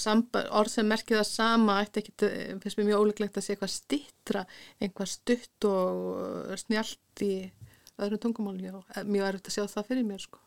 samba, 0.00 0.40
orð 0.58 0.72
sem 0.72 0.88
merkir 0.90 1.20
það 1.20 1.28
sama 1.30 1.76
ekkert, 1.84 2.24
finnst 2.62 2.80
mér 2.80 2.88
mjög 2.88 3.04
óleiklegt 3.04 3.38
að 3.38 3.46
sé 3.46 3.54
eitthvað 3.54 3.74
stittra, 3.74 4.42
einhvað 4.82 5.12
stutt 5.12 5.68
og 5.70 6.56
snjált 6.64 7.22
í 7.22 7.34
öðrum 8.02 8.22
tungumálni 8.24 8.72
og 8.74 8.98
mjög 9.06 9.28
erfitt 9.28 9.52
að 9.52 9.56
sjá 9.58 9.66
það 9.76 9.90
fyrir 9.92 10.08
mér 10.08 10.24
sko. 10.24 10.42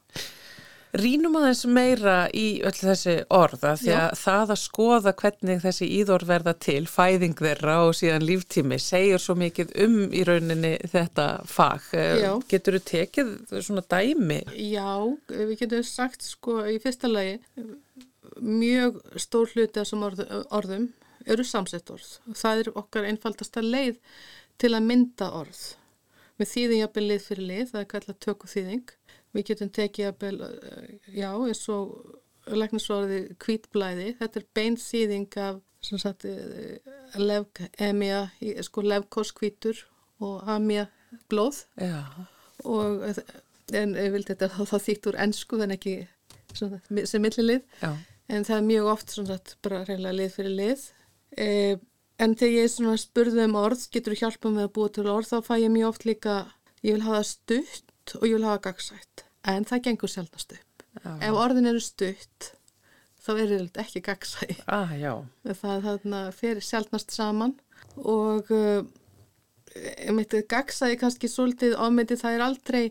Rínum 0.98 1.36
aðeins 1.36 1.66
meira 1.68 2.16
í 2.32 2.62
öll 2.66 2.76
þessi 2.78 3.18
orða 3.34 3.74
því 3.78 3.92
að 3.92 4.06
Já. 4.08 4.20
það 4.22 4.54
að 4.54 4.60
skoða 4.62 5.14
hvernig 5.20 5.60
þessi 5.66 5.90
íðor 5.98 6.24
verða 6.30 6.54
til, 6.64 6.84
fæðing 6.88 7.36
þeirra 7.38 7.76
og 7.86 7.96
síðan 8.00 8.26
líftími 8.26 8.80
segir 8.82 9.22
svo 9.22 9.36
mikið 9.38 9.74
um 9.84 9.98
í 10.16 10.24
rauninni 10.28 10.74
þetta 10.88 11.28
fag. 11.46 11.90
Eh, 11.92 12.24
Já. 12.24 12.32
Getur 12.50 12.80
þú 12.80 12.84
tekið 12.92 13.34
svona 13.68 13.84
dæmi? 13.84 14.40
Já, 14.56 14.90
við 15.28 15.58
getum 15.60 15.84
sagt 15.86 16.24
sko 16.24 16.62
í 16.72 16.80
fyrsta 16.82 17.12
lagi 17.12 17.42
mjög 18.42 19.02
stór 19.20 19.52
hluti 19.54 19.80
af 19.80 19.88
þessum 19.88 20.06
orðum 20.08 20.88
eru 21.28 21.44
samsett 21.46 21.90
orð. 21.92 22.18
Það 22.36 22.62
er 22.62 22.72
okkar 22.80 23.08
einfaldasta 23.10 23.64
leið 23.64 24.00
til 24.62 24.74
að 24.74 24.88
mynda 24.88 25.30
orð. 25.36 25.62
Þýðum 26.38 26.82
jafnvel 26.84 27.06
lið 27.10 27.24
fyrir 27.26 27.48
lið, 27.50 27.70
það 27.72 27.82
er 27.82 27.90
kallað 27.94 28.20
tökku 28.24 28.50
þýðing. 28.52 28.92
Við 29.38 29.52
getum 29.52 29.70
tekið 29.70 30.08
jafnvel, 30.08 30.38
eh, 30.42 30.94
já, 31.14 31.30
eins 31.30 31.64
og 31.70 32.18
læknisvorði 32.48 33.22
kvítblæði. 33.44 34.12
Þetta 34.18 34.42
er 34.42 34.48
bein 34.58 34.78
þýðing 34.82 35.38
af 35.44 35.62
sagt, 35.82 36.26
eh, 36.26 36.80
levk, 37.16 37.62
emja, 37.80 38.30
sko 38.66 38.82
levkoskvítur 38.82 39.84
og 40.20 40.48
amja 40.50 40.88
blóð. 41.30 41.66
Já. 41.78 42.04
Og 42.66 43.04
en 43.76 43.96
ég 43.96 44.14
vildi 44.14 44.34
þetta 44.34 44.50
þá 44.50 44.78
þýtt 44.84 45.10
úr 45.12 45.20
ennsku, 45.24 45.60
þannig 45.60 45.80
ekki 45.80 45.96
svona, 46.54 46.82
sem 47.06 47.24
millilið. 47.24 47.64
En 48.28 48.48
það 48.48 48.58
er 48.58 48.66
mjög 48.68 48.90
oft 48.92 49.14
svona 49.14 49.38
bara 49.64 49.84
reyna 49.88 50.12
lið 50.16 50.34
fyrir 50.36 50.56
lið. 50.58 50.88
E, 51.38 51.78
en 52.20 52.36
þegar 52.36 52.56
ég 52.58 52.74
svona 52.74 52.98
spurði 53.00 53.46
um 53.46 53.56
orð, 53.60 53.86
getur 53.94 54.16
þú 54.16 54.20
hjálpa 54.24 54.52
með 54.52 54.68
að 54.68 54.74
búa 54.76 54.92
til 54.96 55.08
orð, 55.12 55.32
þá 55.32 55.38
fæ 55.48 55.54
ég 55.62 55.72
mjög 55.72 55.94
oft 55.94 56.08
líka, 56.10 56.36
ég 56.84 56.98
vil 56.98 57.08
hafa 57.08 57.24
stutt 57.28 58.18
og 58.18 58.28
ég 58.28 58.36
vil 58.36 58.48
hafa 58.48 58.64
gagsætt. 58.68 59.27
En 59.48 59.68
það 59.68 59.84
gengur 59.88 60.12
sjálfnast 60.12 60.56
upp. 60.58 60.86
Já. 60.98 61.12
Ef 61.30 61.38
orðin 61.38 61.70
eru 61.72 61.82
stutt, 61.84 62.52
þá 63.24 63.32
er 63.36 63.52
þetta 63.54 63.84
ekki 63.84 64.04
gagsæ. 64.06 64.48
Ah, 64.68 64.94
það 65.48 65.74
er 65.76 65.84
þarna 65.86 66.22
fyrir 66.36 66.66
sjálfnast 66.66 67.14
saman 67.16 67.54
og 67.98 68.50
uh, 68.54 68.82
gagsæði 70.50 70.98
kannski 71.02 71.30
svolítið 71.32 71.78
ámyndið, 71.78 72.22
það 72.24 72.38
er 72.38 72.46
aldrei, 72.48 72.84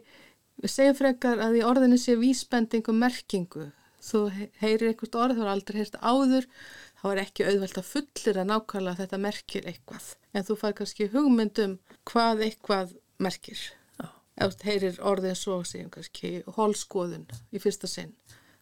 við 0.63 0.73
segjum 0.73 0.99
frekar 1.01 1.43
að 1.45 1.59
í 1.61 1.65
orðinu 1.67 1.99
sé 2.01 2.17
vísbending 2.21 2.87
og 2.89 2.99
merkingu. 3.01 3.71
Þú 4.07 4.21
heyrir 4.61 4.93
einhvert 4.93 5.17
orð, 5.19 5.39
þú 5.39 5.43
har 5.43 5.53
aldrei 5.57 5.81
heyrst 5.81 5.97
áður, 5.99 6.47
þá 7.01 7.07
er 7.11 7.23
ekki 7.25 7.47
auðvelt 7.49 7.81
að 7.81 7.89
fullir 7.91 8.39
að 8.39 8.51
nákvæmlega 8.53 9.01
þetta 9.01 9.19
merkir 9.25 9.67
eitthvað. 9.67 10.13
En 10.33 10.47
þú 10.47 10.59
far 10.61 10.77
kannski 10.79 11.09
hugmyndum 11.11 11.79
hvað 12.07 12.45
eitthvað 12.47 12.95
merkir. 13.19 13.59
Ef 14.37 14.57
þú 14.61 14.69
heyrir 14.69 14.99
orðið 15.01 15.37
svo, 15.41 15.61
segjum 15.65 15.93
kannski 15.95 16.33
holskoðun 16.59 17.25
í 17.53 17.61
fyrsta 17.63 17.89
sinn. 17.89 18.13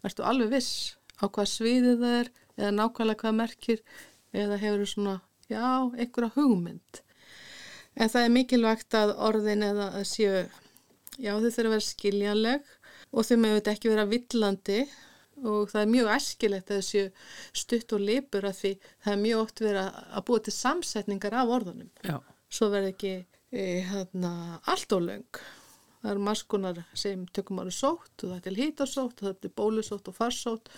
Erstu 0.06 0.22
alveg 0.26 0.52
viss 0.52 0.94
á 1.18 1.26
hvað 1.26 1.50
sviðið 1.50 2.02
það 2.02 2.18
er 2.18 2.30
eða 2.58 2.74
nákvæmlega 2.78 3.20
hvað 3.22 3.38
merkir 3.40 3.82
eða 4.34 4.58
hefur 4.62 4.86
svona, 4.90 5.14
já, 5.50 5.64
einhverja 5.94 6.34
hugmynd. 6.36 7.00
En 7.94 8.10
það 8.10 8.26
er 8.26 8.34
mikilvægt 8.34 8.96
að 8.98 9.14
orðin 9.22 9.66
eða 9.66 9.88
að 10.00 10.06
séu, 10.10 10.44
já 11.18 11.32
þau 11.32 11.50
þurfa 11.50 11.66
að 11.66 11.74
vera 11.74 11.88
skiljanleg 11.88 12.70
og 13.14 13.26
þau 13.28 13.36
meðut 13.42 13.70
ekki 13.70 13.92
vera 13.92 14.06
villandi 14.10 14.80
og 15.42 15.70
það 15.70 15.80
er 15.80 15.90
mjög 15.90 16.10
æskilegt 16.14 16.70
að 16.70 16.80
þessu 16.80 17.04
stutt 17.62 17.94
og 17.94 18.02
lipur 18.02 18.46
að 18.46 18.58
því 18.60 18.72
það 18.86 19.12
er 19.12 19.20
mjög 19.24 19.42
oft 19.42 19.62
verið 19.64 20.00
að 20.18 20.24
búa 20.28 20.44
til 20.44 20.54
samsetningar 20.54 21.38
af 21.40 21.52
orðunum. 21.58 21.90
Já. 22.06 22.16
Svo 22.54 22.70
verður 22.70 22.94
ekki 22.94 23.14
e, 23.50 23.64
hérna, 23.90 24.32
allt 24.70 24.94
og 24.94 25.06
löng. 25.08 25.42
Það 26.04 26.10
eru 26.12 26.24
maskunar 26.26 26.78
sem 27.00 27.20
tökum 27.32 27.62
ára 27.62 27.70
sótt 27.72 28.26
og 28.26 28.28
það 28.28 28.34
er 28.36 28.42
til 28.44 28.58
hítarsótt 28.58 29.22
og 29.22 29.24
það 29.24 29.30
er 29.30 29.38
til 29.40 29.50
bólusótt 29.56 30.10
og 30.10 30.16
farsótt 30.18 30.68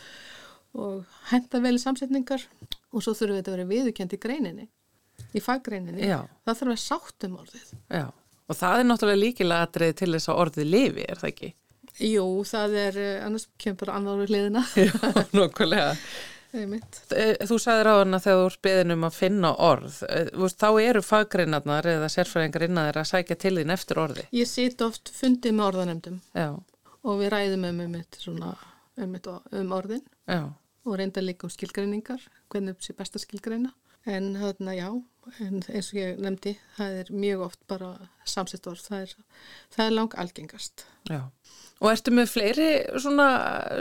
og 0.77 1.17
henda 1.33 1.61
vel 1.65 1.73
í 1.75 1.83
samsetningar 1.83 2.45
og 2.93 3.03
svo 3.03 3.11
þurfum 3.11 3.35
við 3.35 3.41
þetta 3.41 3.51
að 3.51 3.57
vera 3.57 3.71
viðukjönd 3.73 4.15
í 4.15 4.21
greininni, 4.23 4.69
í 5.35 5.43
faggreininni. 5.43 6.07
Já. 6.07 6.21
Það 6.47 6.61
þarf 6.61 6.75
að 6.77 6.83
sátt 6.85 7.27
um 7.27 7.37
orðið. 7.41 7.75
Já, 7.91 8.07
og 8.47 8.61
það 8.61 8.79
er 8.79 8.89
náttúrulega 8.93 9.23
líkilega 9.25 9.67
aðrið 9.67 9.95
til 9.99 10.11
þess 10.15 10.31
að 10.31 10.43
orðið 10.45 10.71
lifi, 10.77 11.09
er 11.11 11.23
það 11.23 11.33
ekki? 11.33 11.53
Jú, 12.07 12.27
það 12.47 12.79
er, 12.85 13.03
eh, 13.03 13.19
annars 13.25 13.49
kemur 13.59 13.83
bara 13.83 13.99
annar 13.99 14.23
við 14.23 14.35
hliðina. 14.35 14.63
Já, 14.79 14.95
nokkulega. 15.41 15.91
Eh, 16.57 17.35
þú 17.47 17.59
sagði 17.61 17.87
ráðan 17.87 18.17
að 18.17 18.27
þegar 18.27 18.41
þú 18.41 18.47
ert 18.51 18.63
beðin 18.67 18.95
um 18.95 19.07
að 19.09 19.17
finna 19.17 19.53
orð, 19.69 19.97
eh, 20.09 20.31
þá 20.57 20.69
eru 20.83 21.03
faggreinarnar 21.05 21.89
eða 21.93 22.11
sérfræðingar 22.13 22.67
innan 22.67 22.91
að 22.93 23.09
sækja 23.11 23.39
til 23.45 23.55
þín 23.59 23.75
eftir 23.75 24.01
orði. 24.03 24.27
Ég 24.33 24.51
sit 24.51 24.83
oft 24.83 25.13
fundið 25.15 25.57
með 25.57 25.69
orðanemdum 25.71 26.21
Já. 26.35 26.49
og 27.03 27.21
við 27.21 27.33
ræðum 27.35 27.69
um, 27.71 27.83
um, 27.87 27.99
svona, 28.19 28.53
um, 28.97 29.19
um 29.61 29.75
orðin 29.77 30.05
Já. 30.27 30.41
og 30.87 30.99
reynda 30.99 31.25
líka 31.25 31.49
um 31.49 31.53
skilgreiningar, 31.53 32.23
hvernig 32.49 32.81
sé 32.81 32.97
besta 32.97 33.23
skilgreina. 33.23 33.73
En 34.07 34.37
þarna 34.39 34.73
já, 34.77 34.91
en 35.43 35.63
eins 35.67 35.89
og 35.91 35.97
ég 35.99 36.21
nefndi, 36.23 36.53
það 36.77 36.99
er 37.01 37.09
mjög 37.11 37.41
oft 37.49 37.63
bara 37.67 37.89
samsett 38.23 38.69
orð, 38.71 38.85
það 38.87 39.01
er, 39.03 39.15
það 39.75 39.89
er 39.89 39.97
lang 39.97 40.15
algengast. 40.23 40.85
Já. 41.11 41.25
Og 41.85 41.91
ertu 41.91 42.13
með 42.17 42.31
fleiri 42.33 42.69
svona 42.97 43.27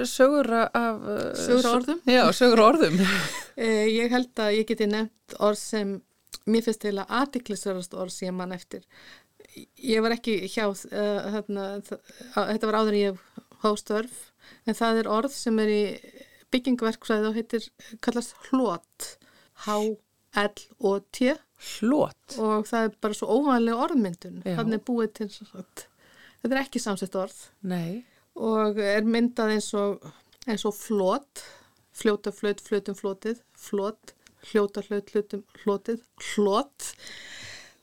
sögur 0.10 0.50
af... 0.68 1.06
Sögur 1.40 1.70
orðum? 1.78 2.02
Já, 2.10 2.24
sögur 2.36 2.66
orðum. 2.72 3.00
Eh, 3.56 3.86
ég 3.88 4.12
held 4.12 4.36
að 4.44 4.58
ég 4.58 4.66
geti 4.68 4.84
nefnt 4.92 5.38
orð 5.40 5.62
sem 5.62 5.94
mér 6.44 6.66
finnst 6.66 6.82
til 6.84 6.98
að 7.00 7.14
aðtiklisverðast 7.22 7.94
orð 7.96 8.12
sem 8.12 8.36
mann 8.36 8.52
eftir. 8.52 8.82
Ég 9.80 10.04
var 10.04 10.12
ekki 10.12 10.42
hjá, 10.52 10.66
uh, 10.68 11.30
þarna, 11.38 11.68
þetta 12.36 12.68
var 12.68 12.78
áður 12.82 12.98
ég 13.00 13.22
hóstörf, 13.64 14.18
en 14.68 14.76
það 14.76 15.00
er 15.02 15.12
orð 15.16 15.32
sem 15.38 15.64
er 15.64 15.72
í 15.72 15.82
byggingverkfræði 16.52 17.30
og 17.32 17.40
heitir, 17.40 17.70
kallast 18.04 18.36
hlót, 18.50 19.10
H-L-O-T. 19.66 21.34
Hlót? 21.80 22.38
Og 22.44 22.68
það 22.68 22.90
er 22.90 22.96
bara 23.08 23.18
svo 23.18 23.40
óvanlega 23.40 23.88
orðmyndun, 23.88 24.44
þannig 24.44 24.84
búið 24.84 25.14
til 25.22 25.32
svona 25.32 25.64
Þetta 26.46 26.60
er 26.60 26.62
ekki 26.62 26.78
samsett 26.78 27.16
orð. 27.18 27.38
Nei. 27.66 28.04
og 28.38 28.78
er 28.78 29.06
myndað 29.08 29.56
eins 29.56 29.70
og, 29.80 30.04
eins 30.46 30.66
og 30.68 30.76
flót, 30.78 31.42
fljóta 31.96 32.30
flöt, 32.36 32.60
flötum 32.62 32.98
flótið, 33.00 33.40
flót, 33.58 34.12
hljóta 34.52 34.84
flöt, 34.86 35.10
hlutum 35.16 35.42
flótið, 35.64 36.04
flót 36.22 36.92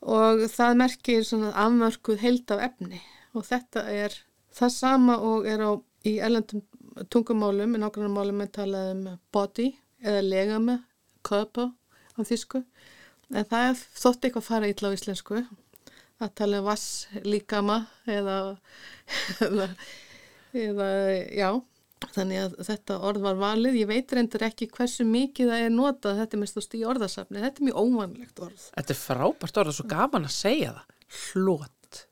og 0.03 0.45
það 0.53 0.79
merkir 0.79 1.27
svona 1.27 1.51
afmörkuð 1.65 2.23
heild 2.23 2.55
af 2.55 2.63
efni. 2.69 3.01
Og 3.35 3.49
þetta 3.49 3.83
er 3.91 4.15
það 4.55 4.75
sama 4.77 5.19
og 5.19 5.49
er 5.51 5.67
á 5.67 5.71
í 6.07 6.17
erlendum 6.23 6.63
tungumálum, 7.11 7.75
í 7.75 7.83
nákvæmlega 7.83 8.15
málum 8.15 8.45
er 8.47 8.55
talað 8.55 8.93
um 8.93 9.05
body 9.35 9.73
eða 10.07 10.23
legame, 10.27 10.79
köpa 11.27 11.73
á 12.15 12.21
þýsku. 12.23 12.63
En 13.35 13.51
það 13.51 13.69
er 13.73 13.85
þótt 14.05 14.27
eitthvað 14.27 14.49
fara 14.53 14.71
ítla 14.71 14.95
á 14.95 14.95
íslensku 14.95 15.43
að 16.23 16.35
tala 16.41 16.63
um 16.63 16.69
vass 16.69 16.87
líkama 17.27 17.79
eða, 18.11 18.39
eða, 19.47 19.69
eða 20.65 20.89
já, 21.35 21.49
þannig 22.15 22.41
að 22.43 22.57
þetta 22.69 22.99
orð 23.09 23.27
var 23.27 23.39
valið. 23.41 23.79
Ég 23.83 23.91
veit 23.91 24.15
reyndir 24.17 24.47
ekki 24.49 24.71
hversu 24.73 25.07
mikið 25.09 25.53
það 25.53 25.67
er 25.67 25.75
notað, 25.75 26.21
þetta 26.23 26.39
er 26.39 26.43
mest 26.43 26.61
ást 26.63 26.77
í 26.79 26.83
orðasafni, 26.89 27.43
þetta 27.45 27.63
er 27.63 27.69
mjög 27.69 27.81
óvanlegt 27.83 28.45
orð. 28.49 28.67
Þetta 28.75 28.95
er 28.95 29.01
frábært 29.03 29.63
orð 29.63 29.73
og 29.73 29.79
svo 29.79 29.89
gaman 29.93 30.29
að 30.29 30.37
segja 30.37 30.75
það. 30.77 30.99
Hlót. 31.23 32.05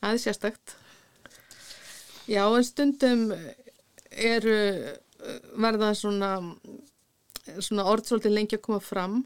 Það 0.00 0.10
er 0.10 0.20
sérstakt. 0.20 0.74
Já, 2.28 2.44
en 2.44 2.64
stundum 2.64 3.28
eru 4.14 4.58
verða 5.60 5.92
svona, 5.96 6.34
svona 7.58 7.86
orð 7.88 8.08
svolítið 8.08 8.36
lengi 8.36 8.58
að 8.58 8.66
koma 8.66 8.80
fram 8.84 9.22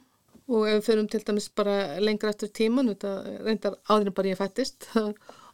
og 0.49 0.65
ef 0.65 0.79
við 0.79 0.87
förum 0.87 1.09
til 1.13 1.21
dæmis 1.27 1.49
bara 1.53 1.75
lengra 2.01 2.33
eftir 2.33 2.51
tíman, 2.57 2.89
þetta 2.93 3.13
reyndar 3.45 3.77
áðurinn 3.89 4.17
bara 4.17 4.33
ég 4.33 4.39
fættist, 4.41 4.89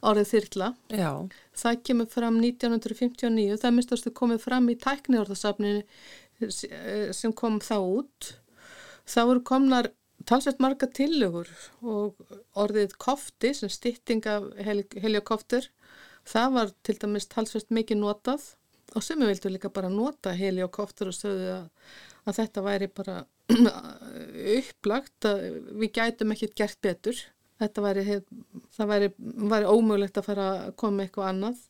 orðið 0.05 0.31
þyrla. 0.31 0.69
Já. 0.95 1.11
Það 1.59 1.81
kemur 1.89 2.09
fram 2.13 2.39
1959, 2.39 3.59
það 3.61 3.75
mistastu 3.75 4.13
komið 4.15 4.41
fram 4.45 4.71
í 4.71 4.77
tækniorðasafninu 4.79 5.83
sem 7.15 7.35
kom 7.35 7.59
þá 7.63 7.77
út. 7.79 8.31
Það 9.05 9.29
voru 9.31 9.45
komnar 9.51 9.91
talsveit 10.25 10.61
marga 10.63 10.87
tillögur 10.89 11.49
og 11.85 12.15
orðið 12.57 12.95
kofti 13.01 13.51
sem 13.57 13.71
stytting 13.71 14.25
af 14.31 14.47
heliokoftur, 14.63 15.67
það 16.25 16.55
var 16.55 16.71
til 16.87 16.97
dæmis 17.01 17.27
talsveit 17.29 17.67
mikið 17.73 18.01
notað 18.01 18.53
og 18.93 19.03
sem 19.03 19.21
við 19.21 19.31
vildum 19.33 19.55
líka 19.55 19.71
bara 19.73 19.91
nota 19.91 20.33
heliokoftur 20.37 21.09
og 21.11 21.17
sögðu 21.17 21.47
að, 21.55 21.69
að 22.25 22.37
þetta 22.39 22.65
væri 22.65 22.89
bara 22.93 23.15
upplagt 24.57 25.29
að 25.29 25.45
við 25.81 25.93
gætum 25.97 26.35
ekkert 26.35 26.57
gert 26.59 26.81
betur. 26.85 27.21
Þetta 27.61 27.83
væri, 27.85 28.19
það 28.75 28.89
væri, 28.91 29.11
væri 29.53 29.69
ómögulegt 29.71 30.17
að 30.19 30.27
fara 30.29 30.47
að 30.53 30.71
koma 30.81 31.05
eitthvað 31.05 31.29
annað. 31.31 31.61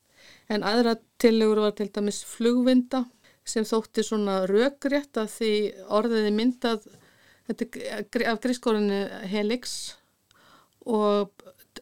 En 0.50 0.64
aðra 0.66 0.96
tillegur 1.22 1.62
var 1.62 1.76
til 1.78 1.88
dæmis 1.94 2.22
flugvinda 2.26 3.04
sem 3.46 3.66
þótti 3.66 4.02
svona 4.02 4.40
rökrétt 4.50 5.20
að 5.20 5.30
því 5.36 5.52
orðiði 5.94 6.32
myndað 6.34 6.88
af 7.46 8.40
grískórinu 8.42 9.04
helix 9.30 9.76
og, 10.82 11.30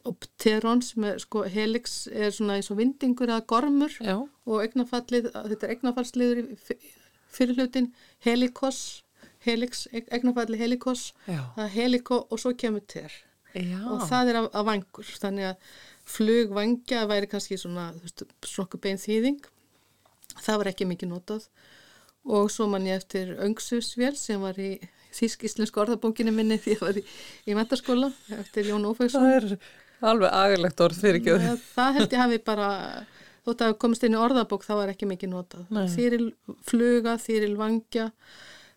og 0.03 0.17
pteron 0.23 0.81
sem 0.83 1.05
er 1.07 1.21
sko 1.23 1.43
helix 1.51 2.05
er 2.11 2.33
svona 2.35 2.57
eins 2.59 2.71
og 2.73 2.79
vindingur 2.79 3.29
eða 3.29 3.45
gormur 3.47 3.95
Já. 4.01 4.17
og 4.45 4.63
eignafallið, 4.63 5.31
þetta 5.33 5.67
er 5.67 5.75
eignafallsliður 5.75 6.43
fyrir 7.35 7.59
hlutin 7.59 7.91
helikos 8.25 8.81
helix, 9.45 9.85
eignafalli 9.93 10.59
helikos 10.59 11.11
það 11.27 11.63
er 11.67 11.73
heliko 11.75 12.21
og 12.29 12.41
svo 12.41 12.55
kemur 12.57 12.85
ter 12.87 13.13
Já. 13.55 13.79
og 13.87 14.07
það 14.09 14.31
er 14.31 14.41
að 14.43 14.65
vangur 14.71 15.11
þannig 15.21 15.51
að 15.53 15.75
flugvangja 16.15 17.05
væri 17.09 17.29
kannski 17.31 17.57
svona 17.57 17.91
svona 18.45 18.81
bein 18.81 19.01
þýðing 19.01 19.41
það 20.41 20.61
var 20.61 20.71
ekki 20.73 20.89
mikið 20.89 21.13
notað 21.13 21.47
og 22.25 22.49
svo 22.51 22.67
man 22.69 22.87
ég 22.87 22.99
eftir 22.99 23.35
Öngsusvél 23.37 24.15
sem 24.17 24.41
var 24.41 24.57
í 24.57 24.75
þísk-íslensku 25.15 25.81
orðabókinu 25.83 26.33
minni 26.35 26.57
því 26.59 26.73
að 26.73 26.75
ég 26.75 26.83
var 26.83 26.99
í, 26.99 27.03
í 27.45 27.57
metaskóla 27.57 28.11
eftir 28.39 28.71
Jón 28.71 28.87
Ófæksson. 28.89 29.25
Það 29.25 29.35
er 29.37 29.45
alveg 30.11 30.37
agalegt 30.39 30.81
orð 30.85 31.01
fyrir 31.01 31.19
ekki. 31.21 31.35
Það, 31.43 31.65
það 31.75 31.99
held 31.99 32.15
ég 32.15 32.23
hafi 32.23 32.39
bara, 32.49 32.69
þótt 33.47 33.65
að 33.67 33.75
komast 33.83 34.07
inn 34.07 34.17
í 34.17 34.21
orðabók 34.21 34.65
þá 34.67 34.73
er 34.77 34.93
ekki 34.93 35.09
mikið 35.09 35.33
notað. 35.33 35.83
Þýril 35.95 36.27
fluga, 36.67 37.17
þýril 37.21 37.53
vangja, 37.59 38.09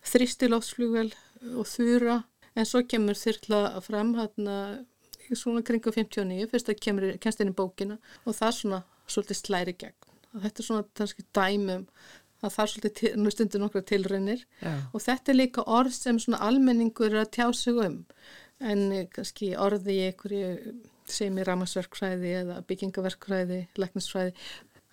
þristilótsflugvel 0.09 1.09
og 1.55 1.67
þúra 1.69 2.21
en 2.57 2.67
svo 2.67 2.83
kemur 2.89 3.17
þyrkla 3.19 3.63
fram 3.85 4.15
hérna 4.17 4.55
svona 5.29 5.61
kringu 5.65 5.91
59, 5.93 6.47
fyrst 6.49 6.71
að 6.71 6.79
kemur 6.81 7.11
kennst 7.21 7.43
inn 7.43 7.51
í 7.51 7.57
bókina 7.57 7.99
og 8.25 8.33
það 8.33 8.47
er 8.47 8.55
svona 8.57 8.79
svolítið 9.09 9.37
slæri 9.37 9.75
gegn. 9.77 10.15
Þetta 10.29 10.61
er 10.61 10.65
svona 10.65 10.87
kannski 10.97 11.25
dæmum 11.33 11.85
það 12.39 12.55
þarf 12.55 12.73
svolítið 12.73 13.17
nú 13.19 13.33
stundur 13.33 13.63
nokkra 13.63 13.81
tilraunir 13.87 14.43
Já. 14.61 14.73
og 14.93 15.03
þetta 15.03 15.31
er 15.31 15.39
líka 15.39 15.65
orð 15.67 15.95
sem 15.95 16.19
svona 16.21 16.41
almenningur 16.47 17.11
er 17.11 17.23
að 17.23 17.33
tjá 17.35 17.47
sig 17.55 17.79
um 17.83 17.97
en 18.59 18.85
kannski 19.13 19.53
orði 19.59 19.97
í 19.97 20.05
einhverju 20.09 20.75
sem 21.13 21.37
í 21.37 21.45
ramasverkfræði 21.47 22.33
eða 22.43 22.59
byggingaverkfræði, 22.69 23.61
leknisfræði 23.79 24.33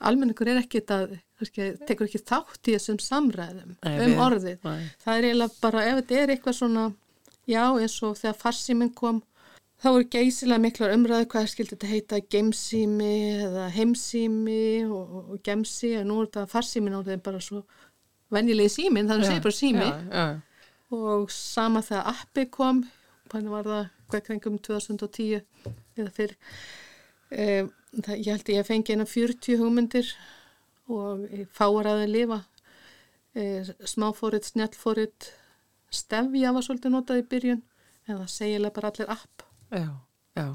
almenningur 0.04 0.50
er 0.50 0.60
ekki 0.60 0.82
þetta 0.84 1.78
tekur 1.88 2.08
ekki 2.08 2.20
þátt 2.20 2.68
í 2.68 2.74
þessum 2.76 2.98
samræðum 3.00 3.76
Nei, 3.80 3.94
um 4.04 4.18
orðið. 4.26 4.58
Nei. 4.64 4.90
Það 5.02 5.18
er 5.18 5.28
eiginlega 5.28 5.62
bara 5.62 5.84
ef 5.88 6.00
þetta 6.00 6.18
er 6.20 6.32
eitthvað 6.34 6.58
svona 6.58 6.84
já 7.48 7.62
eins 7.70 7.96
og 8.04 8.18
þegar 8.18 8.38
farsíminn 8.40 8.92
kom 8.96 9.22
þá 9.80 9.88
eru 9.92 10.08
geysilega 10.12 10.64
miklar 10.64 10.94
umræðu 10.96 11.28
hvað 11.32 11.48
skildi 11.52 11.76
þetta 11.76 11.90
heita 11.92 12.20
gemsími 12.34 13.14
eða 13.46 13.66
heimsími 13.76 14.66
og, 14.88 15.16
og 15.36 15.40
gemsi 15.46 15.94
en 16.00 16.10
nú 16.10 16.20
er 16.22 16.30
þetta 16.30 16.46
farsímin 16.52 16.96
á 16.96 17.00
þetta 17.00 17.26
bara 17.28 17.42
svo 17.44 17.62
venjulegi 18.32 18.74
símin 18.78 19.08
þannig 19.08 19.22
að 19.22 19.26
það 19.26 19.32
segir 19.32 19.46
bara 19.46 19.58
sími 19.60 19.88
já, 19.88 19.96
já. 20.10 20.26
og 20.96 21.26
sama 21.32 21.84
þegar 21.86 22.12
appi 22.14 22.46
kom 22.52 22.84
hvernig 23.30 23.52
var 23.52 23.68
það 23.70 24.24
krengum 24.26 24.58
2010 24.64 25.44
eða 25.96 26.12
fyrr 26.16 26.36
e, 27.30 27.46
það, 28.02 28.14
ég 28.16 28.30
held 28.32 28.50
að 28.50 28.54
ég 28.56 28.68
fengi 28.68 28.96
eina 28.96 29.08
40 29.08 29.60
hugmyndir 29.62 30.12
og 30.92 31.26
fáar 31.56 31.90
að 31.90 32.02
það 32.02 32.14
lifa 32.14 32.40
e, 33.34 33.46
smáfórit, 33.88 34.46
snjallfórit 34.52 35.32
stefja 35.92 36.52
var 36.54 36.66
svolítið 36.66 36.94
notað 36.94 37.22
í 37.22 37.28
byrjun 37.30 37.62
en 38.06 38.20
það 38.20 38.32
segilega 38.32 38.76
bara 38.76 38.92
allir 38.92 39.12
app 39.16 39.46
Já, 39.70 39.88
já. 40.36 40.46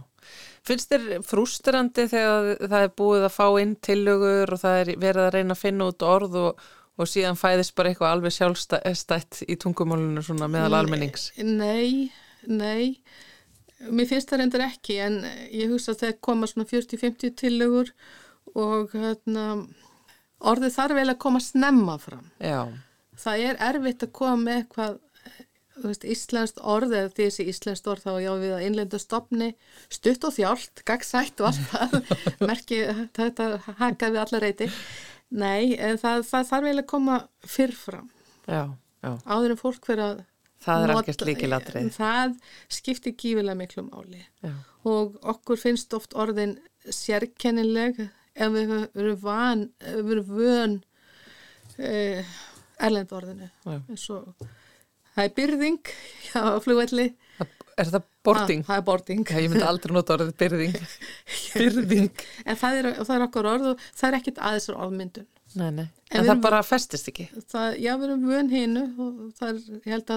Finnst 0.63 0.91
þér 0.91 1.23
frústrandi 1.25 2.05
þegar 2.11 2.51
það 2.61 2.85
er 2.85 2.93
búið 3.01 3.25
að 3.27 3.33
fá 3.35 3.47
inn 3.61 3.73
tillögur 3.83 4.53
og 4.55 4.61
það 4.61 4.77
er 4.81 4.91
verið 5.01 5.25
að 5.25 5.33
reyna 5.35 5.57
að 5.57 5.63
finna 5.63 5.87
út 5.91 6.05
orð 6.05 6.37
og, 6.41 6.61
og 7.01 7.09
síðan 7.09 7.39
fæðist 7.39 7.75
bara 7.75 7.91
eitthvað 7.91 8.15
alveg 8.15 8.35
sjálfstætt 8.37 9.41
í 9.49 9.57
tungumálunum 9.61 10.23
svona 10.25 10.49
meðal 10.51 10.77
almennings? 10.79 11.31
Nei, 11.41 12.11
nei. 12.45 13.01
Mér 13.89 14.09
finnst 14.09 14.29
það 14.29 14.43
reyndar 14.43 14.65
ekki 14.67 14.97
en 15.01 15.21
ég 15.49 15.71
hugsa 15.71 15.95
að 15.95 16.03
það 16.03 16.17
koma 16.27 16.49
svona 16.49 16.69
40-50 16.69 17.35
tillögur 17.39 17.93
og 18.57 18.93
hérna, 18.93 19.45
orðið 20.39 20.75
þarf 20.75 20.99
vel 20.99 21.07
að 21.09 21.21
koma 21.23 21.41
snemma 21.41 21.97
fram. 22.01 22.27
Já. 22.37 22.67
Það 23.21 23.45
er 23.47 23.63
erfitt 23.69 24.05
að 24.05 24.13
koma 24.17 24.37
með 24.41 24.61
eitthvað 24.61 24.99
veist, 25.85 26.05
íslenskt 26.07 26.59
orð 26.61 26.95
eða 26.95 27.11
því 27.11 27.27
þessi 27.27 27.45
íslenskt 27.51 27.89
orð 27.91 28.05
þá 28.05 28.11
já 28.23 28.31
við 28.41 28.53
að 28.55 28.65
innlenda 28.67 28.99
stopni 29.01 29.49
stutt 29.91 30.27
og 30.27 30.35
þjált, 30.35 30.83
gagsætt 30.87 31.41
og 31.43 31.51
allt 31.51 31.63
það 31.71 31.95
merki 32.49 32.81
þetta 33.17 33.49
hakaði 33.79 34.21
allar 34.21 34.45
reyti 34.45 34.69
nei, 35.29 35.77
það, 36.01 36.25
það 36.27 36.49
þarf 36.51 36.67
eiginlega 36.67 36.85
að 36.85 36.91
koma 36.91 37.19
fyrrfram 37.47 38.09
já, 38.45 38.63
já. 39.01 39.11
áður 39.25 39.55
en 39.55 39.61
fólk 39.61 39.87
fyrir 39.87 40.05
að 40.07 40.23
það 40.61 40.85
er 40.85 40.95
ekkert 40.95 41.25
líkilatrið 41.29 41.91
það 41.97 42.37
skiptir 42.71 43.17
gífilega 43.17 43.57
miklu 43.59 43.85
máli 43.87 44.21
já. 44.21 44.53
og 44.87 45.17
okkur 45.33 45.59
finnst 45.61 45.93
oft 45.97 46.15
orðin 46.17 46.57
sérkennileg 46.85 47.99
ef 48.01 48.55
við 48.55 48.73
verum 48.95 49.21
van 49.25 49.67
ef 49.81 49.99
við 49.99 50.09
verum 50.13 50.33
vön 50.39 50.79
eh, 51.77 52.25
erlendorðinu 52.81 53.51
og 53.65 54.49
Það 55.11 55.25
er 55.25 55.33
byrðing 55.35 55.89
á 56.39 56.43
flugvelli. 56.63 57.07
Er 57.79 57.89
það 57.89 58.05
boarding? 58.23 58.61
Ah, 58.63 58.67
það 58.69 58.77
er 58.77 58.85
boarding. 58.87 59.23
Já, 59.27 59.39
ég 59.43 59.51
myndi 59.51 59.67
aldrei 59.67 59.93
nota 59.95 60.15
orðið 60.15 60.31
byrðing. 60.39 60.77
byrðing. 61.59 62.23
En 62.45 62.59
það 62.59 62.79
er, 62.79 62.89
það 63.01 63.13
er 63.17 63.25
okkur 63.25 63.49
orð 63.51 63.69
og 63.73 63.85
það 63.89 64.07
er 64.07 64.17
ekkit 64.19 64.39
aðeins 64.39 64.69
orðmyndun. 64.71 65.27
Nei, 65.59 65.69
nei. 65.75 65.87
En, 66.11 66.21
en 66.21 66.29
það 66.29 66.43
bara 66.43 66.61
festist 66.63 67.09
ekki? 67.11 67.27
Það, 67.51 67.77
já, 67.81 67.91
við 67.99 68.07
erum 68.07 68.25
vön 68.29 68.51
hinnu 68.51 68.83
er, 69.47 69.61
ég 69.87 70.11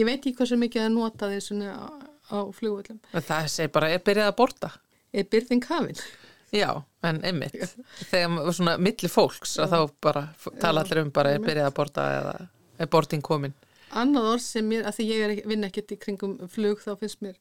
ég 0.00 0.08
veit 0.08 0.18
ekki 0.18 0.34
hvað 0.38 0.52
sem 0.52 0.62
mikið 0.62 0.86
að 0.86 0.94
nota 0.96 1.30
svona 1.44 1.72
á, 1.76 1.86
á 2.32 2.38
flugvellum. 2.56 3.00
Það 3.12 3.48
segir 3.54 3.72
bara, 3.74 3.90
er 3.92 4.04
byrjað 4.04 4.32
að 4.32 4.38
borda? 4.40 4.72
Er 5.12 5.28
byrðing 5.32 5.68
hafinn? 5.68 6.04
Já, 6.52 6.70
en 7.08 7.20
einmitt. 7.24 7.76
Þegar 8.10 8.52
svona 8.52 8.78
milli 8.80 9.08
fólks 9.08 9.58
að 9.60 9.72
þá 9.72 9.80
bara 10.04 10.24
tala 10.60 10.84
allir 10.84 11.02
um 11.04 11.12
bara 11.12 11.36
er 11.36 11.44
byrjað 11.44 11.68
að 11.70 11.76
borda 11.80 12.08
eða 12.20 12.34
er 12.82 12.90
boarding 12.92 13.24
komin? 13.24 13.56
annað 13.98 14.28
orð 14.34 14.44
sem 14.44 14.68
mér, 14.68 14.86
að 14.88 14.98
því 14.98 15.08
ég 15.08 15.24
er, 15.24 15.34
vinn 15.48 15.66
ekkert 15.68 15.94
í 15.94 15.98
kringum 16.00 16.38
flug 16.50 16.80
þá 16.82 16.94
finnst 17.00 17.22
mér 17.24 17.36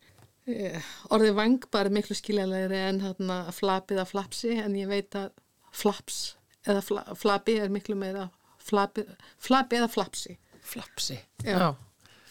eh, 0.49 0.91
orðið 1.13 1.37
vangbar 1.39 1.91
miklu 1.93 2.17
skiljalegri 2.17 2.81
en 2.89 3.01
hérna 3.05 3.41
flapið 3.55 4.03
að 4.03 4.11
flapsi 4.13 4.55
en 4.59 4.77
ég 4.79 4.91
veit 4.91 5.15
að 5.17 5.31
flaps 5.71 6.21
eða 6.67 6.83
fla, 6.85 7.03
flapi 7.17 7.57
er 7.61 7.73
miklu 7.73 7.95
meira 7.99 8.29
flapi, 8.61 9.05
flapi 9.41 9.79
eða 9.79 9.89
flapsi. 9.91 10.37
Flapsi, 10.71 11.17
já, 11.43 11.57
já. 11.57 11.69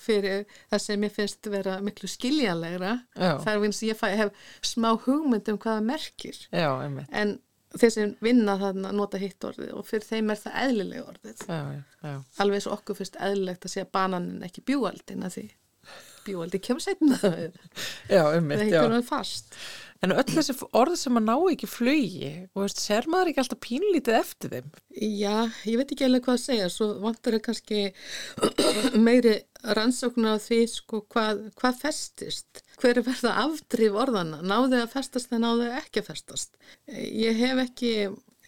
fyrir 0.01 0.45
það 0.71 0.83
sem 0.85 1.05
ég 1.05 1.15
finnst 1.15 1.51
vera 1.53 1.77
miklu 1.85 2.09
skiljanlegra. 2.09 2.97
Þar 3.19 3.63
finnst 3.67 3.85
ég 3.85 3.99
fæ, 3.99 4.09
hef 4.23 4.51
smá 4.65 4.93
hugmynd 4.95 5.51
um 5.53 5.61
hvaða 5.61 5.85
merkir. 5.85 6.39
Já, 6.55 6.71
en 7.11 7.39
þeir 7.79 7.95
sem 7.95 8.15
vinna 8.25 8.57
þarna 8.59 8.93
nota 8.97 9.19
hitt 9.21 9.45
orðið 9.47 9.75
og 9.79 9.87
fyrir 9.87 10.07
þeim 10.07 10.33
er 10.33 10.41
það 10.41 10.61
eðlileg 10.65 11.11
orðið. 11.13 11.45
Já, 11.47 11.61
já, 11.61 11.83
já. 12.07 12.15
alveg 12.43 12.65
svo 12.65 12.77
okkur 12.79 12.99
fyrst 12.99 13.19
eðlilegt 13.23 13.67
að 13.67 13.75
segja 13.75 13.91
bananin 13.99 14.47
ekki 14.47 14.65
bjúaldin 14.71 15.27
að 15.27 15.37
því. 15.37 15.47
Bjúaldi 16.21 16.61
kemur 16.63 16.85
setna 16.85 17.17
það 17.23 17.39
er 17.47 18.67
ekki 18.67 19.07
fast 19.09 19.55
En 20.01 20.15
öll 20.17 20.31
þessi 20.33 20.55
orð 20.73 20.95
sem 20.97 21.19
að 21.21 21.27
ná 21.27 21.35
ekki 21.51 21.69
flugi 21.69 22.31
og 22.55 22.63
veist, 22.63 22.79
ser 22.81 23.05
maður 23.13 23.31
ekki 23.33 23.43
alltaf 23.43 23.61
pínlítið 23.67 24.17
eftir 24.17 24.55
þeim? 24.55 24.71
Já, 24.97 25.35
ég 25.69 25.77
veit 25.77 25.93
ekki 25.93 26.07
alveg 26.07 26.25
hvað 26.25 26.39
að 26.39 26.45
segja, 26.47 26.69
svo 26.73 26.89
vantar 27.03 27.37
það 27.37 27.43
kannski 27.49 27.83
meiri 29.07 29.35
rannsóknar 29.77 30.41
á 30.41 30.45
því 30.47 30.63
sko 30.73 31.03
hvað, 31.13 31.45
hvað 31.61 31.83
festist, 31.83 32.65
hver 32.81 33.03
er 33.03 33.07
verða 33.11 33.37
afdrif 33.45 34.01
orðana, 34.07 34.41
náðu 34.41 34.81
að 34.81 34.97
festast 34.97 35.29
eða 35.35 35.45
náðu 35.45 35.71
ekki 35.83 36.01
að 36.01 36.11
festast. 36.15 36.57
Ég 36.89 37.37
hef 37.45 37.65
ekki 37.67 37.95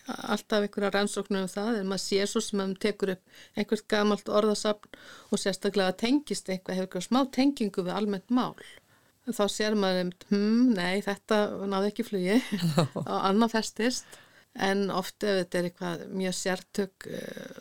alltaf 0.09 0.65
einhverja 0.65 0.91
rannsóknar 0.97 1.45
um 1.45 1.51
það 1.53 1.77
en 1.79 1.91
maður 1.91 2.05
sé 2.07 2.25
svo 2.27 2.41
sem 2.43 2.59
maður 2.59 2.81
tekur 2.83 3.13
upp 3.15 3.61
einhvert 3.61 3.87
gamalt 3.93 4.33
orðasapn 4.41 4.97
og 5.31 5.41
sérstaklega 5.41 5.95
tengist 6.01 6.49
eitthvað, 6.49 6.81
hefur 6.81 6.89
eitthvað 6.89 7.07
smá 7.07 7.21
tengingu 7.37 7.85
við 7.87 7.99
almennt 8.01 8.33
mál 8.35 8.57
þá 9.31 9.43
sér 9.53 9.79
maður 9.79 10.13
hm, 10.31 10.73
nei 10.77 11.03
þetta 11.05 11.41
náði 11.71 11.93
ekki 11.93 12.07
flugi 12.07 12.39
og 13.03 13.19
annað 13.19 13.57
festist 13.57 14.21
en 14.53 14.89
oft 14.93 15.23
ef 15.25 15.43
þetta 15.43 15.59
er 15.59 15.69
eitthvað 15.71 16.07
mjög 16.13 16.39
sértök 16.39 17.09
uh, 17.09 17.61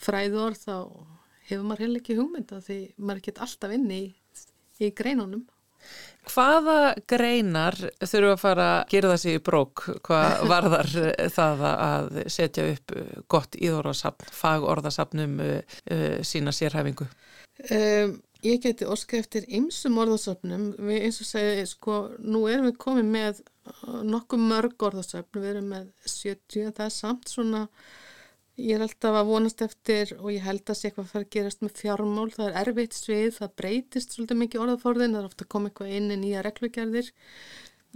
fræður 0.00 0.56
þá 0.56 0.74
hefur 1.50 1.66
maður 1.66 1.86
heil 1.86 2.00
ekki 2.00 2.18
hugmynda 2.18 2.60
því 2.64 2.80
maður 2.98 3.24
get 3.26 3.42
alltaf 3.42 3.74
inn 3.74 3.88
í, 3.92 4.04
í 4.80 4.92
greinunum 4.96 5.48
Hvaða 6.28 6.92
greinar 7.08 7.76
þurfu 8.04 8.34
að 8.34 8.40
fara 8.42 8.64
að 8.74 8.90
gera 8.92 9.10
það 9.14 9.20
sér 9.22 9.38
í 9.38 9.42
brók? 9.48 9.84
Hvað 10.04 10.42
varðar 10.52 10.90
það 11.32 11.62
að 11.70 12.10
setja 12.30 12.66
upp 12.74 12.94
gott 13.32 13.56
íðorðasapn, 13.56 14.28
fagorðasapnum 14.36 15.38
uh, 15.40 15.78
uh, 15.88 16.18
sína 16.26 16.52
sérhæfingu? 16.54 17.08
Um, 17.72 18.18
Ég 18.40 18.60
geti 18.64 18.86
orska 18.88 19.18
eftir 19.20 19.44
ymsum 19.52 19.98
orðasöfnum, 20.00 20.70
við 20.80 21.06
eins 21.06 21.18
og 21.20 21.28
segja, 21.28 21.64
sko, 21.68 21.96
nú 22.24 22.46
erum 22.48 22.70
við 22.70 22.78
komið 22.80 23.10
með 23.12 23.40
uh, 23.42 23.98
nokkuð 24.06 24.46
mörg 24.48 24.86
orðasöfnum, 24.88 25.42
við 25.42 25.50
erum 25.50 25.66
með 25.74 25.90
70, 26.08 26.70
það 26.78 26.86
er 26.86 26.94
samt 26.94 27.32
svona, 27.32 27.60
ég 28.60 28.78
er 28.78 28.84
alltaf 28.86 29.18
að 29.20 29.28
vonast 29.28 29.64
eftir 29.66 30.14
og 30.18 30.30
ég 30.32 30.46
held 30.46 30.64
að 30.64 30.78
sé 30.78 30.88
eitthvað 30.88 31.04
að 31.04 31.12
fara 31.12 31.26
að 31.26 31.34
gerast 31.36 31.64
með 31.64 31.74
fjármál, 31.82 32.28
það 32.36 32.46
er 32.48 32.60
erfitt 32.62 32.96
svið, 32.96 33.28
það 33.36 33.56
breytist 33.60 34.16
svolítið 34.16 34.40
mikið 34.44 34.64
orðaforðin, 34.64 35.16
það 35.18 35.22
er 35.22 35.30
ofta 35.32 35.50
koma 35.56 35.70
eitthvað 35.70 35.92
inn 35.98 36.14
í 36.14 36.20
nýja 36.24 36.46
reglugerðir. 36.48 37.12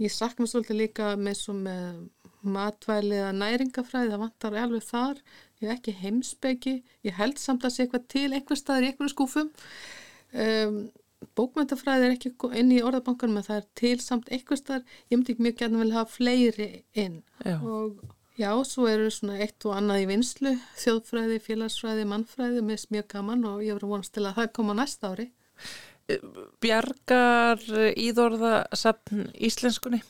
Ég 0.05 0.11
sakna 0.11 0.45
svolítið 0.51 0.81
líka 0.83 1.13
með 1.17 1.41
með 1.65 1.99
matvæli 2.45 3.17
eða 3.17 3.33
næringafræði, 3.35 4.11
það 4.13 4.21
vantar 4.21 4.57
alveg 4.61 4.83
þar, 4.85 5.21
ég 5.61 5.69
er 5.69 5.75
ekki 5.75 5.93
heimsbyggi, 6.01 6.73
ég 7.07 7.17
held 7.17 7.39
samt 7.41 7.65
að 7.65 7.73
sé 7.75 7.85
eitthvað 7.85 8.09
til 8.13 8.27
einhver 8.29 8.59
staðar 8.59 8.85
í 8.85 8.91
einhverju 8.91 9.13
skúfum. 9.13 9.49
Um, 10.35 10.79
bókmyndafræði 11.35 12.09
er 12.09 12.15
ekki 12.15 12.33
inn 12.59 12.73
í 12.75 12.81
orðabankanum 12.85 13.39
en 13.39 13.47
það 13.47 13.61
er 13.61 13.69
til 13.79 13.95
samt 14.03 14.29
eitthvað 14.33 14.61
starf, 14.61 14.99
ég 15.09 15.17
myndi 15.17 15.33
ekki 15.33 15.45
mjög 15.45 15.57
gætna 15.61 15.81
vel 15.81 15.95
hafa 15.95 16.11
fleiri 16.17 16.69
inn 16.93 17.21
Já. 17.45 17.57
og 17.61 18.03
Já, 18.35 18.49
svo 18.67 18.83
eru 18.91 19.07
svona 19.15 19.37
eitt 19.39 19.63
og 19.63 19.77
annað 19.77 20.01
í 20.01 20.07
vinslu, 20.09 20.51
þjóðfræði, 20.81 21.37
félagsfræði, 21.39 22.03
mannfræði, 22.11 22.63
mér 22.67 22.81
er 22.81 22.89
mjög 22.91 23.05
gaman 23.13 23.45
og 23.47 23.61
ég 23.63 23.77
verður 23.77 23.93
vonast 23.93 24.11
til 24.11 24.25
að 24.25 24.41
það 24.41 24.49
koma 24.57 24.75
næsta 24.75 25.11
ári. 25.13 25.29
Bjargar 26.59 27.63
íðorðasafn 27.95 29.29
íslenskunni? 29.39 30.01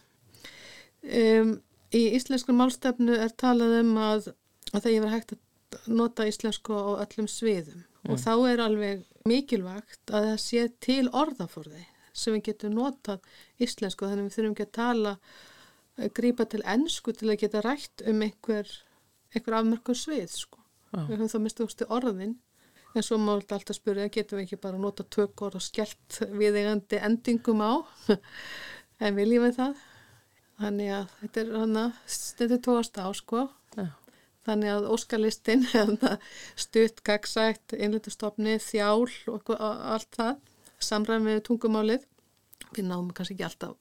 Um, 1.05 1.53
í 1.93 2.01
íslenskun 2.17 2.57
málstefnu 2.57 3.13
er 3.13 3.30
talað 3.38 3.78
um 3.84 3.93
að, 4.01 4.32
að 4.71 4.80
það 4.80 4.95
verður 4.95 5.13
hægt 5.13 5.36
að 5.38 5.93
nota 6.01 6.26
íslensku 6.26 6.73
á 6.82 7.05
öllum 7.05 7.30
sviðum 7.30 7.86
mm. 8.06 8.14
og 8.14 8.22
þá 8.22 8.34
er 8.51 8.64
alveg 8.66 9.03
mikilvægt 9.26 10.14
að 10.14 10.30
það 10.30 10.39
sé 10.45 10.66
til 10.86 11.03
orðaforði 11.10 11.84
sem 12.16 12.38
við 12.38 12.47
getum 12.51 12.78
notað 12.78 13.26
íslensku 13.62 14.08
þannig 14.08 14.30
við 14.30 14.38
þurfum 14.38 14.56
ekki 14.56 14.68
að 14.68 14.76
tala 14.78 15.16
grýpa 16.16 16.45
til 16.51 16.62
ennsku 16.68 17.14
til 17.16 17.32
að 17.32 17.41
geta 17.43 17.64
rætt 17.64 18.03
um 18.08 18.24
einhver, 18.24 18.70
einhver 19.34 19.58
afmörkur 19.60 19.97
svið 19.97 20.32
sko. 20.32 20.62
Við 20.95 21.16
höfum 21.18 21.32
þá 21.32 21.39
mistu 21.43 21.66
úrstu 21.68 21.88
orðin 21.91 22.38
en 22.95 23.03
svo 23.03 23.18
má 23.20 23.34
alltaf 23.36 23.76
spyrja, 23.76 24.08
getum 24.12 24.39
við 24.39 24.45
ekki 24.45 24.62
bara 24.64 24.80
nota 24.80 25.03
tök 25.03 25.41
orð 25.43 25.60
og 25.60 25.66
skellt 25.66 26.22
viðegandi 26.32 27.01
endingum 27.03 27.64
á 27.64 27.84
en 29.03 29.18
viljum 29.18 29.43
við 29.47 29.58
það 29.58 29.84
þannig 30.62 30.93
að 30.95 31.16
þetta 31.20 31.41
er 31.41 31.51
hana, 31.60 31.86
þetta 32.08 32.56
er 32.56 32.64
tóast 32.70 32.99
á 33.01 33.08
sko 33.18 33.41
ja. 33.76 33.89
Þannig 34.46 34.74
að 34.76 34.89
óskalistinn 34.96 35.68
stutt, 36.66 37.04
gagsætt, 37.06 37.76
innlítastofni 37.78 38.58
þjál 38.64 39.10
og 39.32 39.54
allt 39.58 40.12
það 40.18 40.36
samræð 40.80 41.28
með 41.28 41.43
tungumálið 41.50 42.10
við 42.76 42.89
náum 42.89 43.14
kannski 43.16 43.38
ekki 43.38 43.48
alltaf 43.50 43.78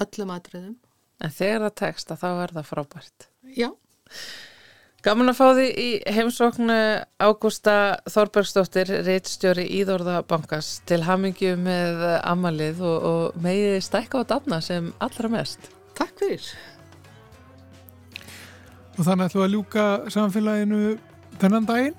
öllum 0.00 0.32
atriðum 0.34 0.78
En 1.20 1.32
þegar 1.34 1.66
það 1.66 1.74
tekst 1.82 2.14
að 2.14 2.22
þá 2.22 2.30
er 2.30 2.54
það 2.56 2.70
frábært. 2.70 3.26
Já. 3.56 3.68
Gaman 5.04 5.32
að 5.32 5.38
fá 5.38 5.46
því 5.56 5.66
í 5.80 5.88
heimsóknu 6.12 6.78
Ágústa 7.24 7.76
Þorbergsdóttir, 8.12 8.90
reittstjóri 9.06 9.64
Íðorðabankas 9.80 10.74
til 10.88 11.00
hamingju 11.06 11.54
með 11.60 12.04
amalið 12.18 12.82
og, 12.84 13.08
og 13.12 13.40
megiði 13.40 13.80
stækka 13.84 14.24
á 14.24 14.30
dafna 14.34 14.60
sem 14.64 14.92
allra 15.00 15.32
mest. 15.32 15.72
Takk 15.96 16.20
fyrir. 16.20 16.52
Og 19.00 19.06
þannig 19.06 19.30
ætlum 19.30 19.40
við 19.40 19.46
að 19.46 19.54
ljúka 19.54 19.84
samfélaginu 20.12 20.80
þennan 21.40 21.68
daginn. 21.70 21.94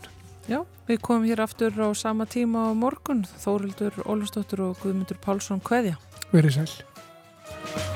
Já, 0.45 0.60
við 0.86 0.99
komum 1.08 1.26
hér 1.26 1.41
aftur 1.41 1.74
á 1.82 1.89
sama 1.97 2.28
tíma 2.30 2.68
á 2.70 2.78
morgun. 2.78 3.24
Þórildur 3.41 3.97
Ólustóttur 4.06 4.68
og 4.68 4.84
Guðmundur 4.84 5.18
Pálsson 5.24 5.64
Kveðja. 5.66 5.97
Verið 6.30 6.60
sæl. 6.62 7.89